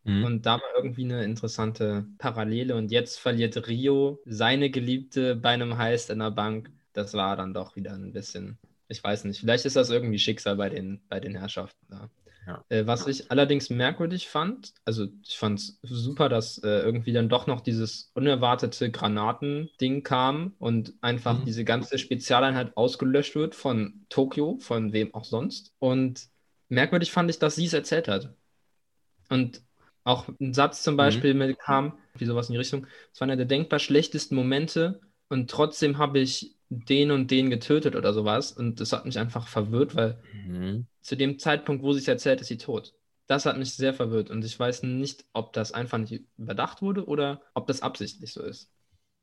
Mhm. 0.05 0.23
Und 0.23 0.45
da 0.45 0.53
war 0.53 0.69
irgendwie 0.77 1.03
eine 1.03 1.25
interessante 1.25 2.07
Parallele. 2.17 2.75
Und 2.75 2.91
jetzt 2.91 3.19
verliert 3.19 3.67
Rio 3.67 4.21
seine 4.25 4.69
Geliebte 4.69 5.35
bei 5.35 5.49
einem 5.49 5.77
Heist 5.77 6.09
in 6.09 6.19
der 6.19 6.31
Bank. 6.31 6.71
Das 6.93 7.13
war 7.13 7.35
dann 7.35 7.53
doch 7.53 7.75
wieder 7.75 7.91
ein 7.91 8.13
bisschen 8.13 8.57
ich 8.89 9.04
weiß 9.04 9.23
nicht, 9.25 9.39
vielleicht 9.39 9.65
ist 9.65 9.75
das 9.75 9.89
irgendwie 9.89 10.19
Schicksal 10.19 10.56
bei 10.56 10.69
den, 10.69 10.99
bei 11.08 11.19
den 11.19 11.36
Herrschaften 11.36 11.86
da. 11.89 12.10
Ja. 12.47 12.65
Äh, 12.69 12.88
was 12.88 13.06
ich 13.06 13.30
allerdings 13.30 13.69
merkwürdig 13.69 14.28
fand, 14.28 14.73
also 14.84 15.08
ich 15.23 15.38
fand 15.38 15.60
es 15.60 15.78
super, 15.84 16.30
dass 16.30 16.58
äh, 16.63 16.80
irgendwie 16.80 17.13
dann 17.13 17.30
doch 17.30 17.45
noch 17.45 17.62
dieses 17.62 18.12
unerwartete 18.15 18.89
Granatending 18.89 20.02
kam 20.02 20.54
und 20.58 20.93
einfach 21.02 21.39
mhm. 21.39 21.45
diese 21.45 21.63
ganze 21.63 21.99
Spezialeinheit 21.99 22.75
ausgelöscht 22.75 23.36
wird 23.36 23.54
von 23.54 24.06
Tokio, 24.10 24.58
von 24.60 24.93
wem 24.93 25.13
auch 25.13 25.25
sonst. 25.25 25.73
Und 25.78 26.28
merkwürdig 26.69 27.12
fand 27.12 27.30
ich, 27.30 27.38
dass 27.38 27.56
sie 27.56 27.65
es 27.65 27.73
erzählt 27.73 28.08
hat. 28.08 28.34
Und 29.30 29.62
auch 30.04 30.28
ein 30.39 30.56
Satz 30.56 30.82
zum 30.82 30.95
mhm. 30.95 30.97
Beispiel 30.97 31.34
mhm. 31.36 31.58
kam, 31.58 31.99
wie 32.15 32.25
sowas 32.25 32.49
in 32.49 32.54
die 32.54 32.60
Richtung, 32.60 32.88
es 33.13 33.21
war 33.21 33.28
einer 33.28 33.38
der 33.38 33.45
denkbar 33.45 33.78
schlechtesten 33.78 34.36
Momente 34.36 35.02
und 35.28 35.52
trotzdem 35.52 35.99
habe 35.99 36.19
ich 36.19 36.56
den 36.69 37.12
und 37.12 37.32
den 37.32 37.49
getötet 37.49 37.95
oder 37.95 38.13
sowas. 38.13 38.51
Und 38.51 38.79
das 38.79 38.93
hat 38.93 39.05
mich 39.05 39.19
einfach 39.19 39.47
verwirrt, 39.47 39.95
weil 39.95 40.21
mhm. 40.45 40.86
zu 41.01 41.15
dem 41.15 41.39
Zeitpunkt, 41.39 41.84
wo 41.84 41.93
sie 41.93 41.99
es 41.99 42.08
erzählt, 42.08 42.41
ist 42.41 42.47
sie 42.47 42.58
tot. 42.58 42.93
Das 43.27 43.45
hat 43.45 43.58
mich 43.58 43.75
sehr 43.75 43.93
verwirrt 43.93 44.32
und 44.32 44.43
ich 44.43 44.60
weiß 44.60 44.82
nicht, 44.84 45.23
ob 45.34 45.53
das 45.53 45.71
einfach 45.71 45.99
nicht 45.99 46.23
überdacht 46.38 46.82
wurde 46.82 47.05
oder 47.05 47.41
ob 47.53 47.67
das 47.67 47.84
absichtlich 47.84 48.34
so 48.34 48.41
ist. 48.41 48.71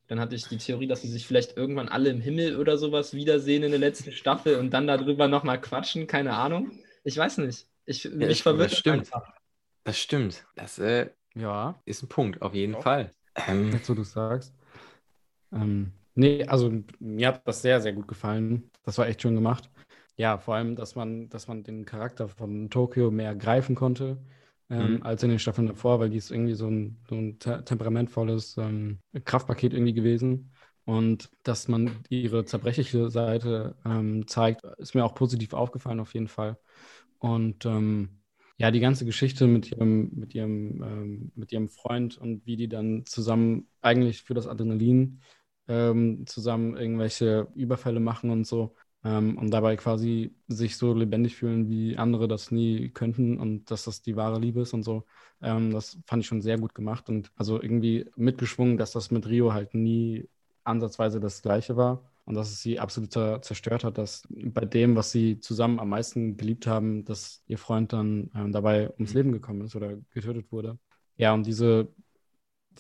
Dann 0.07 0.21
hatte 0.21 0.37
ich 0.37 0.47
die 0.47 0.59
Theorie, 0.59 0.87
dass 0.87 1.03
sie 1.03 1.09
sich 1.09 1.27
vielleicht 1.27 1.57
irgendwann 1.57 1.89
alle 1.89 2.11
im 2.11 2.21
Himmel 2.21 2.57
oder 2.57 2.79
sowas 2.79 3.15
wiedersehen 3.15 3.65
in 3.65 3.71
der 3.71 3.81
letzten 3.81 4.13
Staffel 4.13 4.57
und 4.57 4.71
dann 4.71 4.87
darüber 4.87 5.27
nochmal 5.27 5.61
quatschen, 5.61 6.07
keine 6.07 6.35
Ahnung. 6.35 6.71
Ich 7.03 7.17
weiß 7.17 7.39
nicht. 7.39 7.67
Ich, 7.85 8.05
ja, 8.05 8.11
mich 8.11 8.43
verwirrt 8.45 8.71
das 8.71 8.79
stimmt. 8.79 8.99
Einfach. 8.99 9.33
Das 9.83 9.99
stimmt. 9.99 10.45
Das 10.55 10.79
äh, 10.79 11.11
ja. 11.35 11.81
ist 11.85 12.05
ein 12.05 12.09
Punkt, 12.09 12.43
auf 12.43 12.55
jeden 12.55 12.75
ja. 12.75 12.81
Fall. 12.81 13.11
Ähm, 13.49 13.73
Jetzt, 13.73 13.91
wo 13.91 13.95
du 13.95 14.05
sagst. 14.05 14.55
Ähm, 15.53 15.93
Nee, 16.17 16.45
also 16.45 16.73
mir 16.99 17.29
hat 17.29 17.47
das 17.47 17.63
sehr, 17.63 17.81
sehr 17.81 17.93
gut 17.93 18.09
gefallen. 18.09 18.71
Das 18.85 18.99
war 18.99 19.07
echt 19.07 19.23
schön 19.23 19.35
gemacht. 19.35 19.71
ja, 20.17 20.39
vor 20.39 20.55
allem, 20.55 20.75
dass 20.75 20.95
man, 20.97 21.29
dass 21.29 21.47
man 21.47 21.63
den 21.63 21.85
Charakter 21.85 22.29
von 22.29 22.71
Tokio 22.71 23.11
mehr 23.11 23.35
greifen 23.37 23.75
konnte 23.75 24.19
ähm, 24.71 24.95
mhm. 24.95 25.03
als 25.03 25.23
in 25.23 25.31
den 25.31 25.39
Staffeln 25.39 25.67
davor, 25.67 26.01
weil 26.01 26.11
die 26.11 26.17
ist 26.17 26.31
irgendwie 26.31 26.55
so 26.55 26.69
ein, 26.69 26.99
so 27.09 27.15
ein 27.17 27.39
te 27.39 27.63
temperamentvolles 27.65 28.57
ähm, 28.59 28.99
Kraftpaket 29.25 29.73
irgendwie 29.75 29.93
gewesen. 29.93 30.53
Und 30.85 31.31
dass 31.43 31.69
man 31.69 31.91
ihre 32.09 32.45
zerbrechliche 32.45 33.11
Seite 33.11 33.77
ähm, 33.85 34.27
zeigt, 34.27 34.65
ist 34.79 34.95
mir 34.95 35.05
auch 35.05 35.15
positiv 35.15 35.53
aufgefallen 35.53 36.01
auf 36.01 36.15
jeden 36.15 36.29
Fall. 36.29 36.59
Und 37.19 37.67
ähm, 37.67 38.21
ja, 38.57 38.71
die 38.71 38.81
ganze 38.81 39.05
Geschichte 39.05 39.47
mit 39.47 39.71
ihrem, 39.71 40.11
mit 40.15 40.35
ihrem, 40.35 40.83
ähm, 40.83 41.33
mit 41.35 41.53
ihrem 41.53 41.69
Freund 41.69 42.17
und 42.17 42.47
wie 42.47 42.57
die 42.57 42.69
dann 42.69 43.05
zusammen 43.05 43.69
eigentlich 43.83 44.23
für 44.23 44.35
das 44.35 44.47
Adrenalin 44.47 45.21
ähm, 45.69 46.27
zusammen 46.27 46.77
irgendwelche 46.77 47.49
Überfälle 47.55 48.01
machen 48.01 48.31
und 48.31 48.47
so, 48.47 48.75
ähm, 49.05 49.39
und 49.39 49.51
dabei 49.51 49.77
quasi 49.77 50.35
sich 50.49 50.77
so 50.77 50.93
lebendig 50.95 51.37
fühlen, 51.37 51.69
wie 51.69 51.97
andere 51.97 52.29
das 52.29 52.51
nie 52.51 52.91
könnten 52.91 53.39
und 53.39 53.71
dass 53.71 53.85
das 53.85 54.03
die 54.03 54.17
wahre 54.17 54.41
Liebe 54.41 54.61
ist 54.63 54.73
und 54.75 54.83
so. 54.83 55.07
Ähm, 55.43 55.73
das 55.73 55.99
fand 56.07 56.23
ich 56.23 56.27
schon 56.27 56.43
sehr 56.43 56.59
gut 56.59 56.75
gemacht 56.75 57.09
und 57.09 57.31
also 57.37 57.61
irgendwie 57.63 58.11
mitgeschwungen, 58.17 58.79
dass 58.79 58.93
das 58.93 59.11
mit 59.11 59.27
Rio 59.29 59.53
halt 59.53 59.75
nie 59.75 60.29
ansatzweise 60.65 61.21
das 61.21 61.43
Gleiche 61.43 61.77
war 61.77 62.03
und 62.25 62.35
dass 62.35 62.51
es 62.51 62.61
sie 62.61 62.81
absolut 62.81 63.13
zerstört 63.45 63.85
hat, 63.85 63.99
dass 63.99 64.27
bei 64.29 64.65
dem, 64.65 64.97
was 64.97 65.13
sie 65.13 65.39
zusammen 65.39 65.79
am 65.79 65.91
meisten 65.91 66.37
geliebt 66.37 66.67
haben, 66.67 67.05
dass 67.05 67.43
ihr 67.47 67.59
Freund 67.59 67.93
dann 67.93 68.31
ähm, 68.35 68.51
dabei 68.53 68.91
ums 68.95 69.15
Leben 69.15 69.31
gekommen 69.33 69.63
ist 69.63 69.77
oder 69.77 69.97
getötet 70.11 70.51
wurde. 70.51 70.79
Ja, 71.17 71.33
und 71.35 71.47
diese, 71.47 71.89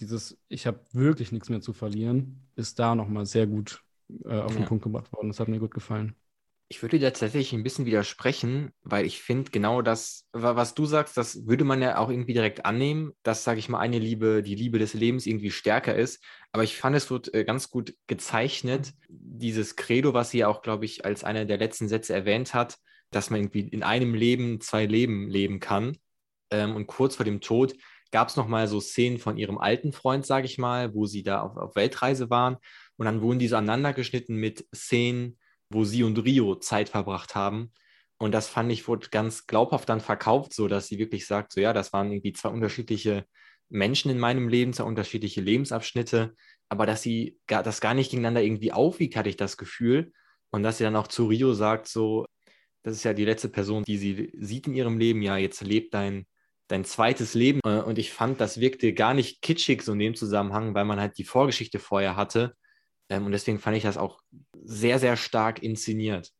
dieses, 0.00 0.38
ich 0.48 0.66
habe 0.66 0.80
wirklich 0.92 1.32
nichts 1.32 1.48
mehr 1.48 1.60
zu 1.60 1.72
verlieren, 1.72 2.46
ist 2.54 2.78
da 2.78 2.94
nochmal 2.94 3.26
sehr 3.26 3.46
gut 3.46 3.82
äh, 4.24 4.38
auf 4.38 4.54
den 4.54 4.64
Punkt 4.64 4.84
gebracht 4.84 5.12
worden. 5.12 5.28
Das 5.28 5.40
hat 5.40 5.48
mir 5.48 5.58
gut 5.58 5.74
gefallen. 5.74 6.14
Ich 6.68 6.82
würde 6.82 6.98
dir 6.98 7.12
tatsächlich 7.12 7.52
ein 7.52 7.62
bisschen 7.62 7.86
widersprechen, 7.86 8.72
weil 8.82 9.06
ich 9.06 9.20
finde 9.22 9.52
genau 9.52 9.82
das, 9.82 10.26
was 10.32 10.74
du 10.74 10.84
sagst, 10.84 11.16
das 11.16 11.46
würde 11.46 11.62
man 11.62 11.80
ja 11.80 11.98
auch 11.98 12.10
irgendwie 12.10 12.32
direkt 12.32 12.66
annehmen, 12.66 13.12
dass, 13.22 13.44
sage 13.44 13.60
ich 13.60 13.68
mal, 13.68 13.78
eine 13.78 14.00
Liebe, 14.00 14.42
die 14.42 14.56
Liebe 14.56 14.80
des 14.80 14.92
Lebens 14.92 15.26
irgendwie 15.26 15.52
stärker 15.52 15.94
ist. 15.94 16.24
Aber 16.50 16.64
ich 16.64 16.76
fand, 16.76 16.96
es 16.96 17.08
wird 17.08 17.32
äh, 17.34 17.44
ganz 17.44 17.70
gut 17.70 17.94
gezeichnet, 18.08 18.94
dieses 19.08 19.76
Credo, 19.76 20.12
was 20.12 20.30
sie 20.30 20.44
auch, 20.44 20.60
glaube 20.60 20.86
ich, 20.86 21.04
als 21.04 21.22
einer 21.22 21.44
der 21.44 21.58
letzten 21.58 21.86
Sätze 21.86 22.14
erwähnt 22.14 22.52
hat, 22.52 22.78
dass 23.12 23.30
man 23.30 23.40
irgendwie 23.40 23.68
in 23.68 23.84
einem 23.84 24.14
Leben 24.14 24.60
zwei 24.60 24.86
Leben 24.86 25.28
leben 25.28 25.60
kann. 25.60 25.96
Ähm, 26.50 26.74
und 26.74 26.88
kurz 26.88 27.14
vor 27.14 27.24
dem 27.24 27.40
Tod 27.40 27.74
gab 28.10 28.28
es 28.28 28.36
nochmal 28.36 28.68
so 28.68 28.80
Szenen 28.80 29.18
von 29.18 29.36
ihrem 29.36 29.58
alten 29.58 29.92
Freund, 29.92 30.26
sage 30.26 30.46
ich 30.46 30.58
mal, 30.58 30.94
wo 30.94 31.06
sie 31.06 31.22
da 31.22 31.42
auf, 31.42 31.56
auf 31.56 31.76
Weltreise 31.76 32.30
waren. 32.30 32.56
Und 32.96 33.06
dann 33.06 33.20
wurden 33.20 33.38
diese 33.38 33.58
aneinandergeschnitten 33.58 34.36
mit 34.36 34.66
Szenen, 34.74 35.38
wo 35.68 35.84
sie 35.84 36.02
und 36.02 36.18
Rio 36.18 36.56
Zeit 36.56 36.88
verbracht 36.88 37.34
haben. 37.34 37.72
Und 38.18 38.32
das 38.32 38.48
fand 38.48 38.72
ich, 38.72 38.88
wurde 38.88 39.08
ganz 39.10 39.46
glaubhaft 39.46 39.88
dann 39.88 40.00
verkauft, 40.00 40.54
so 40.54 40.68
dass 40.68 40.86
sie 40.88 40.98
wirklich 40.98 41.26
sagt, 41.26 41.52
so 41.52 41.60
ja, 41.60 41.72
das 41.72 41.92
waren 41.92 42.10
irgendwie 42.10 42.32
zwei 42.32 42.48
unterschiedliche 42.48 43.26
Menschen 43.68 44.10
in 44.10 44.18
meinem 44.18 44.48
Leben, 44.48 44.72
zwei 44.72 44.84
unterschiedliche 44.84 45.40
Lebensabschnitte, 45.40 46.34
aber 46.68 46.86
dass 46.86 47.02
sie 47.02 47.38
gar, 47.46 47.62
das 47.62 47.80
gar 47.80 47.94
nicht 47.94 48.10
gegeneinander 48.10 48.42
irgendwie 48.42 48.72
aufwiegt, 48.72 49.16
hatte 49.16 49.28
ich 49.28 49.36
das 49.36 49.56
Gefühl. 49.56 50.12
Und 50.50 50.62
dass 50.62 50.78
sie 50.78 50.84
dann 50.84 50.96
auch 50.96 51.08
zu 51.08 51.26
Rio 51.26 51.52
sagt, 51.54 51.88
so, 51.88 52.24
das 52.82 52.96
ist 52.96 53.04
ja 53.04 53.12
die 53.12 53.24
letzte 53.24 53.48
Person, 53.48 53.82
die 53.84 53.98
sie 53.98 54.32
sieht 54.38 54.66
in 54.66 54.74
ihrem 54.74 54.98
Leben, 54.98 55.22
ja, 55.22 55.36
jetzt 55.36 55.60
lebt 55.60 55.92
dein, 55.92 56.26
dein 56.68 56.84
zweites 56.84 57.34
Leben. 57.34 57.60
Und 57.60 57.98
ich 57.98 58.12
fand, 58.12 58.40
das 58.40 58.60
wirkte 58.60 58.92
gar 58.92 59.14
nicht 59.14 59.42
kitschig 59.42 59.82
so 59.82 59.92
in 59.92 59.98
dem 59.98 60.14
Zusammenhang, 60.14 60.74
weil 60.74 60.84
man 60.84 61.00
halt 61.00 61.18
die 61.18 61.24
Vorgeschichte 61.24 61.78
vorher 61.78 62.16
hatte 62.16 62.56
ähm, 63.08 63.26
und 63.26 63.32
deswegen 63.32 63.58
fand 63.58 63.76
ich 63.76 63.82
das 63.82 63.96
auch 63.96 64.20
sehr, 64.62 64.98
sehr 64.98 65.16
stark 65.16 65.62
inszeniert. 65.62 66.32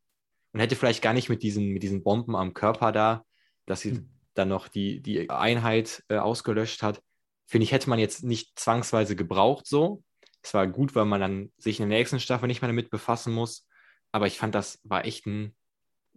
Und 0.53 0.61
hätte 0.61 0.77
vielleicht 0.77 1.03
gar 1.03 1.12
nicht 1.12 1.29
mit 1.29 1.43
diesen, 1.43 1.69
mit 1.69 1.83
diesen 1.83 2.03
Bomben 2.03 2.35
am 2.35 2.55
Körper 2.55 2.93
da, 2.93 3.25
dass 3.67 3.81
sie 3.81 3.93
mhm. 3.93 4.11
dann 4.35 4.49
noch 4.49 4.69
die, 4.69 5.01
die 5.01 5.29
Einheit 5.31 6.03
äh, 6.09 6.17
ausgelöscht 6.17 6.83
hat, 6.83 7.03
finde 7.47 7.65
ich, 7.65 7.73
hätte 7.73 7.91
man 7.91 7.99
jetzt 7.99 8.25
nicht 8.25 8.59
zwangsweise 8.59 9.17
gebraucht 9.17 9.67
so. 9.67 10.03
Es 10.43 10.55
war 10.55 10.67
gut, 10.67 10.95
weil 10.95 11.05
man 11.05 11.21
dann 11.21 11.53
sich 11.59 11.81
in 11.81 11.89
der 11.89 11.99
nächsten 11.99 12.21
Staffel 12.21 12.47
nicht 12.47 12.62
mehr 12.62 12.69
damit 12.69 12.91
befassen 12.91 13.33
muss. 13.33 13.67
Aber 14.12 14.27
ich 14.27 14.39
fand, 14.39 14.55
das 14.55 14.81
war 14.85 15.05
echt 15.05 15.27
ein 15.27 15.55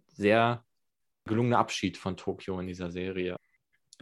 sehr 0.08 0.64
gelungener 1.26 1.60
Abschied 1.60 1.98
von 1.98 2.16
Tokio 2.18 2.60
in 2.60 2.68
dieser 2.68 2.92
Serie. 2.92 3.36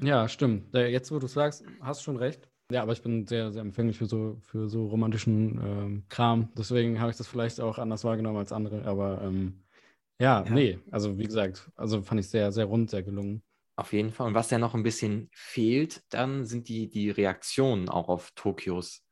Ja, 0.01 0.27
stimmt. 0.27 0.73
Jetzt, 0.75 1.11
wo 1.11 1.19
du 1.19 1.27
sagst, 1.27 1.63
hast 1.81 2.03
schon 2.03 2.17
recht. 2.17 2.47
Ja, 2.71 2.81
aber 2.81 2.91
ich 2.91 3.01
bin 3.01 3.25
sehr, 3.25 3.51
sehr 3.51 3.61
empfänglich 3.61 3.97
für 3.97 4.05
so, 4.05 4.37
für 4.41 4.67
so 4.69 4.87
romantischen 4.87 5.59
ähm, 5.63 6.03
Kram. 6.09 6.49
Deswegen 6.57 6.99
habe 6.99 7.11
ich 7.11 7.17
das 7.17 7.27
vielleicht 7.27 7.61
auch 7.61 7.77
anders 7.77 8.03
wahrgenommen 8.03 8.37
als 8.37 8.51
andere. 8.51 8.85
Aber 8.85 9.21
ähm, 9.23 9.63
ja, 10.19 10.43
ja, 10.43 10.49
nee, 10.51 10.79
also 10.91 11.17
wie 11.17 11.23
gesagt, 11.23 11.69
also 11.75 12.01
fand 12.01 12.19
ich 12.19 12.29
sehr, 12.29 12.51
sehr 12.51 12.65
rund, 12.65 12.89
sehr 12.89 13.03
gelungen. 13.03 13.41
Auf 13.75 13.93
jeden 13.93 14.11
Fall. 14.11 14.27
Und 14.27 14.33
was 14.33 14.49
ja 14.49 14.57
noch 14.57 14.73
ein 14.73 14.83
bisschen 14.83 15.29
fehlt, 15.33 16.01
dann 16.09 16.45
sind 16.45 16.67
die, 16.67 16.89
die 16.89 17.09
Reaktionen 17.09 17.89
auch 17.89 18.09
auf 18.09 18.31
Tokios, 18.31 19.03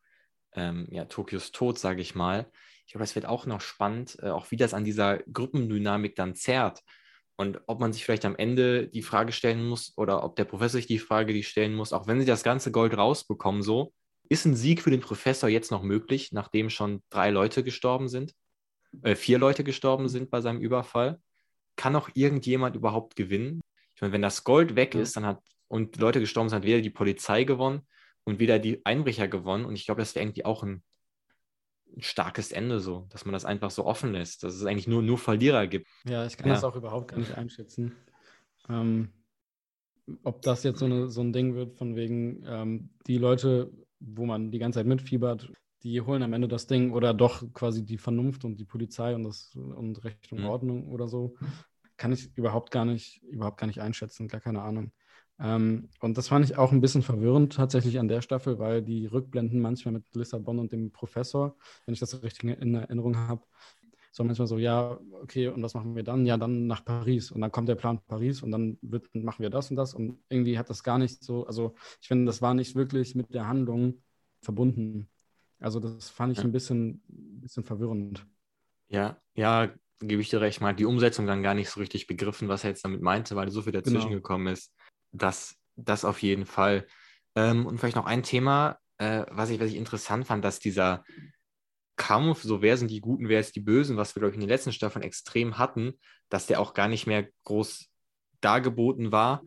ähm, 0.54 0.88
ja, 0.90 1.06
Tokios 1.06 1.52
Tod, 1.52 1.80
sage 1.80 2.02
ich 2.02 2.16
mal. 2.16 2.52
Ich 2.86 2.92
glaube, 2.92 3.04
es 3.04 3.16
wird 3.16 3.26
auch 3.26 3.46
noch 3.46 3.62
spannend, 3.62 4.18
äh, 4.22 4.30
auch 4.30 4.52
wie 4.52 4.58
das 4.58 4.74
an 4.74 4.84
dieser 4.84 5.20
Gruppendynamik 5.32 6.16
dann 6.16 6.36
zerrt. 6.36 6.82
Und 7.38 7.60
ob 7.68 7.80
man 7.80 7.92
sich 7.92 8.06
vielleicht 8.06 8.26
am 8.26 8.36
Ende 8.36 8.88
die 8.88 9.02
Frage 9.02 9.32
stellen 9.32 9.68
muss 9.68 9.94
oder 9.98 10.24
ob 10.24 10.36
der 10.36 10.46
Professor 10.46 10.78
sich 10.78 10.88
die 10.88 11.00
Frage 11.00 11.34
die 11.34 11.44
stellen 11.44 11.76
muss, 11.76 11.92
auch 11.92 12.08
wenn 12.08 12.20
sie 12.20 12.26
das 12.26 12.44
ganze 12.44 12.72
Gold 12.72 12.98
rausbekommen, 12.98 13.62
so, 13.62 13.94
ist 14.30 14.46
ein 14.46 14.56
Sieg 14.56 14.82
für 14.82 14.92
den 14.92 15.02
Professor 15.02 15.50
jetzt 15.50 15.72
noch 15.72 15.84
möglich, 15.84 16.32
nachdem 16.32 16.70
schon 16.70 17.04
drei 17.10 17.30
Leute 17.30 17.64
gestorben 17.64 18.08
sind, 18.08 18.34
äh, 19.04 19.16
vier 19.16 19.38
Leute 19.38 19.64
gestorben 19.64 20.08
sind 20.08 20.32
bei 20.32 20.42
seinem 20.42 20.62
Überfall? 20.62 21.20
Kann 21.76 21.96
auch 21.96 22.10
irgendjemand 22.14 22.76
überhaupt 22.76 23.16
gewinnen? 23.16 23.62
Ich 23.96 24.02
meine, 24.02 24.14
wenn 24.14 24.22
das 24.22 24.44
Gold 24.44 24.76
weg 24.76 24.96
ist, 24.96 25.16
dann 25.18 25.26
hat 25.26 25.42
und 25.68 25.98
Leute 25.98 26.20
gestorben 26.20 26.50
sind, 26.50 26.58
hat 26.58 26.66
weder 26.66 26.82
die 26.82 26.90
Polizei 26.90 27.44
gewonnen 27.44 27.88
und 28.24 28.40
weder 28.40 28.60
die 28.60 28.86
Einbrecher 28.86 29.28
gewonnen. 29.28 29.66
Und 29.66 29.76
ich 29.76 29.86
glaube, 29.86 30.02
das 30.02 30.16
wäre 30.16 30.24
irgendwie 30.24 30.46
auch 30.46 30.64
ein 30.64 30.84
ein 31.96 32.02
starkes 32.02 32.52
Ende 32.52 32.80
so, 32.80 33.08
dass 33.10 33.26
man 33.26 33.34
das 33.34 33.46
einfach 33.46 33.72
so 33.72 33.86
offen 33.86 34.12
lässt, 34.12 34.44
dass 34.44 34.56
es 34.56 34.66
eigentlich 34.66 34.88
nur, 34.88 35.02
nur 35.02 35.18
Verlierer 35.18 35.68
gibt. 35.68 35.88
Ja, 36.08 36.26
ich 36.26 36.38
kann 36.38 36.48
ja. 36.48 36.54
das 36.54 36.64
auch 36.64 36.76
überhaupt 36.76 37.10
gar 37.10 37.18
nicht 37.18 37.34
einschätzen. 37.38 37.96
Ähm, 38.70 39.10
ob 40.24 40.42
das 40.42 40.64
jetzt 40.64 40.80
so, 40.80 40.86
eine, 40.86 41.10
so 41.10 41.22
ein 41.22 41.34
Ding 41.34 41.56
wird, 41.56 41.74
von 41.78 41.96
wegen 41.96 42.44
ähm, 42.46 42.90
die 43.08 43.18
Leute, 43.18 43.72
wo 44.00 44.26
man 44.26 44.52
die 44.52 44.60
ganze 44.60 44.80
Zeit 44.80 44.88
mitfiebert, 44.88 45.50
die 45.84 46.02
holen 46.02 46.24
am 46.24 46.34
Ende 46.34 46.48
das 46.48 46.68
Ding 46.68 46.92
oder 46.92 47.14
doch 47.14 47.44
quasi 47.54 47.86
die 47.86 47.98
Vernunft 47.98 48.44
und 48.44 48.60
die 48.60 48.66
Polizei 48.66 49.16
und, 49.16 49.24
das, 49.24 49.56
und 49.56 50.04
Recht 50.04 50.32
und 50.32 50.40
mhm. 50.40 50.48
Ordnung 50.48 50.90
oder 50.90 51.08
so, 51.08 51.36
kann 51.98 52.12
ich 52.12 52.36
überhaupt 52.36 52.72
gar 52.72 52.86
nicht, 52.86 53.22
überhaupt 53.24 53.60
gar 53.60 53.68
nicht 53.68 53.82
einschätzen, 53.82 54.28
gar 54.28 54.42
keine 54.42 54.62
Ahnung. 54.62 54.92
Ähm, 55.40 55.90
und 56.00 56.18
das 56.18 56.30
fand 56.30 56.46
ich 56.46 56.58
auch 56.58 56.72
ein 56.72 56.82
bisschen 56.82 57.02
verwirrend 57.02 57.54
tatsächlich 57.54 58.00
an 58.00 58.08
der 58.08 58.22
Staffel, 58.22 58.58
weil 58.58 58.82
die 58.82 59.06
Rückblenden 59.06 59.60
manchmal 59.60 59.94
mit 59.94 60.16
Lissabon 60.16 60.60
und 60.60 60.72
dem 60.72 60.92
Professor, 60.92 61.58
wenn 61.86 61.94
ich 61.94 62.00
das 62.00 62.24
richtig 62.24 62.58
in 62.62 62.76
Erinnerung 62.76 63.18
habe, 63.18 63.42
so 64.16 64.24
manchmal 64.24 64.48
so, 64.48 64.58
ja, 64.58 64.98
okay, 65.22 65.50
und 65.50 65.62
was 65.62 65.74
machen 65.74 65.94
wir 65.94 66.04
dann? 66.04 66.26
Ja, 66.26 66.38
dann 66.38 66.68
nach 66.68 66.86
Paris. 66.86 67.32
Und 67.32 67.42
dann 67.42 67.52
kommt 67.52 67.68
der 67.68 67.76
Plan 67.76 68.00
Paris 68.08 68.44
und 68.44 68.52
dann 68.52 68.78
wird, 68.82 69.14
machen 69.14 69.44
wir 69.44 69.50
das 69.50 69.70
und 69.70 69.76
das. 69.76 69.94
Und 69.94 70.20
irgendwie 70.30 70.58
hat 70.58 70.70
das 70.70 70.84
gar 70.84 70.98
nicht 70.98 71.22
so, 71.22 71.46
also 71.46 71.76
ich 72.02 72.08
finde, 72.08 72.26
das 72.26 72.42
war 72.42 72.54
nicht 72.54 72.76
wirklich 72.76 73.14
mit 73.14 73.34
der 73.34 73.50
Handlung 73.50 74.02
verbunden. 74.42 75.10
Also 75.60 75.82
das 75.82 76.10
fand 76.10 76.32
ich 76.32 76.42
ein 76.46 76.54
bisschen, 76.54 77.04
bisschen 77.08 77.66
verwirrend. 77.66 78.26
Ja, 78.88 79.20
ja, 79.34 79.74
gebe 80.00 80.22
ich 80.22 80.30
dir 80.30 80.40
recht. 80.40 80.62
Man 80.62 80.70
hat 80.70 80.80
die 80.80 80.86
Umsetzung 80.86 81.28
dann 81.28 81.44
gar 81.44 81.54
nicht 81.54 81.70
so 81.70 81.82
richtig 81.82 82.08
begriffen, 82.08 82.48
was 82.48 82.64
er 82.64 82.70
jetzt 82.70 82.86
damit 82.86 83.02
meinte, 83.02 83.36
weil 83.36 83.52
so 83.52 83.64
viel 83.64 83.74
dazwischen 83.74 84.10
genau. 84.10 84.16
gekommen 84.16 84.48
ist. 84.48 84.74
Das, 85.18 85.56
das 85.76 86.06
auf 86.06 86.22
jeden 86.22 86.46
Fall. 86.46 86.88
Ähm, 87.36 87.66
und 87.66 87.80
vielleicht 87.80 87.96
noch 87.96 88.06
ein 88.06 88.24
Thema, 88.24 88.80
äh, 88.98 89.26
was, 89.30 89.50
ich, 89.50 89.60
was 89.60 89.70
ich 89.70 89.76
interessant 89.76 90.28
fand, 90.28 90.44
dass 90.44 90.60
dieser 90.60 91.04
Kampf, 91.96 92.44
so 92.44 92.62
wer 92.62 92.78
sind 92.78 92.92
die 92.92 93.02
Guten, 93.02 93.30
wer 93.30 93.40
ist 93.40 93.56
die 93.56 93.62
Bösen, 93.62 93.98
was 93.98 94.16
wir, 94.16 94.20
glaube 94.20 94.32
ich, 94.32 94.36
in 94.36 94.42
den 94.42 94.50
letzten 94.50 94.74
Staffeln 94.74 95.04
extrem 95.04 95.58
hatten, 95.58 95.94
dass 96.30 96.48
der 96.48 96.60
auch 96.60 96.74
gar 96.74 96.88
nicht 96.88 97.08
mehr 97.08 97.28
groß 97.44 97.90
dargeboten 98.42 99.12
war. 99.12 99.44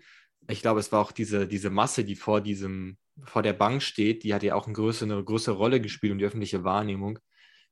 Ich 0.48 0.62
glaube, 0.62 0.80
es 0.80 0.90
war 0.92 1.00
auch 1.00 1.12
diese, 1.12 1.46
diese 1.46 1.70
Masse, 1.70 2.04
die 2.04 2.16
vor 2.16 2.40
diesem, 2.40 2.96
vor 3.24 3.42
der 3.42 3.52
Bank 3.52 3.82
steht, 3.82 4.24
die 4.24 4.32
hat 4.32 4.42
ja 4.42 4.54
auch 4.54 4.66
eine 4.66 4.74
größere, 4.74 5.12
eine 5.12 5.24
größere 5.24 5.56
Rolle 5.56 5.80
gespielt 5.80 6.12
und 6.12 6.18
die 6.18 6.24
öffentliche 6.24 6.64
Wahrnehmung. 6.64 7.18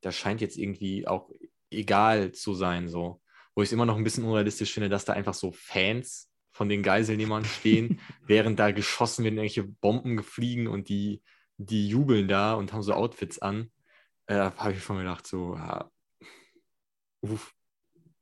Das 0.03 0.17
scheint 0.17 0.43
jetzt 0.43 0.59
irgendwie 0.59 1.07
auch 1.07 1.31
egal 1.71 2.33
zu 2.33 2.55
sein, 2.55 2.89
so. 2.89 3.23
Wo 3.55 3.63
ich 3.63 3.69
es 3.69 3.73
immer 3.73 3.87
noch 3.87 3.97
ein 3.97 4.05
bisschen 4.05 4.25
unrealistisch 4.25 4.75
finde, 4.75 4.91
dass 4.91 5.07
da 5.07 5.15
einfach 5.15 5.33
so 5.33 5.53
Fans 5.53 6.31
von 6.57 6.71
den 6.71 6.83
Geiselnehmern 6.83 7.45
stehen, 7.45 8.01
während 8.27 8.59
da 8.59 8.71
geschossen 8.71 9.25
werden, 9.25 9.35
irgendwelche 9.35 9.65
Bomben 9.65 10.23
fliegen 10.23 10.69
und 10.69 10.89
die, 10.89 11.23
die 11.59 11.87
jubeln 11.87 12.29
da 12.29 12.55
und 12.55 12.73
haben 12.73 12.83
so 12.83 12.95
Outfits 12.95 13.39
an. 13.41 13.71
Äh, 14.27 14.51
habe 14.57 14.73
ich 14.73 14.83
schon 14.83 14.99
gedacht, 14.99 15.27
so, 15.27 15.55
ja, 15.55 15.91
uff. 17.21 17.53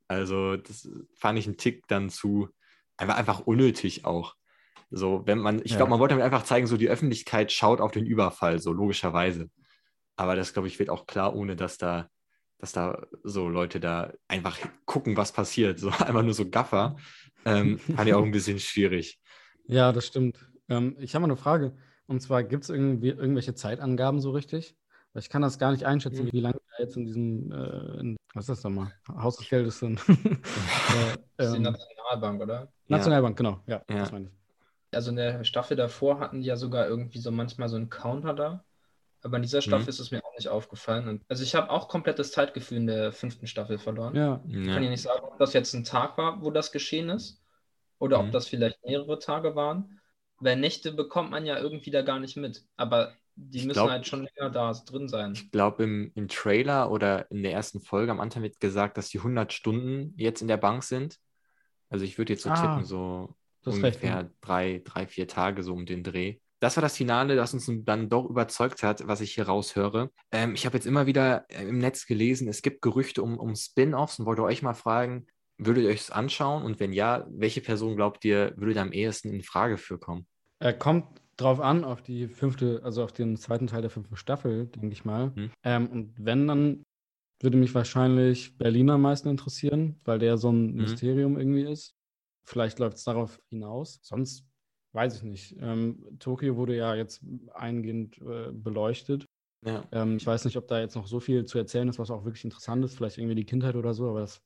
Also, 0.07 0.57
das 0.57 0.87
fand 1.15 1.39
ich 1.39 1.47
einen 1.47 1.57
Tick 1.57 1.87
dann 1.87 2.09
zu, 2.09 2.49
einfach, 2.97 3.15
einfach 3.15 3.39
unnötig 3.39 4.05
auch. 4.05 4.35
So, 4.91 5.23
wenn 5.25 5.39
man, 5.39 5.61
ich 5.63 5.71
ja. 5.71 5.77
glaube, 5.77 5.89
man 5.89 5.99
wollte 5.99 6.13
damit 6.13 6.25
einfach 6.25 6.43
zeigen, 6.43 6.67
so 6.67 6.77
die 6.77 6.89
Öffentlichkeit 6.89 7.51
schaut 7.51 7.81
auf 7.81 7.91
den 7.91 8.05
Überfall, 8.05 8.59
so 8.59 8.71
logischerweise. 8.71 9.49
Aber 10.17 10.35
das, 10.35 10.53
glaube 10.53 10.67
ich, 10.67 10.77
wird 10.77 10.89
auch 10.89 11.07
klar, 11.07 11.35
ohne 11.35 11.55
dass 11.55 11.77
da, 11.77 12.09
dass 12.57 12.71
da 12.71 13.05
so 13.23 13.49
Leute 13.49 13.79
da 13.79 14.13
einfach 14.27 14.57
gucken, 14.85 15.17
was 15.17 15.31
passiert. 15.31 15.79
So 15.79 15.89
einfach 15.99 16.23
nur 16.23 16.33
so 16.33 16.49
Gaffer. 16.49 16.95
Ähm, 17.45 17.79
fand 17.79 18.07
ich 18.07 18.13
auch 18.13 18.23
ein 18.23 18.31
bisschen 18.31 18.59
schwierig. 18.59 19.19
Ja, 19.67 19.91
das 19.91 20.07
stimmt. 20.07 20.37
Ähm, 20.69 20.95
ich 20.99 21.15
habe 21.15 21.21
mal 21.21 21.27
eine 21.27 21.37
Frage. 21.37 21.75
Und 22.07 22.21
zwar, 22.21 22.43
gibt 22.43 22.63
es 22.63 22.69
irgendwie 22.69 23.09
irgendwelche 23.09 23.55
Zeitangaben 23.55 24.19
so 24.19 24.31
richtig? 24.31 24.75
Weil 25.13 25.21
ich 25.21 25.29
kann 25.29 25.41
das 25.41 25.57
gar 25.57 25.71
nicht 25.71 25.85
einschätzen, 25.85 26.25
mhm. 26.25 26.33
wie 26.33 26.41
lange 26.41 26.59
da 26.77 26.83
jetzt 26.83 26.97
in 26.97 27.05
diesem, 27.05 27.51
äh, 27.51 27.99
in, 27.99 28.17
was 28.33 28.43
ist 28.43 28.57
das 28.57 28.63
nochmal? 28.65 28.91
Haus 29.07 29.37
des 29.37 29.47
Geldes 29.47 29.79
sind. 29.79 30.01
äh, 30.09 30.13
das 31.37 31.47
ist 31.47 31.53
die 31.53 31.57
ähm, 31.57 31.63
Nationalbank, 31.63 32.41
oder? 32.41 32.67
Nationalbank, 32.89 33.37
genau. 33.37 33.61
Ja, 33.65 33.81
ja, 33.89 33.99
das 33.99 34.11
meine 34.11 34.25
ich. 34.25 34.31
Also 34.91 35.11
in 35.11 35.15
der 35.15 35.45
Staffel 35.45 35.77
davor 35.77 36.19
hatten 36.19 36.41
die 36.41 36.47
ja 36.47 36.57
sogar 36.57 36.87
irgendwie 36.87 37.19
so 37.19 37.31
manchmal 37.31 37.69
so 37.69 37.77
einen 37.77 37.89
Counter 37.89 38.33
da. 38.33 38.64
Aber 39.25 39.37
in 39.37 39.41
dieser 39.41 39.63
Staffel 39.63 39.85
mhm. 39.85 39.89
ist 39.89 39.99
es 39.99 40.11
mir 40.11 40.23
auch 40.23 40.35
nicht 40.37 40.49
aufgefallen. 40.49 41.07
Und, 41.07 41.25
also 41.27 41.41
ich 41.41 41.55
habe 41.55 41.71
auch 41.71 41.87
komplettes 41.87 42.31
Zeitgefühl 42.31 42.77
in 42.77 42.85
der 42.85 43.11
fünften 43.11 43.47
Staffel 43.47 43.79
verloren. 43.79 44.15
Ja. 44.15 44.39
Ich 44.47 44.67
kann 44.67 44.83
ja 44.83 44.89
nicht 44.91 45.01
sagen, 45.01 45.23
ob 45.23 45.39
das 45.39 45.53
jetzt 45.53 45.73
ein 45.73 45.83
Tag 45.83 46.15
war, 46.19 46.43
wo 46.43 46.51
das 46.51 46.71
geschehen 46.71 47.09
ist. 47.09 47.41
Oder 47.97 48.21
mhm. 48.21 48.27
ob 48.27 48.31
das 48.33 48.47
vielleicht 48.47 48.85
mehrere 48.85 49.17
Tage 49.17 49.55
waren. 49.55 49.99
Weil 50.37 50.57
Nächte 50.57 50.91
bekommt 50.91 51.31
man 51.31 51.43
ja 51.43 51.57
irgendwie 51.57 51.89
da 51.89 52.03
gar 52.03 52.19
nicht 52.19 52.37
mit. 52.37 52.65
Aber 52.77 53.13
die 53.33 53.57
ich 53.57 53.65
müssen 53.65 53.77
glaub, 53.77 53.89
halt 53.89 54.05
schon 54.05 54.27
länger 54.27 54.51
da 54.51 54.71
drin 54.73 55.09
sein. 55.09 55.33
Ich 55.33 55.49
glaube, 55.49 55.85
im, 55.85 56.11
im 56.13 56.27
Trailer 56.27 56.91
oder 56.91 57.31
in 57.31 57.41
der 57.41 57.51
ersten 57.51 57.79
Folge 57.79 58.11
am 58.11 58.19
Anfang 58.19 58.43
wird 58.43 58.59
gesagt, 58.59 58.95
dass 58.95 59.09
die 59.09 59.17
100 59.17 59.51
Stunden 59.51 60.13
jetzt 60.17 60.43
in 60.43 60.47
der 60.47 60.57
Bank 60.57 60.83
sind. 60.83 61.17
Also 61.89 62.05
ich 62.05 62.19
würde 62.19 62.33
jetzt 62.33 62.43
so 62.43 62.51
ah, 62.51 62.61
tippen, 62.61 62.85
so 62.85 63.35
ungefähr 63.65 64.19
recht, 64.19 64.29
drei, 64.41 64.81
drei, 64.85 65.07
vier 65.07 65.27
Tage 65.27 65.63
so 65.63 65.73
um 65.73 65.87
den 65.87 66.03
Dreh. 66.03 66.37
Das 66.65 66.77
war 66.77 66.81
das 66.81 66.97
Finale, 66.97 67.35
das 67.35 67.53
uns 67.53 67.69
dann 67.85 68.09
doch 68.09 68.27
überzeugt 68.27 68.81
hat, 68.81 69.07
was 69.07 69.21
ich 69.21 69.35
hier 69.35 69.45
raushöre. 69.45 70.09
Ähm, 70.31 70.55
ich 70.55 70.65
habe 70.65 70.75
jetzt 70.75 70.87
immer 70.87 71.05
wieder 71.05 71.45
äh, 71.49 71.61
im 71.61 71.77
Netz 71.77 72.07
gelesen, 72.07 72.47
es 72.47 72.63
gibt 72.63 72.81
Gerüchte 72.81 73.21
um, 73.21 73.37
um 73.37 73.55
Spin-offs 73.55 74.17
und 74.17 74.25
wollte 74.25 74.41
euch 74.41 74.63
mal 74.63 74.73
fragen, 74.73 75.27
würdet 75.59 75.83
ihr 75.83 75.91
euch 75.91 76.07
das 76.07 76.09
anschauen? 76.09 76.63
Und 76.63 76.79
wenn 76.79 76.91
ja, 76.91 77.27
welche 77.29 77.61
Person 77.61 77.95
glaubt 77.95 78.25
ihr, 78.25 78.55
würde 78.57 78.73
da 78.73 78.81
am 78.81 78.93
ehesten 78.93 79.29
in 79.31 79.43
Frage 79.43 79.77
für 79.77 79.99
kommen? 79.99 80.25
Er 80.57 80.73
kommt 80.73 81.21
drauf 81.37 81.59
an, 81.59 81.83
auf 81.83 82.01
die 82.01 82.27
fünfte, 82.27 82.81
also 82.83 83.03
auf 83.03 83.11
den 83.11 83.37
zweiten 83.37 83.67
Teil 83.67 83.81
der 83.81 83.91
fünften 83.91 84.15
Staffel, 84.15 84.65
denke 84.65 84.89
ich 84.91 85.05
mal. 85.05 85.35
Hm. 85.35 85.51
Ähm, 85.61 85.87
und 85.91 86.15
wenn, 86.17 86.47
dann 86.47 86.83
würde 87.43 87.57
mich 87.57 87.75
wahrscheinlich 87.75 88.57
Berlin 88.57 88.89
am 88.89 89.03
meisten 89.03 89.29
interessieren, 89.29 90.01
weil 90.03 90.17
der 90.17 90.37
so 90.37 90.49
ein 90.49 90.69
hm. 90.69 90.75
Mysterium 90.77 91.37
irgendwie 91.37 91.71
ist. 91.71 91.93
Vielleicht 92.43 92.79
läuft 92.79 92.97
es 92.97 93.03
darauf 93.03 93.39
hinaus. 93.51 93.99
Sonst 94.01 94.47
weiß 94.95 95.17
ich 95.17 95.23
nicht. 95.23 95.55
Ähm, 95.59 96.03
Tokio 96.19 96.55
wurde 96.55 96.75
ja 96.75 96.95
jetzt 96.95 97.21
eingehend 97.53 98.17
äh, 98.19 98.51
beleuchtet. 98.51 99.25
Ja. 99.63 99.83
Ähm, 99.91 100.17
ich 100.17 100.25
weiß 100.25 100.45
nicht, 100.45 100.57
ob 100.57 100.67
da 100.67 100.79
jetzt 100.79 100.95
noch 100.95 101.07
so 101.07 101.19
viel 101.19 101.45
zu 101.45 101.57
erzählen 101.57 101.87
ist, 101.87 101.99
was 101.99 102.11
auch 102.11 102.25
wirklich 102.25 102.43
interessant 102.43 102.83
ist. 102.85 102.95
Vielleicht 102.95 103.17
irgendwie 103.17 103.35
die 103.35 103.45
Kindheit 103.45 103.75
oder 103.75 103.93
so, 103.93 104.09
aber 104.09 104.21
das 104.21 104.41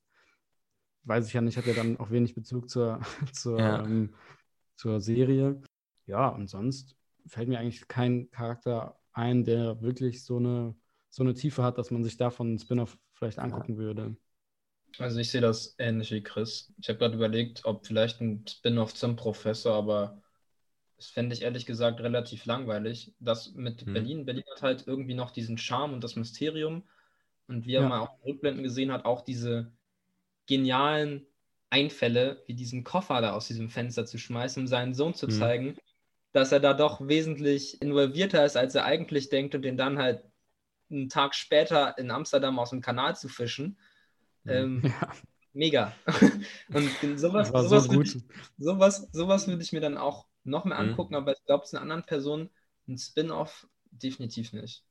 weiß 1.03 1.27
ich 1.27 1.33
ja 1.33 1.41
nicht. 1.41 1.57
Hat 1.57 1.65
ja 1.65 1.73
dann 1.73 1.97
auch 1.97 2.09
wenig 2.09 2.35
Bezug 2.35 2.69
zur, 2.69 2.99
zur, 3.33 3.59
ja. 3.59 3.83
ähm, 3.83 4.13
zur 4.75 4.99
Serie 4.99 5.61
ja, 6.09 6.27
und 6.29 6.49
sonst 6.49 6.95
fällt 7.27 7.49
mir 7.49 7.59
eigentlich 7.59 7.87
kein 7.87 8.31
Charakter 8.31 8.99
ein, 9.13 9.43
der 9.43 9.79
wirklich 9.81 10.25
so 10.25 10.37
eine, 10.37 10.75
so 11.11 11.21
eine 11.21 11.35
Tiefe 11.35 11.61
hat, 11.61 11.77
dass 11.77 11.91
man 11.91 12.03
sich 12.03 12.17
davon 12.17 12.47
einen 12.47 12.59
Spin-off 12.59 12.97
vielleicht 13.13 13.37
angucken 13.37 13.77
würde. 13.77 14.15
Also 14.97 15.19
ich 15.19 15.29
sehe 15.29 15.41
das 15.41 15.75
ähnlich 15.77 16.11
wie 16.11 16.23
Chris. 16.23 16.73
Ich 16.79 16.89
habe 16.89 16.97
gerade 16.97 17.15
überlegt, 17.15 17.63
ob 17.65 17.85
vielleicht 17.85 18.21
ein 18.21 18.43
Spin-off 18.47 18.95
zum 18.95 19.15
Professor, 19.15 19.75
aber 19.75 20.19
das 20.99 21.07
fände 21.07 21.33
ich 21.33 21.43
ehrlich 21.43 21.65
gesagt 21.65 22.01
relativ 22.01 22.45
langweilig. 22.45 23.13
Das 23.21 23.53
mit 23.53 23.85
hm. 23.85 23.93
Berlin, 23.93 24.25
Berlin 24.25 24.43
hat 24.53 24.61
halt 24.61 24.83
irgendwie 24.85 25.13
noch 25.13 25.31
diesen 25.31 25.57
Charme 25.57 25.93
und 25.93 26.03
das 26.03 26.17
Mysterium. 26.17 26.83
Und 27.47 27.65
wie 27.65 27.75
er 27.75 27.83
ja. 27.83 27.87
mal 27.87 27.99
auch 28.01 28.25
Rückblenden 28.25 28.63
gesehen 28.63 28.91
hat, 28.91 29.05
auch 29.05 29.21
diese 29.21 29.71
genialen 30.45 31.25
Einfälle, 31.69 32.43
wie 32.47 32.53
diesen 32.53 32.83
Koffer 32.83 33.21
da 33.21 33.31
aus 33.31 33.47
diesem 33.47 33.69
Fenster 33.69 34.05
zu 34.05 34.17
schmeißen, 34.17 34.63
um 34.63 34.67
seinen 34.67 34.93
Sohn 34.93 35.13
zu 35.13 35.27
hm. 35.27 35.33
zeigen, 35.33 35.77
dass 36.33 36.51
er 36.51 36.59
da 36.59 36.73
doch 36.73 37.07
wesentlich 37.07 37.81
involvierter 37.81 38.43
ist, 38.43 38.57
als 38.57 38.75
er 38.75 38.83
eigentlich 38.83 39.29
denkt 39.29 39.55
und 39.55 39.61
den 39.61 39.77
dann 39.77 39.99
halt 39.99 40.25
einen 40.91 41.07
Tag 41.07 41.33
später 41.33 41.97
in 41.97 42.11
Amsterdam 42.11 42.59
aus 42.59 42.71
dem 42.71 42.81
Kanal 42.81 43.15
zu 43.15 43.29
fischen. 43.29 43.77
Mhm. 44.43 44.51
Ähm, 44.51 44.81
ja. 44.83 45.11
Mega. 45.53 45.93
und 46.73 46.89
sowas, 47.17 47.47
sowas, 47.47 47.85
so 47.85 47.91
würde 47.93 48.03
ich, 48.03 48.23
sowas, 48.57 49.07
sowas 49.13 49.47
würde 49.47 49.63
ich 49.63 49.71
mir 49.71 49.81
dann 49.81 49.97
auch 49.97 50.28
noch 50.43 50.65
mehr 50.65 50.79
mhm. 50.81 50.91
angucken, 50.91 51.13
mhm. 51.13 51.21
aber 51.21 51.33
ich 51.33 51.43
glaube, 51.45 51.63
es 51.63 51.69
ist 51.69 51.75
einer 51.75 51.83
anderen 51.83 52.05
Person 52.05 52.49
ein 52.87 52.97
Spin-off 52.97 53.67
definitiv 53.91 54.53
nicht. 54.53 54.83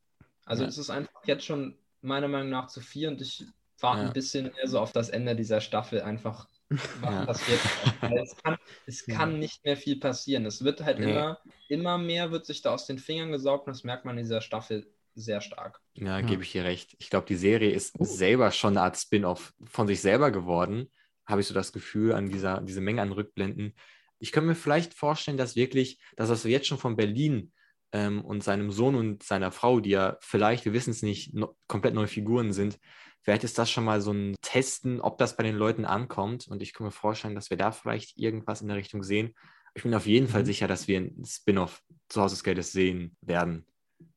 Also 0.45 0.65
es 0.65 0.77
ja. 0.77 0.81
ist 0.81 0.89
einfach 0.89 1.25
jetzt 1.25 1.45
schon 1.45 1.77
meiner 2.01 2.27
Meinung 2.27 2.49
nach 2.49 2.67
zu 2.67 2.81
viel 2.81 3.07
und 3.07 3.21
ich 3.21 3.45
warte 3.79 4.01
ja. 4.01 4.07
ein 4.07 4.13
bisschen 4.13 4.51
mehr 4.51 4.67
so 4.67 4.79
auf 4.79 4.91
das 4.91 5.09
Ende 5.09 5.35
dieser 5.35 5.61
Staffel 5.61 6.01
einfach 6.01 6.47
was 7.01 7.25
passiert. 7.25 7.59
es 8.01 8.35
kann, 8.37 8.57
es 8.85 9.05
kann 9.05 9.39
nicht 9.39 9.63
mehr 9.65 9.75
viel 9.75 9.99
passieren. 9.99 10.45
Es 10.45 10.63
wird 10.63 10.81
halt 10.81 10.99
nee. 10.99 11.11
immer, 11.11 11.39
immer 11.67 11.97
mehr 11.97 12.31
wird 12.31 12.45
sich 12.45 12.61
da 12.61 12.73
aus 12.73 12.85
den 12.85 12.99
Fingern 12.99 13.31
gesaugt 13.31 13.67
und 13.67 13.75
das 13.75 13.83
merkt 13.83 14.05
man 14.05 14.17
in 14.17 14.23
dieser 14.23 14.41
Staffel 14.41 14.87
sehr 15.15 15.41
stark. 15.41 15.81
Ja, 15.95 16.21
gebe 16.21 16.43
ich 16.43 16.51
dir 16.51 16.63
recht. 16.63 16.95
Ich 16.99 17.09
glaube, 17.09 17.27
die 17.27 17.35
Serie 17.35 17.71
ist 17.71 17.99
uh. 17.99 18.05
selber 18.05 18.51
schon 18.51 18.77
eine 18.77 18.81
Art 18.81 18.97
Spin-off 18.97 19.53
von 19.65 19.87
sich 19.87 20.01
selber 20.01 20.31
geworden. 20.31 20.89
Habe 21.25 21.41
ich 21.41 21.47
so 21.47 21.53
das 21.53 21.73
Gefühl 21.73 22.13
an 22.13 22.29
dieser 22.29 22.61
diese 22.61 22.81
Menge 22.81 23.01
an 23.01 23.11
Rückblenden. 23.11 23.73
Ich 24.19 24.31
könnte 24.31 24.47
mir 24.47 24.55
vielleicht 24.55 24.93
vorstellen, 24.93 25.37
dass 25.37 25.55
wirklich, 25.55 25.99
dass 26.15 26.29
das 26.29 26.43
jetzt 26.43 26.67
schon 26.67 26.77
von 26.77 26.95
Berlin 26.95 27.51
ähm, 27.91 28.23
und 28.23 28.43
seinem 28.43 28.71
Sohn 28.71 28.95
und 28.95 29.23
seiner 29.23 29.51
Frau, 29.51 29.79
die 29.79 29.91
ja 29.91 30.17
vielleicht, 30.21 30.65
wir 30.65 30.73
wissen 30.73 30.91
es 30.91 31.01
nicht, 31.01 31.33
no, 31.33 31.55
komplett 31.67 31.93
neue 31.93 32.07
Figuren 32.07 32.53
sind, 32.53 32.79
Vielleicht 33.21 33.43
ist 33.43 33.57
das 33.57 33.69
schon 33.69 33.83
mal 33.83 34.01
so 34.01 34.11
ein 34.11 34.35
Testen, 34.41 35.01
ob 35.01 35.17
das 35.17 35.35
bei 35.35 35.43
den 35.43 35.55
Leuten 35.55 35.85
ankommt. 35.85 36.47
Und 36.47 36.61
ich 36.61 36.73
kann 36.73 36.85
mir 36.85 36.91
vorstellen, 36.91 37.35
dass 37.35 37.49
wir 37.49 37.57
da 37.57 37.71
vielleicht 37.71 38.17
irgendwas 38.17 38.61
in 38.61 38.67
der 38.69 38.77
Richtung 38.77 39.03
sehen. 39.03 39.35
Ich 39.75 39.83
bin 39.83 39.93
auf 39.93 40.07
jeden 40.07 40.27
mhm. 40.27 40.31
Fall 40.31 40.45
sicher, 40.45 40.67
dass 40.67 40.87
wir 40.87 40.99
ein 40.99 41.23
Spin-off 41.25 41.81
zu 42.07 42.21
Haus 42.21 42.31
des 42.31 42.43
Geldes 42.43 42.71
sehen 42.71 43.15
werden. 43.21 43.65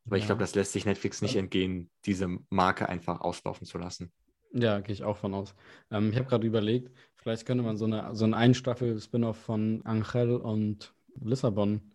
Weil 0.05 0.18
ja. 0.18 0.22
ich 0.22 0.26
glaube, 0.26 0.40
das 0.40 0.55
lässt 0.55 0.72
sich 0.72 0.86
Netflix 0.86 1.20
nicht 1.20 1.36
entgehen, 1.36 1.90
diese 2.07 2.28
Marke 2.48 2.88
einfach 2.88 3.20
auslaufen 3.20 3.66
zu 3.66 3.78
lassen. 3.78 4.12
Ja, 4.53 4.80
gehe 4.80 4.92
ich 4.92 5.05
auch 5.05 5.16
von 5.16 5.34
aus. 5.34 5.55
Ähm, 5.90 6.11
ich 6.11 6.18
habe 6.18 6.28
gerade 6.28 6.46
überlegt, 6.46 6.90
vielleicht 7.16 7.46
könnte 7.46 7.64
man 7.64 7.76
so 7.76 7.86
eine 7.86 8.14
so 8.14 8.24
ein 8.24 8.34
Einstaffel-Spin-off 8.34 9.36
von 9.36 9.82
Angel 9.84 10.36
und 10.36 10.94
Lissabon 11.20 11.92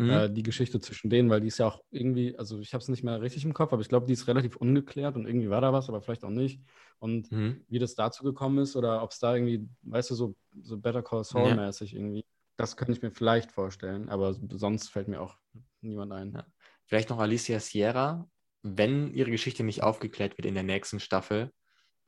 mhm. 0.00 0.10
äh, 0.10 0.30
die 0.30 0.42
Geschichte 0.42 0.80
zwischen 0.80 1.10
denen, 1.10 1.30
weil 1.30 1.40
die 1.40 1.48
ist 1.48 1.58
ja 1.58 1.66
auch 1.66 1.82
irgendwie, 1.90 2.36
also 2.36 2.58
ich 2.58 2.72
habe 2.74 2.82
es 2.82 2.88
nicht 2.88 3.04
mehr 3.04 3.20
richtig 3.20 3.44
im 3.44 3.54
Kopf, 3.54 3.72
aber 3.72 3.82
ich 3.82 3.88
glaube, 3.88 4.06
die 4.06 4.12
ist 4.12 4.26
relativ 4.26 4.56
ungeklärt 4.56 5.16
und 5.16 5.26
irgendwie 5.26 5.50
war 5.50 5.60
da 5.60 5.72
was, 5.72 5.88
aber 5.88 6.00
vielleicht 6.00 6.24
auch 6.24 6.30
nicht. 6.30 6.60
Und 6.98 7.30
mhm. 7.30 7.64
wie 7.68 7.78
das 7.78 7.94
dazu 7.94 8.24
gekommen 8.24 8.58
ist 8.58 8.76
oder 8.76 9.02
ob 9.02 9.10
es 9.10 9.18
da 9.18 9.34
irgendwie, 9.34 9.68
weißt 9.82 10.10
du, 10.10 10.14
so, 10.14 10.34
so 10.62 10.78
Better 10.78 11.02
Call 11.02 11.24
Saul-mäßig 11.24 11.92
ja. 11.92 11.98
irgendwie, 11.98 12.24
das 12.56 12.76
könnte 12.76 12.92
ich 12.92 13.02
mir 13.02 13.10
vielleicht 13.10 13.52
vorstellen, 13.52 14.08
aber 14.08 14.34
sonst 14.52 14.88
fällt 14.88 15.08
mir 15.08 15.20
auch 15.20 15.36
niemand 15.80 16.12
ein. 16.12 16.32
Ja. 16.32 16.46
Vielleicht 16.86 17.10
noch 17.10 17.18
Alicia 17.18 17.60
Sierra, 17.60 18.28
wenn 18.62 19.14
ihre 19.14 19.30
Geschichte 19.30 19.62
nicht 19.62 19.82
aufgeklärt 19.82 20.36
wird 20.36 20.46
in 20.46 20.54
der 20.54 20.62
nächsten 20.62 21.00
Staffel, 21.00 21.50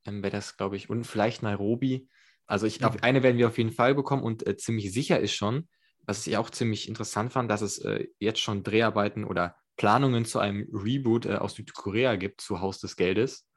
dann 0.04 0.22
wäre 0.22 0.32
das, 0.32 0.56
glaube 0.56 0.76
ich, 0.76 0.90
und 0.90 1.04
vielleicht 1.04 1.42
Nairobi. 1.42 2.08
Also 2.46 2.66
ich 2.66 2.78
glaube, 2.78 3.02
eine 3.02 3.22
werden 3.22 3.38
wir 3.38 3.48
auf 3.48 3.58
jeden 3.58 3.72
Fall 3.72 3.94
bekommen 3.94 4.22
und 4.22 4.46
äh, 4.46 4.56
ziemlich 4.56 4.92
sicher 4.92 5.20
ist 5.20 5.32
schon, 5.32 5.68
was 6.04 6.26
ich 6.26 6.36
auch 6.36 6.50
ziemlich 6.50 6.88
interessant 6.88 7.32
fand, 7.32 7.50
dass 7.50 7.62
es 7.62 7.78
äh, 7.78 8.08
jetzt 8.18 8.40
schon 8.40 8.62
Dreharbeiten 8.62 9.24
oder 9.24 9.56
Planungen 9.76 10.24
zu 10.24 10.38
einem 10.38 10.68
Reboot 10.72 11.26
äh, 11.26 11.36
aus 11.36 11.54
Südkorea 11.54 12.16
gibt 12.16 12.40
zu 12.40 12.60
Haus 12.60 12.78
des 12.78 12.96
Geldes. 12.96 13.48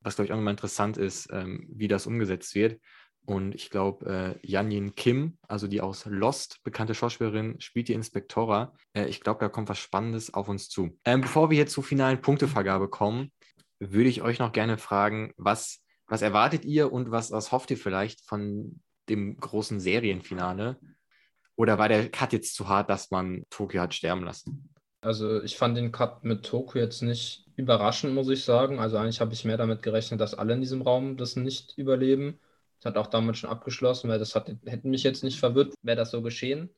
Was, 0.00 0.14
glaube 0.14 0.26
ich, 0.26 0.32
auch 0.32 0.36
nochmal 0.36 0.52
interessant 0.52 0.96
ist, 0.96 1.28
ähm, 1.32 1.66
wie 1.70 1.88
das 1.88 2.06
umgesetzt 2.06 2.54
wird. 2.54 2.80
Und 3.26 3.54
ich 3.54 3.68
glaube, 3.68 4.38
äh, 4.42 4.46
Janjin 4.46 4.94
Kim, 4.94 5.36
also 5.46 5.66
die 5.66 5.82
aus 5.82 6.06
Lost 6.06 6.60
bekannte 6.62 6.94
Schauspielerin, 6.94 7.60
spielt 7.60 7.88
die 7.88 7.92
Inspektora. 7.92 8.72
Äh, 8.94 9.06
ich 9.06 9.20
glaube, 9.20 9.40
da 9.40 9.50
kommt 9.50 9.68
was 9.68 9.78
Spannendes 9.78 10.32
auf 10.32 10.48
uns 10.48 10.70
zu. 10.70 10.98
Ähm, 11.04 11.20
bevor 11.20 11.50
wir 11.50 11.58
jetzt 11.58 11.74
zur 11.74 11.84
finalen 11.84 12.22
Punktevergabe 12.22 12.88
kommen, 12.88 13.30
würde 13.80 14.08
ich 14.08 14.22
euch 14.22 14.38
noch 14.38 14.52
gerne 14.52 14.78
fragen, 14.78 15.34
was, 15.36 15.84
was 16.08 16.22
erwartet 16.22 16.64
ihr 16.64 16.92
und 16.92 17.10
was, 17.10 17.30
was 17.30 17.52
hofft 17.52 17.70
ihr 17.70 17.76
vielleicht 17.76 18.24
von 18.24 18.80
dem 19.08 19.38
großen 19.38 19.78
Serienfinale? 19.78 20.78
Oder 21.54 21.78
war 21.78 21.88
der 21.88 22.08
Cut 22.10 22.32
jetzt 22.32 22.54
zu 22.54 22.68
hart, 22.68 22.88
dass 22.88 23.10
man 23.10 23.44
Tokio 23.50 23.82
hat 23.82 23.94
sterben 23.94 24.24
lassen? 24.24 24.70
Also 25.00 25.42
ich 25.42 25.56
fand 25.56 25.76
den 25.76 25.92
Cut 25.92 26.24
mit 26.24 26.44
Tokio 26.44 26.80
jetzt 26.80 27.02
nicht 27.02 27.46
überraschend, 27.56 28.14
muss 28.14 28.28
ich 28.28 28.44
sagen. 28.44 28.78
Also 28.78 28.96
eigentlich 28.96 29.20
habe 29.20 29.34
ich 29.34 29.44
mehr 29.44 29.56
damit 29.56 29.82
gerechnet, 29.82 30.20
dass 30.20 30.34
alle 30.34 30.54
in 30.54 30.60
diesem 30.60 30.82
Raum 30.82 31.16
das 31.16 31.36
nicht 31.36 31.76
überleben. 31.76 32.38
Das 32.80 32.90
hat 32.90 32.96
auch 32.96 33.08
damit 33.08 33.36
schon 33.36 33.50
abgeschlossen, 33.50 34.08
weil 34.08 34.18
das 34.18 34.34
hat, 34.34 34.48
hätte 34.64 34.88
mich 34.88 35.02
jetzt 35.02 35.24
nicht 35.24 35.38
verwirrt, 35.38 35.74
wäre 35.82 35.96
das 35.96 36.10
so 36.10 36.22
geschehen. 36.22 36.70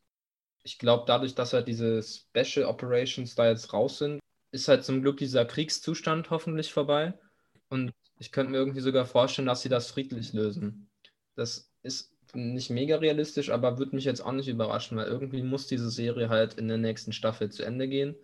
Ich 0.62 0.78
glaube, 0.78 1.04
dadurch, 1.06 1.34
dass 1.34 1.52
halt 1.52 1.68
diese 1.68 2.02
Special 2.02 2.66
Operations 2.66 3.34
da 3.34 3.48
jetzt 3.48 3.72
raus 3.72 3.98
sind, 3.98 4.20
ist 4.52 4.68
halt 4.68 4.84
zum 4.84 5.02
Glück 5.02 5.18
dieser 5.18 5.44
Kriegszustand 5.44 6.30
hoffentlich 6.30 6.72
vorbei. 6.72 7.18
Und 7.68 7.92
ich 8.20 8.32
könnte 8.32 8.52
mir 8.52 8.58
irgendwie 8.58 8.80
sogar 8.80 9.06
vorstellen, 9.06 9.48
dass 9.48 9.62
sie 9.62 9.70
das 9.70 9.90
friedlich 9.90 10.34
lösen. 10.34 10.90
Das 11.36 11.72
ist 11.82 12.14
nicht 12.34 12.68
mega 12.68 12.96
realistisch, 12.96 13.50
aber 13.50 13.78
würde 13.78 13.96
mich 13.96 14.04
jetzt 14.04 14.20
auch 14.20 14.32
nicht 14.32 14.48
überraschen, 14.48 14.98
weil 14.98 15.06
irgendwie 15.06 15.42
muss 15.42 15.66
diese 15.66 15.90
Serie 15.90 16.28
halt 16.28 16.54
in 16.54 16.68
der 16.68 16.76
nächsten 16.76 17.12
Staffel 17.12 17.50
zu 17.50 17.64
Ende 17.64 17.88
gehen. 17.88 18.14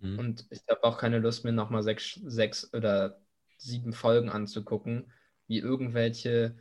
Mhm. 0.00 0.18
Und 0.18 0.46
ich 0.50 0.60
habe 0.68 0.84
auch 0.84 0.98
keine 0.98 1.20
Lust, 1.20 1.42
mir 1.42 1.52
nochmal 1.52 1.82
sechs, 1.82 2.20
sechs 2.22 2.72
oder 2.74 3.18
sieben 3.56 3.94
Folgen 3.94 4.28
anzugucken, 4.28 5.10
wie 5.46 5.58
irgendwelche 5.58 6.56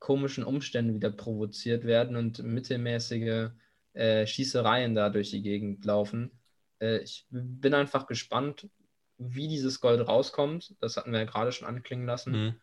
komischen 0.00 0.42
Umstände 0.42 0.94
wieder 0.94 1.10
provoziert 1.10 1.84
werden 1.84 2.16
und 2.16 2.42
mittelmäßige 2.42 3.50
äh, 3.92 4.26
Schießereien 4.26 4.96
da 4.96 5.10
durch 5.10 5.30
die 5.30 5.42
Gegend 5.42 5.84
laufen. 5.84 6.32
Äh, 6.80 6.98
ich 6.98 7.28
bin 7.30 7.72
einfach 7.72 8.08
gespannt, 8.08 8.68
wie 9.20 9.48
dieses 9.48 9.80
Gold 9.80 10.06
rauskommt. 10.06 10.74
Das 10.80 10.96
hatten 10.96 11.12
wir 11.12 11.20
ja 11.20 11.26
gerade 11.26 11.52
schon 11.52 11.68
anklingen 11.68 12.06
lassen. 12.06 12.32
Mhm. 12.32 12.54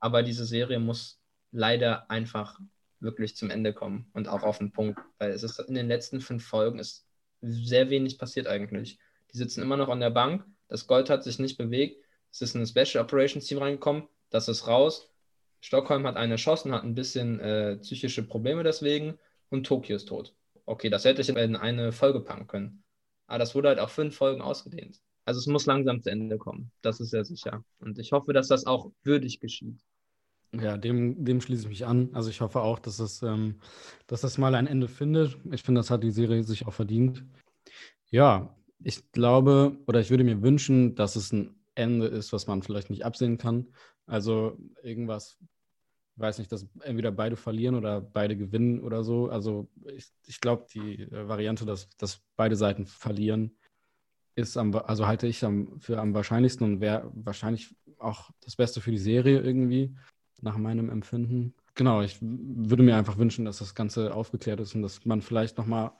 Aber 0.00 0.22
diese 0.22 0.46
Serie 0.46 0.78
muss 0.78 1.20
leider 1.52 2.10
einfach 2.10 2.58
wirklich 3.00 3.36
zum 3.36 3.50
Ende 3.50 3.72
kommen 3.72 4.10
und 4.14 4.26
auch 4.26 4.42
auf 4.42 4.58
den 4.58 4.72
Punkt, 4.72 4.98
weil 5.18 5.30
es 5.30 5.42
ist 5.42 5.58
in 5.60 5.74
den 5.74 5.88
letzten 5.88 6.20
fünf 6.20 6.44
Folgen 6.44 6.78
ist 6.78 7.06
sehr 7.42 7.90
wenig 7.90 8.18
passiert 8.18 8.46
eigentlich. 8.46 8.98
Die 9.32 9.36
sitzen 9.36 9.62
immer 9.62 9.76
noch 9.76 9.90
an 9.90 10.00
der 10.00 10.10
Bank, 10.10 10.44
das 10.68 10.86
Gold 10.86 11.10
hat 11.10 11.22
sich 11.22 11.38
nicht 11.38 11.58
bewegt, 11.58 12.02
es 12.32 12.40
ist 12.40 12.54
ein 12.54 12.66
Special 12.66 13.04
Operations 13.04 13.46
Team 13.46 13.58
reingekommen, 13.58 14.08
das 14.30 14.48
ist 14.48 14.66
raus. 14.66 15.10
Stockholm 15.60 16.06
hat 16.06 16.16
einen 16.16 16.32
erschossen, 16.32 16.72
hat 16.72 16.84
ein 16.84 16.94
bisschen 16.94 17.40
äh, 17.40 17.76
psychische 17.76 18.22
Probleme 18.22 18.62
deswegen 18.62 19.18
und 19.50 19.66
Tokio 19.66 19.96
ist 19.96 20.08
tot. 20.08 20.34
Okay, 20.64 20.90
das 20.90 21.04
hätte 21.04 21.20
ich 21.20 21.28
in 21.28 21.56
eine 21.56 21.92
Folge 21.92 22.20
packen 22.20 22.46
können. 22.46 22.84
Aber 23.26 23.38
das 23.38 23.54
wurde 23.54 23.68
halt 23.68 23.78
auf 23.78 23.92
fünf 23.92 24.16
Folgen 24.16 24.40
ausgedehnt. 24.40 25.00
Also 25.26 25.40
es 25.40 25.46
muss 25.46 25.66
langsam 25.66 26.00
zu 26.00 26.10
Ende 26.10 26.38
kommen. 26.38 26.70
Das 26.82 27.00
ist 27.00 27.10
sehr 27.10 27.24
sicher. 27.24 27.64
Und 27.80 27.98
ich 27.98 28.12
hoffe, 28.12 28.32
dass 28.32 28.46
das 28.46 28.64
auch 28.64 28.92
würdig 29.02 29.40
geschieht. 29.40 29.80
Ja, 30.52 30.78
dem, 30.78 31.24
dem 31.24 31.40
schließe 31.40 31.64
ich 31.64 31.68
mich 31.68 31.86
an. 31.86 32.10
Also 32.12 32.30
ich 32.30 32.40
hoffe 32.40 32.60
auch, 32.60 32.78
dass 32.78 32.98
das, 32.98 33.22
ähm, 33.22 33.60
dass 34.06 34.20
das 34.20 34.38
mal 34.38 34.54
ein 34.54 34.68
Ende 34.68 34.86
findet. 34.86 35.36
Ich 35.50 35.62
finde, 35.62 35.80
das 35.80 35.90
hat 35.90 36.04
die 36.04 36.12
Serie 36.12 36.44
sich 36.44 36.66
auch 36.66 36.72
verdient. 36.72 37.24
Ja, 38.10 38.56
ich 38.82 39.10
glaube 39.10 39.76
oder 39.88 40.00
ich 40.00 40.10
würde 40.10 40.22
mir 40.22 40.42
wünschen, 40.42 40.94
dass 40.94 41.16
es 41.16 41.32
ein 41.32 41.56
Ende 41.74 42.06
ist, 42.06 42.32
was 42.32 42.46
man 42.46 42.62
vielleicht 42.62 42.88
nicht 42.88 43.04
absehen 43.04 43.36
kann. 43.36 43.66
Also 44.06 44.56
irgendwas, 44.82 45.38
weiß 46.14 46.38
nicht, 46.38 46.52
dass 46.52 46.68
entweder 46.82 47.10
beide 47.10 47.36
verlieren 47.36 47.74
oder 47.74 48.00
beide 48.00 48.36
gewinnen 48.36 48.80
oder 48.80 49.02
so. 49.02 49.28
Also 49.28 49.68
ich, 49.92 50.06
ich 50.26 50.40
glaube, 50.40 50.66
die 50.72 51.02
äh, 51.02 51.28
Variante, 51.28 51.66
dass, 51.66 51.88
dass 51.98 52.22
beide 52.36 52.54
Seiten 52.54 52.86
verlieren, 52.86 53.58
ist 54.36 54.56
am, 54.56 54.74
also 54.74 55.06
halte 55.06 55.26
ich 55.26 55.44
am, 55.44 55.80
für 55.80 55.98
am 55.98 56.14
wahrscheinlichsten 56.14 56.64
und 56.64 56.80
wäre 56.80 57.10
wahrscheinlich 57.14 57.74
auch 57.98 58.30
das 58.40 58.54
Beste 58.56 58.80
für 58.80 58.90
die 58.90 58.98
Serie 58.98 59.40
irgendwie, 59.40 59.96
nach 60.42 60.58
meinem 60.58 60.90
Empfinden. 60.90 61.54
Genau, 61.74 62.02
ich 62.02 62.18
würde 62.20 62.82
mir 62.82 62.96
einfach 62.96 63.18
wünschen, 63.18 63.46
dass 63.46 63.58
das 63.58 63.74
Ganze 63.74 64.14
aufgeklärt 64.14 64.60
ist 64.60 64.74
und 64.74 64.82
dass 64.82 65.04
man 65.04 65.22
vielleicht 65.22 65.58
nochmal 65.58 65.92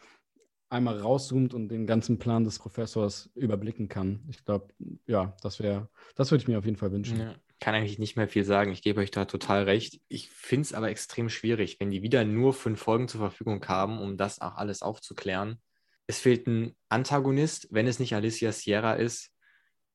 einmal 0.69 0.99
rauszoomt 0.99 1.55
und 1.55 1.69
den 1.69 1.87
ganzen 1.87 2.19
Plan 2.19 2.45
des 2.45 2.59
Professors 2.59 3.31
überblicken 3.35 3.89
kann. 3.89 4.25
Ich 4.29 4.45
glaube, 4.45 4.69
ja, 5.07 5.35
das 5.43 5.61
wäre, 5.61 5.89
das 6.15 6.31
würde 6.31 6.43
ich 6.43 6.49
mir 6.49 6.59
auf 6.59 6.65
jeden 6.65 6.77
Fall 6.77 6.93
wünschen. 6.93 7.19
Ja, 7.19 7.35
kann 7.61 7.75
eigentlich 7.75 7.99
nicht 7.99 8.17
mehr 8.17 8.29
viel 8.29 8.45
sagen. 8.45 8.73
Ich 8.73 8.83
gebe 8.83 9.01
euch 9.01 9.11
da 9.11 9.25
total 9.25 9.65
recht. 9.65 10.01
Ich 10.09 10.31
finde 10.31 10.63
es 10.63 10.75
aber 10.75 10.91
extrem 10.91 11.29
schwierig, 11.29 11.81
wenn 11.81 11.91
die 11.91 12.03
wieder 12.03 12.25
nur 12.25 12.53
fünf 12.53 12.81
Folgen 12.81 13.09
zur 13.09 13.21
Verfügung 13.21 13.67
haben, 13.67 13.99
um 13.99 14.17
das 14.17 14.41
auch 14.41 14.57
alles 14.57 14.83
aufzuklären. 14.83 15.59
Es 16.07 16.19
fehlt 16.19 16.47
ein 16.47 16.77
Antagonist, 16.89 17.69
wenn 17.71 17.87
es 17.87 17.99
nicht 17.99 18.15
Alicia 18.15 18.53
Sierra 18.53 18.95
ist. 18.95 19.31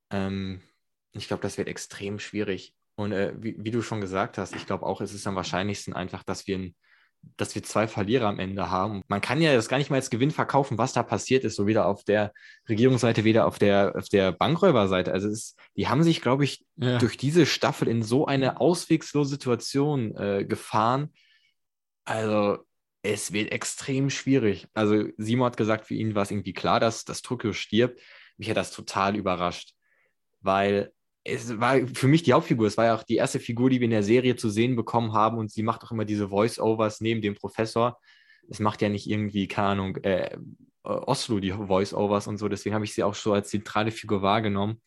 Ähm, 0.09 0.61
ich 1.13 1.27
glaube, 1.27 1.43
das 1.43 1.57
wird 1.57 1.67
extrem 1.67 2.19
schwierig. 2.19 2.73
Und 2.95 3.11
äh, 3.13 3.33
wie, 3.37 3.55
wie, 3.57 3.71
du 3.71 3.81
schon 3.81 4.01
gesagt 4.01 4.37
hast, 4.37 4.55
ich 4.55 4.65
glaube 4.65 4.85
auch, 4.85 5.01
es 5.01 5.13
ist 5.13 5.25
am 5.25 5.35
wahrscheinlichsten 5.35 5.93
einfach, 5.93 6.23
dass 6.23 6.47
wir 6.47 6.57
ein 6.57 6.75
dass 7.37 7.55
wir 7.55 7.63
zwei 7.63 7.87
Verlierer 7.87 8.27
am 8.27 8.39
Ende 8.39 8.69
haben. 8.69 9.03
Man 9.07 9.21
kann 9.21 9.41
ja 9.41 9.53
das 9.53 9.69
gar 9.69 9.77
nicht 9.77 9.89
mal 9.89 9.97
als 9.97 10.09
Gewinn 10.09 10.31
verkaufen, 10.31 10.77
was 10.77 10.93
da 10.93 11.03
passiert 11.03 11.43
ist, 11.43 11.55
so 11.55 11.67
weder 11.67 11.85
auf 11.85 12.03
der 12.03 12.33
Regierungsseite, 12.67 13.23
weder 13.23 13.47
auf 13.47 13.59
der, 13.59 13.93
auf 13.95 14.09
der 14.09 14.31
Bankräuberseite. 14.31 15.11
Also 15.11 15.29
ist, 15.29 15.57
die 15.75 15.87
haben 15.87 16.03
sich, 16.03 16.21
glaube 16.21 16.43
ich, 16.43 16.65
ja. 16.77 16.97
durch 16.97 17.17
diese 17.17 17.45
Staffel 17.45 17.87
in 17.87 18.03
so 18.03 18.25
eine 18.25 18.59
auswegslose 18.59 19.31
Situation 19.31 20.15
äh, 20.15 20.45
gefahren. 20.45 21.13
Also 22.05 22.59
es 23.03 23.33
wird 23.33 23.51
extrem 23.51 24.09
schwierig. 24.09 24.67
Also 24.73 25.05
Simon 25.17 25.47
hat 25.47 25.57
gesagt, 25.57 25.87
für 25.87 25.95
ihn 25.95 26.15
war 26.15 26.23
es 26.23 26.31
irgendwie 26.31 26.53
klar, 26.53 26.79
dass, 26.79 27.03
dass 27.03 27.21
Tokio 27.21 27.53
stirbt. 27.53 27.99
Mich 28.37 28.49
hat 28.49 28.57
das 28.57 28.71
total 28.71 29.15
überrascht, 29.15 29.73
weil 30.41 30.91
es 31.23 31.59
war 31.59 31.85
für 31.87 32.07
mich 32.07 32.23
die 32.23 32.33
Hauptfigur. 32.33 32.67
Es 32.67 32.77
war 32.77 32.85
ja 32.85 32.95
auch 32.95 33.03
die 33.03 33.15
erste 33.15 33.39
Figur, 33.39 33.69
die 33.69 33.79
wir 33.79 33.85
in 33.85 33.91
der 33.91 34.03
Serie 34.03 34.35
zu 34.35 34.49
sehen 34.49 34.75
bekommen 34.75 35.13
haben. 35.13 35.37
Und 35.37 35.51
sie 35.51 35.63
macht 35.63 35.83
auch 35.83 35.91
immer 35.91 36.05
diese 36.05 36.29
Voice-Overs 36.29 37.01
neben 37.01 37.21
dem 37.21 37.35
Professor. 37.35 37.99
Es 38.49 38.59
macht 38.59 38.81
ja 38.81 38.89
nicht 38.89 39.07
irgendwie, 39.07 39.47
keine 39.47 39.67
Ahnung, 39.69 39.97
äh, 39.97 40.37
Oslo 40.83 41.39
die 41.39 41.51
Voice-Overs 41.51 42.27
und 42.27 42.37
so. 42.37 42.49
Deswegen 42.49 42.73
habe 42.73 42.85
ich 42.85 42.93
sie 42.93 43.03
auch 43.03 43.13
so 43.13 43.33
als 43.33 43.49
zentrale 43.49 43.91
Figur 43.91 44.21
wahrgenommen. 44.21 44.81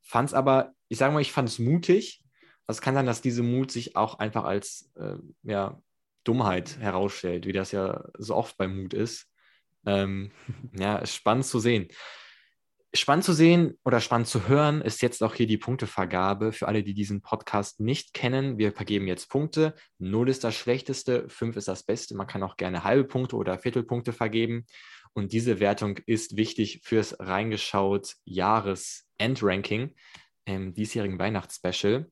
Fand 0.00 0.28
es 0.28 0.34
aber, 0.34 0.72
ich 0.88 0.98
sage 0.98 1.12
mal, 1.12 1.22
ich 1.22 1.32
fand 1.32 1.48
es 1.48 1.58
mutig. 1.58 2.22
Es 2.68 2.80
kann 2.80 2.94
sein, 2.94 3.06
dass 3.06 3.20
diese 3.20 3.42
Mut 3.42 3.72
sich 3.72 3.96
auch 3.96 4.20
einfach 4.20 4.44
als 4.44 4.92
äh, 4.94 5.16
ja, 5.42 5.80
Dummheit 6.24 6.78
herausstellt, 6.78 7.46
wie 7.46 7.52
das 7.52 7.72
ja 7.72 8.04
so 8.18 8.34
oft 8.34 8.56
bei 8.56 8.68
Mut 8.68 8.94
ist. 8.94 9.26
Ähm, 9.86 10.30
ja, 10.78 10.98
ist 10.98 11.14
spannend 11.14 11.46
zu 11.46 11.58
sehen. 11.58 11.88
Spannend 12.92 13.24
zu 13.24 13.32
sehen 13.32 13.78
oder 13.84 14.00
spannend 14.00 14.26
zu 14.26 14.48
hören 14.48 14.82
ist 14.82 15.00
jetzt 15.00 15.22
auch 15.22 15.34
hier 15.36 15.46
die 15.46 15.58
Punktevergabe 15.58 16.50
für 16.50 16.66
alle, 16.66 16.82
die 16.82 16.92
diesen 16.92 17.22
Podcast 17.22 17.78
nicht 17.78 18.14
kennen. 18.14 18.58
Wir 18.58 18.72
vergeben 18.72 19.06
jetzt 19.06 19.30
Punkte. 19.30 19.76
Null 19.98 20.28
ist 20.28 20.42
das 20.42 20.56
Schlechteste, 20.56 21.28
fünf 21.28 21.56
ist 21.56 21.68
das 21.68 21.84
Beste. 21.84 22.16
Man 22.16 22.26
kann 22.26 22.42
auch 22.42 22.56
gerne 22.56 22.82
halbe 22.82 23.04
Punkte 23.04 23.36
oder 23.36 23.60
Viertelpunkte 23.60 24.12
vergeben. 24.12 24.66
Und 25.12 25.32
diese 25.32 25.60
Wertung 25.60 25.98
ist 26.06 26.36
wichtig 26.36 26.80
fürs 26.82 27.16
reingeschaut 27.20 28.16
Jahresendranking 28.24 29.94
im 30.44 30.74
diesjährigen 30.74 31.18
Weihnachtsspecial. 31.20 32.10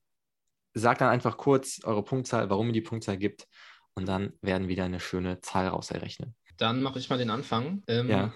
Sagt 0.74 1.00
dann 1.00 1.09
einfach 1.09 1.38
kurz 1.38 1.80
eure 1.82 2.04
Punktzahl, 2.04 2.50
warum 2.50 2.68
ihr 2.68 2.72
die 2.72 2.82
Punktzahl 2.82 3.16
gibt. 3.16 3.48
Und 3.99 4.07
dann 4.07 4.32
werden 4.42 4.68
wieder 4.68 4.84
eine 4.84 5.01
schöne 5.01 5.40
Zahl 5.40 5.66
raus 5.66 5.90
errechnen. 5.90 6.32
Dann 6.57 6.82
mache 6.82 7.01
ich 7.01 7.11
mal 7.11 7.18
den 7.18 7.30
Anfang. 7.30 7.82
Ähm, 7.88 8.09
ja. 8.09 8.32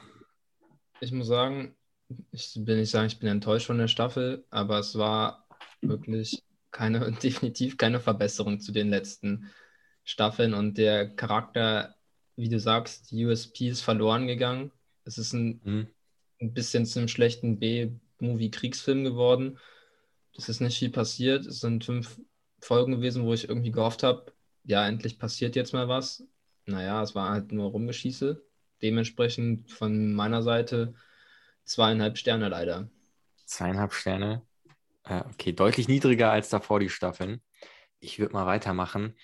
Ich 0.99 1.13
muss 1.13 1.29
sagen, 1.29 1.77
ich 2.33 2.59
will 2.65 2.79
nicht 2.81 2.91
sagen, 2.91 3.07
ich 3.07 3.21
bin 3.21 3.29
enttäuscht 3.29 3.69
von 3.69 3.79
der 3.79 3.87
Staffel, 3.87 4.45
aber 4.51 4.81
es 4.81 4.99
war 4.99 5.47
wirklich 5.81 6.43
keine, 6.73 7.13
definitiv 7.23 7.77
keine 7.77 8.01
Verbesserung 8.01 8.59
zu 8.59 8.73
den 8.73 8.91
letzten 8.91 9.53
Staffeln 10.03 10.53
und 10.53 10.79
der 10.79 11.15
Charakter, 11.15 11.95
wie 12.35 12.49
du 12.49 12.59
sagst, 12.59 13.13
die 13.13 13.25
USP 13.25 13.69
ist 13.69 13.83
verloren 13.83 14.27
gegangen. 14.27 14.73
Es 15.05 15.17
ist 15.17 15.33
ein, 15.33 15.61
mhm. 15.63 15.87
ein 16.41 16.55
bisschen 16.55 16.87
zu 16.87 16.99
einem 16.99 17.07
schlechten 17.07 17.61
B-Movie-Kriegsfilm 17.61 19.05
geworden. 19.05 19.61
Es 20.37 20.49
ist 20.49 20.61
nicht 20.61 20.79
viel 20.79 20.91
passiert. 20.91 21.47
Es 21.47 21.61
sind 21.61 21.85
fünf 21.85 22.21
Folgen 22.61 22.97
gewesen, 22.97 23.25
wo 23.25 23.33
ich 23.33 23.49
irgendwie 23.49 23.71
gehofft 23.71 24.03
habe, 24.03 24.33
ja, 24.65 24.87
endlich 24.87 25.19
passiert 25.19 25.57
jetzt 25.57 25.73
mal 25.73 25.89
was. 25.89 26.25
Naja, 26.67 27.03
es 27.03 27.15
war 27.15 27.31
halt 27.31 27.53
nur 27.53 27.71
Rumgeschieße. 27.71 28.43
Dementsprechend 28.83 29.71
von 29.71 30.13
meiner 30.15 30.43
Seite 30.43 30.95
Zweieinhalb 31.65 32.19
Sterne 32.19 32.49
leider. 32.49 32.91
Zweieinhalb 33.47 33.93
Sterne. 33.93 34.43
Äh, 35.05 35.23
okay, 35.33 35.53
deutlich 35.53 35.89
niedriger 35.89 36.31
als 36.31 36.49
davor 36.49 36.81
die 36.81 36.89
Staffeln. 36.89 37.41
Ich 38.01 38.19
würde 38.19 38.35
mal 38.35 38.47
weitermachen. 38.47 39.17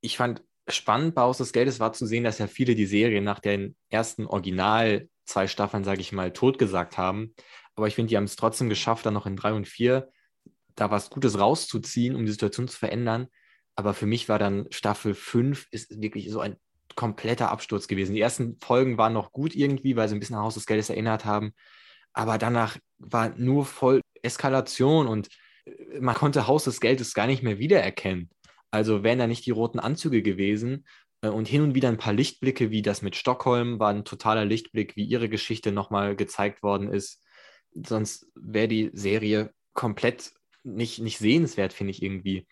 Ich 0.00 0.16
fand 0.16 0.42
spannend 0.68 1.14
bei 1.14 1.22
Haus 1.22 1.38
des 1.38 1.52
Geldes 1.52 1.80
war 1.80 1.92
zu 1.92 2.06
sehen, 2.06 2.24
dass 2.24 2.38
ja 2.38 2.46
viele 2.46 2.74
die 2.74 2.86
Serie 2.86 3.22
nach 3.22 3.40
den 3.40 3.76
ersten 3.88 4.26
Original 4.26 5.08
zwei 5.24 5.46
Staffeln, 5.46 5.84
sage 5.84 6.00
ich 6.00 6.12
mal, 6.12 6.32
totgesagt 6.32 6.98
haben. 6.98 7.34
Aber 7.74 7.86
ich 7.88 7.94
finde, 7.94 8.10
die 8.10 8.16
haben 8.16 8.24
es 8.24 8.36
trotzdem 8.36 8.68
geschafft, 8.68 9.06
dann 9.06 9.14
noch 9.14 9.26
in 9.26 9.36
drei 9.36 9.52
und 9.52 9.66
vier 9.66 10.10
da 10.74 10.90
was 10.90 11.10
Gutes 11.10 11.38
rauszuziehen, 11.38 12.16
um 12.16 12.26
die 12.26 12.32
Situation 12.32 12.68
zu 12.68 12.76
verändern. 12.76 13.28
Aber 13.76 13.94
für 13.94 14.06
mich 14.06 14.28
war 14.28 14.38
dann 14.38 14.66
Staffel 14.70 15.14
5 15.14 15.68
ist 15.70 16.00
wirklich 16.00 16.30
so 16.30 16.40
ein 16.40 16.56
kompletter 16.94 17.50
Absturz 17.50 17.88
gewesen. 17.88 18.14
Die 18.14 18.20
ersten 18.20 18.58
Folgen 18.60 18.98
waren 18.98 19.12
noch 19.12 19.32
gut 19.32 19.54
irgendwie, 19.54 19.96
weil 19.96 20.08
sie 20.08 20.14
ein 20.14 20.20
bisschen 20.20 20.36
an 20.36 20.42
Haus 20.42 20.54
des 20.54 20.66
Geldes 20.66 20.90
erinnert 20.90 21.24
haben. 21.24 21.52
Aber 22.12 22.38
danach 22.38 22.78
war 22.98 23.30
nur 23.36 23.64
voll 23.66 24.00
Eskalation 24.22 25.06
und 25.08 25.28
äh, 25.64 26.00
man 26.00 26.14
konnte 26.14 26.46
Haus 26.46 26.64
des 26.64 26.80
Geldes 26.80 27.14
gar 27.14 27.26
nicht 27.26 27.42
mehr 27.42 27.58
wiedererkennen. 27.58 28.30
Also 28.70 29.02
wären 29.02 29.18
da 29.18 29.26
nicht 29.26 29.46
die 29.46 29.50
roten 29.50 29.78
Anzüge 29.80 30.22
gewesen 30.22 30.86
äh, 31.22 31.28
und 31.28 31.48
hin 31.48 31.62
und 31.62 31.74
wieder 31.74 31.88
ein 31.88 31.98
paar 31.98 32.12
Lichtblicke, 32.12 32.70
wie 32.70 32.82
das 32.82 33.02
mit 33.02 33.16
Stockholm, 33.16 33.78
war 33.78 33.90
ein 33.90 34.04
totaler 34.04 34.44
Lichtblick, 34.44 34.96
wie 34.96 35.04
ihre 35.04 35.28
Geschichte 35.28 35.72
nochmal 35.72 36.16
gezeigt 36.16 36.62
worden 36.62 36.88
ist. 36.88 37.22
Sonst 37.72 38.26
wäre 38.34 38.68
die 38.68 38.90
Serie 38.92 39.52
komplett 39.72 40.32
nicht, 40.62 41.00
nicht 41.00 41.18
sehenswert, 41.18 41.72
finde 41.72 41.90
ich 41.90 42.02
irgendwie 42.02 42.46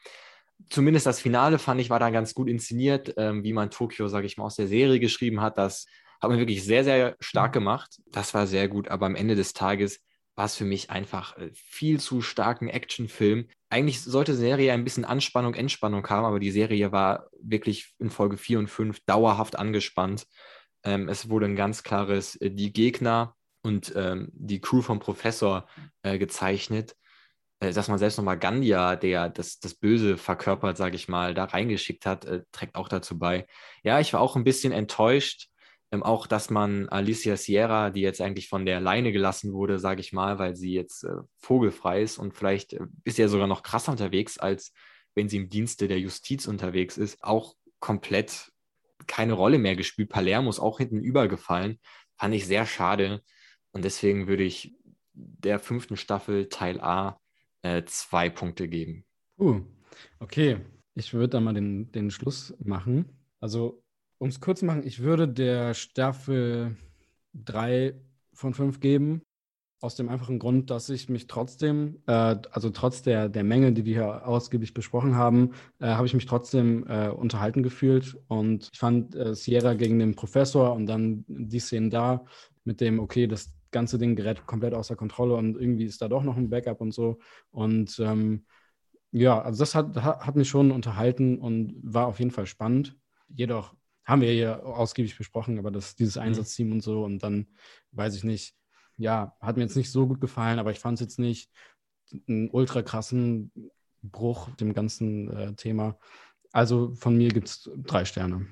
zumindest 0.68 1.06
das 1.06 1.20
Finale 1.20 1.58
fand 1.58 1.80
ich, 1.80 1.90
war 1.90 1.98
da 1.98 2.10
ganz 2.10 2.34
gut 2.34 2.48
inszeniert, 2.48 3.14
ähm, 3.16 3.44
wie 3.44 3.52
man 3.52 3.70
Tokio, 3.70 4.08
sage 4.08 4.26
ich 4.26 4.36
mal, 4.36 4.44
aus 4.44 4.56
der 4.56 4.68
Serie 4.68 5.00
geschrieben 5.00 5.40
hat. 5.40 5.58
Das 5.58 5.86
hat 6.20 6.30
man 6.30 6.38
wirklich 6.38 6.64
sehr, 6.64 6.84
sehr 6.84 7.16
stark 7.20 7.52
mhm. 7.52 7.60
gemacht. 7.60 8.00
Das 8.06 8.34
war 8.34 8.46
sehr 8.46 8.68
gut, 8.68 8.88
aber 8.88 9.06
am 9.06 9.16
Ende 9.16 9.34
des 9.34 9.52
Tages 9.52 10.00
war 10.34 10.46
es 10.46 10.56
für 10.56 10.64
mich 10.64 10.90
einfach 10.90 11.36
äh, 11.36 11.50
viel 11.54 12.00
zu 12.00 12.22
starken 12.22 12.68
Actionfilm. 12.68 13.48
Eigentlich 13.68 14.00
sollte 14.00 14.32
die 14.32 14.38
Serie 14.38 14.72
ein 14.72 14.84
bisschen 14.84 15.04
Anspannung, 15.04 15.54
Entspannung 15.54 16.08
haben, 16.08 16.24
aber 16.24 16.40
die 16.40 16.50
Serie 16.50 16.92
war 16.92 17.28
wirklich 17.40 17.94
in 17.98 18.10
Folge 18.10 18.36
4 18.36 18.58
und 18.60 18.68
5 18.68 19.00
dauerhaft 19.04 19.56
angespannt. 19.58 20.26
Ähm, 20.84 21.08
es 21.08 21.28
wurde 21.28 21.46
ein 21.46 21.56
ganz 21.56 21.82
klares 21.82 22.36
äh, 22.36 22.50
die 22.50 22.72
Gegner 22.72 23.36
und 23.62 23.92
ähm, 23.94 24.30
die 24.32 24.60
Crew 24.60 24.82
vom 24.82 25.00
Professor 25.00 25.68
äh, 26.02 26.18
gezeichnet 26.18 26.96
äh, 27.62 27.72
dass 27.72 27.88
man 27.88 27.98
selbst 27.98 28.16
nochmal 28.16 28.38
Gandia, 28.38 28.96
der 28.96 29.28
das, 29.28 29.60
das 29.60 29.74
Böse 29.74 30.18
verkörpert, 30.18 30.76
sage 30.76 30.96
ich 30.96 31.08
mal, 31.08 31.32
da 31.32 31.44
reingeschickt 31.44 32.06
hat, 32.06 32.24
äh, 32.24 32.42
trägt 32.50 32.74
auch 32.74 32.88
dazu 32.88 33.18
bei. 33.18 33.46
Ja, 33.84 34.00
ich 34.00 34.12
war 34.12 34.20
auch 34.20 34.34
ein 34.34 34.44
bisschen 34.44 34.72
enttäuscht, 34.72 35.48
ähm, 35.92 36.02
auch, 36.02 36.26
dass 36.26 36.50
man 36.50 36.88
Alicia 36.88 37.36
Sierra, 37.36 37.90
die 37.90 38.00
jetzt 38.00 38.20
eigentlich 38.20 38.48
von 38.48 38.66
der 38.66 38.80
Leine 38.80 39.12
gelassen 39.12 39.52
wurde, 39.52 39.78
sage 39.78 40.00
ich 40.00 40.12
mal, 40.12 40.38
weil 40.40 40.56
sie 40.56 40.72
jetzt 40.72 41.04
äh, 41.04 41.14
vogelfrei 41.38 42.02
ist 42.02 42.18
und 42.18 42.34
vielleicht 42.34 42.72
äh, 42.72 42.80
ist 43.04 43.18
ja 43.18 43.28
sogar 43.28 43.46
noch 43.46 43.62
krasser 43.62 43.92
unterwegs, 43.92 44.38
als 44.38 44.72
wenn 45.14 45.28
sie 45.28 45.36
im 45.36 45.48
Dienste 45.48 45.86
der 45.86 46.00
Justiz 46.00 46.48
unterwegs 46.48 46.96
ist, 46.98 47.22
auch 47.22 47.54
komplett 47.78 48.50
keine 49.06 49.34
Rolle 49.34 49.58
mehr 49.58 49.76
gespielt. 49.76 50.08
Palermo 50.08 50.50
ist 50.50 50.60
auch 50.60 50.78
hinten 50.78 51.00
übergefallen. 51.00 51.78
Fand 52.16 52.34
ich 52.34 52.46
sehr 52.46 52.66
schade. 52.66 53.22
Und 53.72 53.84
deswegen 53.84 54.26
würde 54.26 54.44
ich 54.44 54.74
der 55.12 55.58
fünften 55.58 55.96
Staffel 55.96 56.48
Teil 56.48 56.80
A 56.80 57.20
äh, 57.62 57.82
zwei 57.84 58.28
Punkte 58.28 58.68
geben. 58.68 59.04
Uh, 59.38 59.62
okay. 60.18 60.58
Ich 60.94 61.14
würde 61.14 61.28
da 61.28 61.40
mal 61.40 61.54
den, 61.54 61.90
den 61.92 62.10
Schluss 62.10 62.54
machen. 62.62 63.06
Also, 63.40 63.82
um 64.18 64.28
es 64.28 64.40
kurz 64.40 64.60
zu 64.60 64.66
machen, 64.66 64.86
ich 64.86 65.00
würde 65.00 65.26
der 65.26 65.74
Staffel 65.74 66.76
drei 67.32 67.94
von 68.34 68.54
fünf 68.54 68.80
geben. 68.80 69.22
Aus 69.80 69.96
dem 69.96 70.08
einfachen 70.08 70.38
Grund, 70.38 70.70
dass 70.70 70.90
ich 70.90 71.08
mich 71.08 71.26
trotzdem, 71.26 72.02
äh, 72.06 72.36
also 72.52 72.70
trotz 72.70 73.02
der, 73.02 73.28
der 73.28 73.42
Mängel, 73.42 73.72
die 73.72 73.84
wir 73.84 73.94
hier 73.94 74.28
ausgiebig 74.28 74.74
besprochen 74.74 75.16
haben, 75.16 75.54
äh, 75.80 75.86
habe 75.86 76.06
ich 76.06 76.14
mich 76.14 76.26
trotzdem 76.26 76.86
äh, 76.86 77.08
unterhalten 77.08 77.62
gefühlt. 77.62 78.16
Und 78.28 78.68
ich 78.72 78.78
fand 78.78 79.16
äh, 79.16 79.34
Sierra 79.34 79.74
gegen 79.74 79.98
den 79.98 80.14
Professor 80.14 80.74
und 80.74 80.86
dann 80.86 81.24
die 81.26 81.58
Szenen 81.58 81.90
da 81.90 82.24
mit 82.64 82.80
dem, 82.80 83.00
okay, 83.00 83.26
das 83.26 83.50
ganze 83.72 83.98
Ding 83.98 84.14
gerät 84.16 84.46
komplett 84.46 84.74
außer 84.74 84.96
Kontrolle 84.96 85.34
und 85.34 85.56
irgendwie 85.56 85.84
ist 85.84 86.02
da 86.02 86.08
doch 86.08 86.22
noch 86.22 86.36
ein 86.36 86.50
Backup 86.50 86.80
und 86.80 86.92
so. 86.92 87.18
Und 87.50 87.98
ähm, 87.98 88.46
ja, 89.10 89.40
also 89.42 89.60
das 89.60 89.74
hat, 89.74 89.96
hat 89.96 90.36
mich 90.36 90.48
schon 90.48 90.70
unterhalten 90.70 91.38
und 91.38 91.74
war 91.82 92.06
auf 92.06 92.18
jeden 92.18 92.30
Fall 92.30 92.46
spannend. 92.46 92.96
Jedoch 93.28 93.74
haben 94.04 94.22
wir 94.22 94.30
hier 94.30 94.64
ausgiebig 94.66 95.16
besprochen, 95.16 95.58
aber 95.58 95.70
das, 95.70 95.96
dieses 95.96 96.16
mhm. 96.16 96.22
Einsatzteam 96.22 96.72
und 96.72 96.82
so 96.82 97.04
und 97.04 97.22
dann 97.22 97.48
weiß 97.92 98.16
ich 98.16 98.24
nicht, 98.24 98.54
ja, 98.96 99.36
hat 99.40 99.56
mir 99.56 99.62
jetzt 99.64 99.76
nicht 99.76 99.90
so 99.90 100.06
gut 100.06 100.20
gefallen, 100.20 100.58
aber 100.58 100.70
ich 100.70 100.78
fand 100.78 100.94
es 100.94 101.00
jetzt 101.00 101.18
nicht 101.18 101.50
einen 102.28 102.50
ultra 102.50 102.82
krassen 102.82 103.50
Bruch 104.02 104.50
dem 104.56 104.74
ganzen 104.74 105.30
äh, 105.30 105.54
Thema. 105.54 105.98
Also 106.52 106.94
von 106.94 107.16
mir 107.16 107.30
gibt 107.30 107.48
es 107.48 107.70
drei 107.76 108.04
Sterne. 108.04 108.46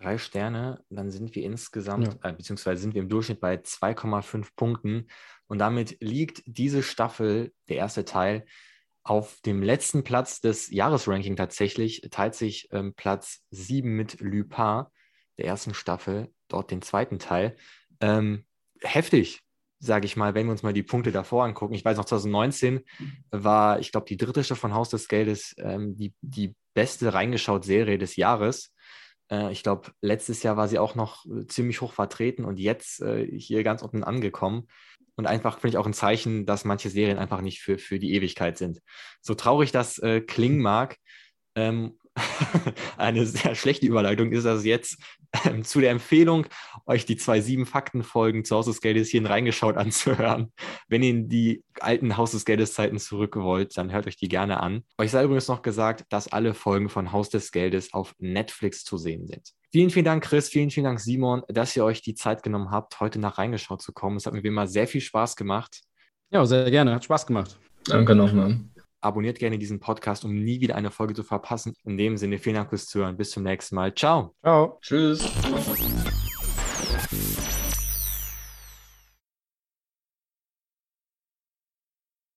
Drei 0.00 0.18
Sterne, 0.18 0.84
dann 0.90 1.10
sind 1.10 1.34
wir 1.34 1.42
insgesamt, 1.42 2.18
ja. 2.22 2.30
äh, 2.30 2.32
beziehungsweise 2.32 2.80
sind 2.80 2.94
wir 2.94 3.02
im 3.02 3.08
Durchschnitt 3.08 3.40
bei 3.40 3.56
2,5 3.56 4.48
Punkten. 4.54 5.08
Und 5.48 5.58
damit 5.58 5.96
liegt 6.00 6.42
diese 6.46 6.82
Staffel, 6.82 7.52
der 7.68 7.76
erste 7.76 8.04
Teil, 8.04 8.44
auf 9.02 9.40
dem 9.40 9.62
letzten 9.62 10.04
Platz 10.04 10.40
des 10.40 10.70
Jahresranking 10.70 11.34
tatsächlich, 11.34 12.02
teilt 12.10 12.34
sich 12.34 12.68
ähm, 12.72 12.94
Platz 12.94 13.42
7 13.50 13.88
mit 13.88 14.20
Lupin, 14.20 14.84
der 15.38 15.46
ersten 15.46 15.74
Staffel, 15.74 16.30
dort 16.48 16.70
den 16.70 16.82
zweiten 16.82 17.18
Teil. 17.18 17.56
Ähm, 18.00 18.44
heftig, 18.82 19.40
sage 19.78 20.06
ich 20.06 20.16
mal, 20.16 20.34
wenn 20.34 20.46
wir 20.46 20.52
uns 20.52 20.62
mal 20.62 20.72
die 20.72 20.82
Punkte 20.82 21.12
davor 21.12 21.44
angucken. 21.44 21.74
Ich 21.74 21.84
weiß 21.84 21.96
noch, 21.96 22.04
2019 22.04 22.84
war, 23.30 23.78
ich 23.78 23.92
glaube, 23.92 24.06
die 24.06 24.16
dritte 24.16 24.44
Staffel 24.44 24.60
von 24.60 24.74
Haus 24.74 24.90
des 24.90 25.08
Geldes 25.08 25.54
ähm, 25.58 25.96
die, 25.96 26.12
die 26.20 26.54
beste 26.74 27.14
reingeschaut 27.14 27.64
Serie 27.64 27.98
des 27.98 28.16
Jahres. 28.16 28.72
Äh, 29.30 29.52
ich 29.52 29.62
glaube, 29.62 29.92
letztes 30.00 30.42
Jahr 30.42 30.56
war 30.56 30.68
sie 30.68 30.78
auch 30.78 30.94
noch 30.94 31.26
äh, 31.26 31.46
ziemlich 31.46 31.80
hoch 31.80 31.92
vertreten 31.92 32.44
und 32.44 32.58
jetzt 32.58 33.00
äh, 33.00 33.26
hier 33.26 33.62
ganz 33.62 33.82
unten 33.82 34.04
angekommen. 34.04 34.68
Und 35.16 35.26
einfach 35.26 35.58
finde 35.58 35.70
ich 35.70 35.78
auch 35.78 35.86
ein 35.86 35.94
Zeichen, 35.94 36.46
dass 36.46 36.64
manche 36.64 36.90
Serien 36.90 37.18
einfach 37.18 37.40
nicht 37.40 37.60
für, 37.60 37.78
für 37.78 37.98
die 37.98 38.14
Ewigkeit 38.14 38.56
sind. 38.56 38.80
So 39.20 39.34
traurig 39.34 39.72
das 39.72 39.98
äh, 39.98 40.20
klingen 40.20 40.60
mag, 40.60 40.96
ähm, 41.56 41.97
eine 42.96 43.26
sehr 43.26 43.54
schlechte 43.54 43.86
Überleitung 43.86 44.32
ist 44.32 44.44
das 44.44 44.64
jetzt 44.64 44.98
ähm, 45.44 45.64
zu 45.64 45.80
der 45.80 45.90
Empfehlung, 45.90 46.46
euch 46.86 47.06
die 47.06 47.16
zwei 47.16 47.40
sieben 47.40 47.66
Fakten-Folgen 47.66 48.44
zu 48.44 48.56
Haus 48.56 48.66
des 48.66 48.80
Geldes 48.80 49.08
hierhin 49.08 49.26
reingeschaut 49.26 49.76
anzuhören. 49.76 50.52
Wenn 50.88 51.02
ihr 51.02 51.10
in 51.10 51.28
die 51.28 51.64
alten 51.80 52.16
Haus 52.16 52.32
des 52.32 52.44
Geldes 52.44 52.74
Zeiten 52.74 52.98
zurück 52.98 53.36
wollt, 53.36 53.76
dann 53.76 53.92
hört 53.92 54.06
euch 54.06 54.16
die 54.16 54.28
gerne 54.28 54.60
an. 54.60 54.84
Euch 54.98 55.10
sei 55.10 55.24
übrigens 55.24 55.48
noch 55.48 55.62
gesagt, 55.62 56.04
dass 56.08 56.32
alle 56.32 56.54
Folgen 56.54 56.88
von 56.88 57.12
Haus 57.12 57.30
des 57.30 57.52
Geldes 57.52 57.92
auf 57.92 58.14
Netflix 58.18 58.84
zu 58.84 58.96
sehen 58.96 59.26
sind. 59.26 59.52
Vielen, 59.70 59.90
vielen 59.90 60.06
Dank, 60.06 60.24
Chris. 60.24 60.48
Vielen, 60.48 60.70
vielen 60.70 60.84
Dank, 60.84 61.00
Simon, 61.00 61.42
dass 61.48 61.76
ihr 61.76 61.84
euch 61.84 62.00
die 62.00 62.14
Zeit 62.14 62.42
genommen 62.42 62.70
habt, 62.70 63.00
heute 63.00 63.18
nach 63.18 63.36
reingeschaut 63.36 63.82
zu 63.82 63.92
kommen. 63.92 64.16
Es 64.16 64.24
hat 64.24 64.32
mir 64.32 64.42
wie 64.42 64.48
immer 64.48 64.66
sehr 64.66 64.88
viel 64.88 65.02
Spaß 65.02 65.36
gemacht. 65.36 65.82
Ja, 66.30 66.44
sehr 66.46 66.70
gerne. 66.70 66.94
Hat 66.94 67.04
Spaß 67.04 67.26
gemacht. 67.26 67.58
Danke 67.84 68.14
nochmal. 68.14 68.60
Abonniert 69.00 69.38
gerne 69.38 69.58
diesen 69.58 69.80
Podcast, 69.80 70.24
um 70.24 70.34
nie 70.34 70.60
wieder 70.60 70.74
eine 70.74 70.90
Folge 70.90 71.14
zu 71.14 71.22
verpassen. 71.22 71.74
In 71.84 71.96
dem 71.96 72.16
Sinne, 72.16 72.38
vielen 72.38 72.56
Dank 72.56 72.70
fürs 72.70 72.86
Zuhören. 72.86 73.16
Bis 73.16 73.30
zum 73.30 73.42
nächsten 73.42 73.74
Mal. 73.74 73.94
Ciao. 73.94 74.34
Ciao. 74.42 74.78
Tschüss. 74.80 75.24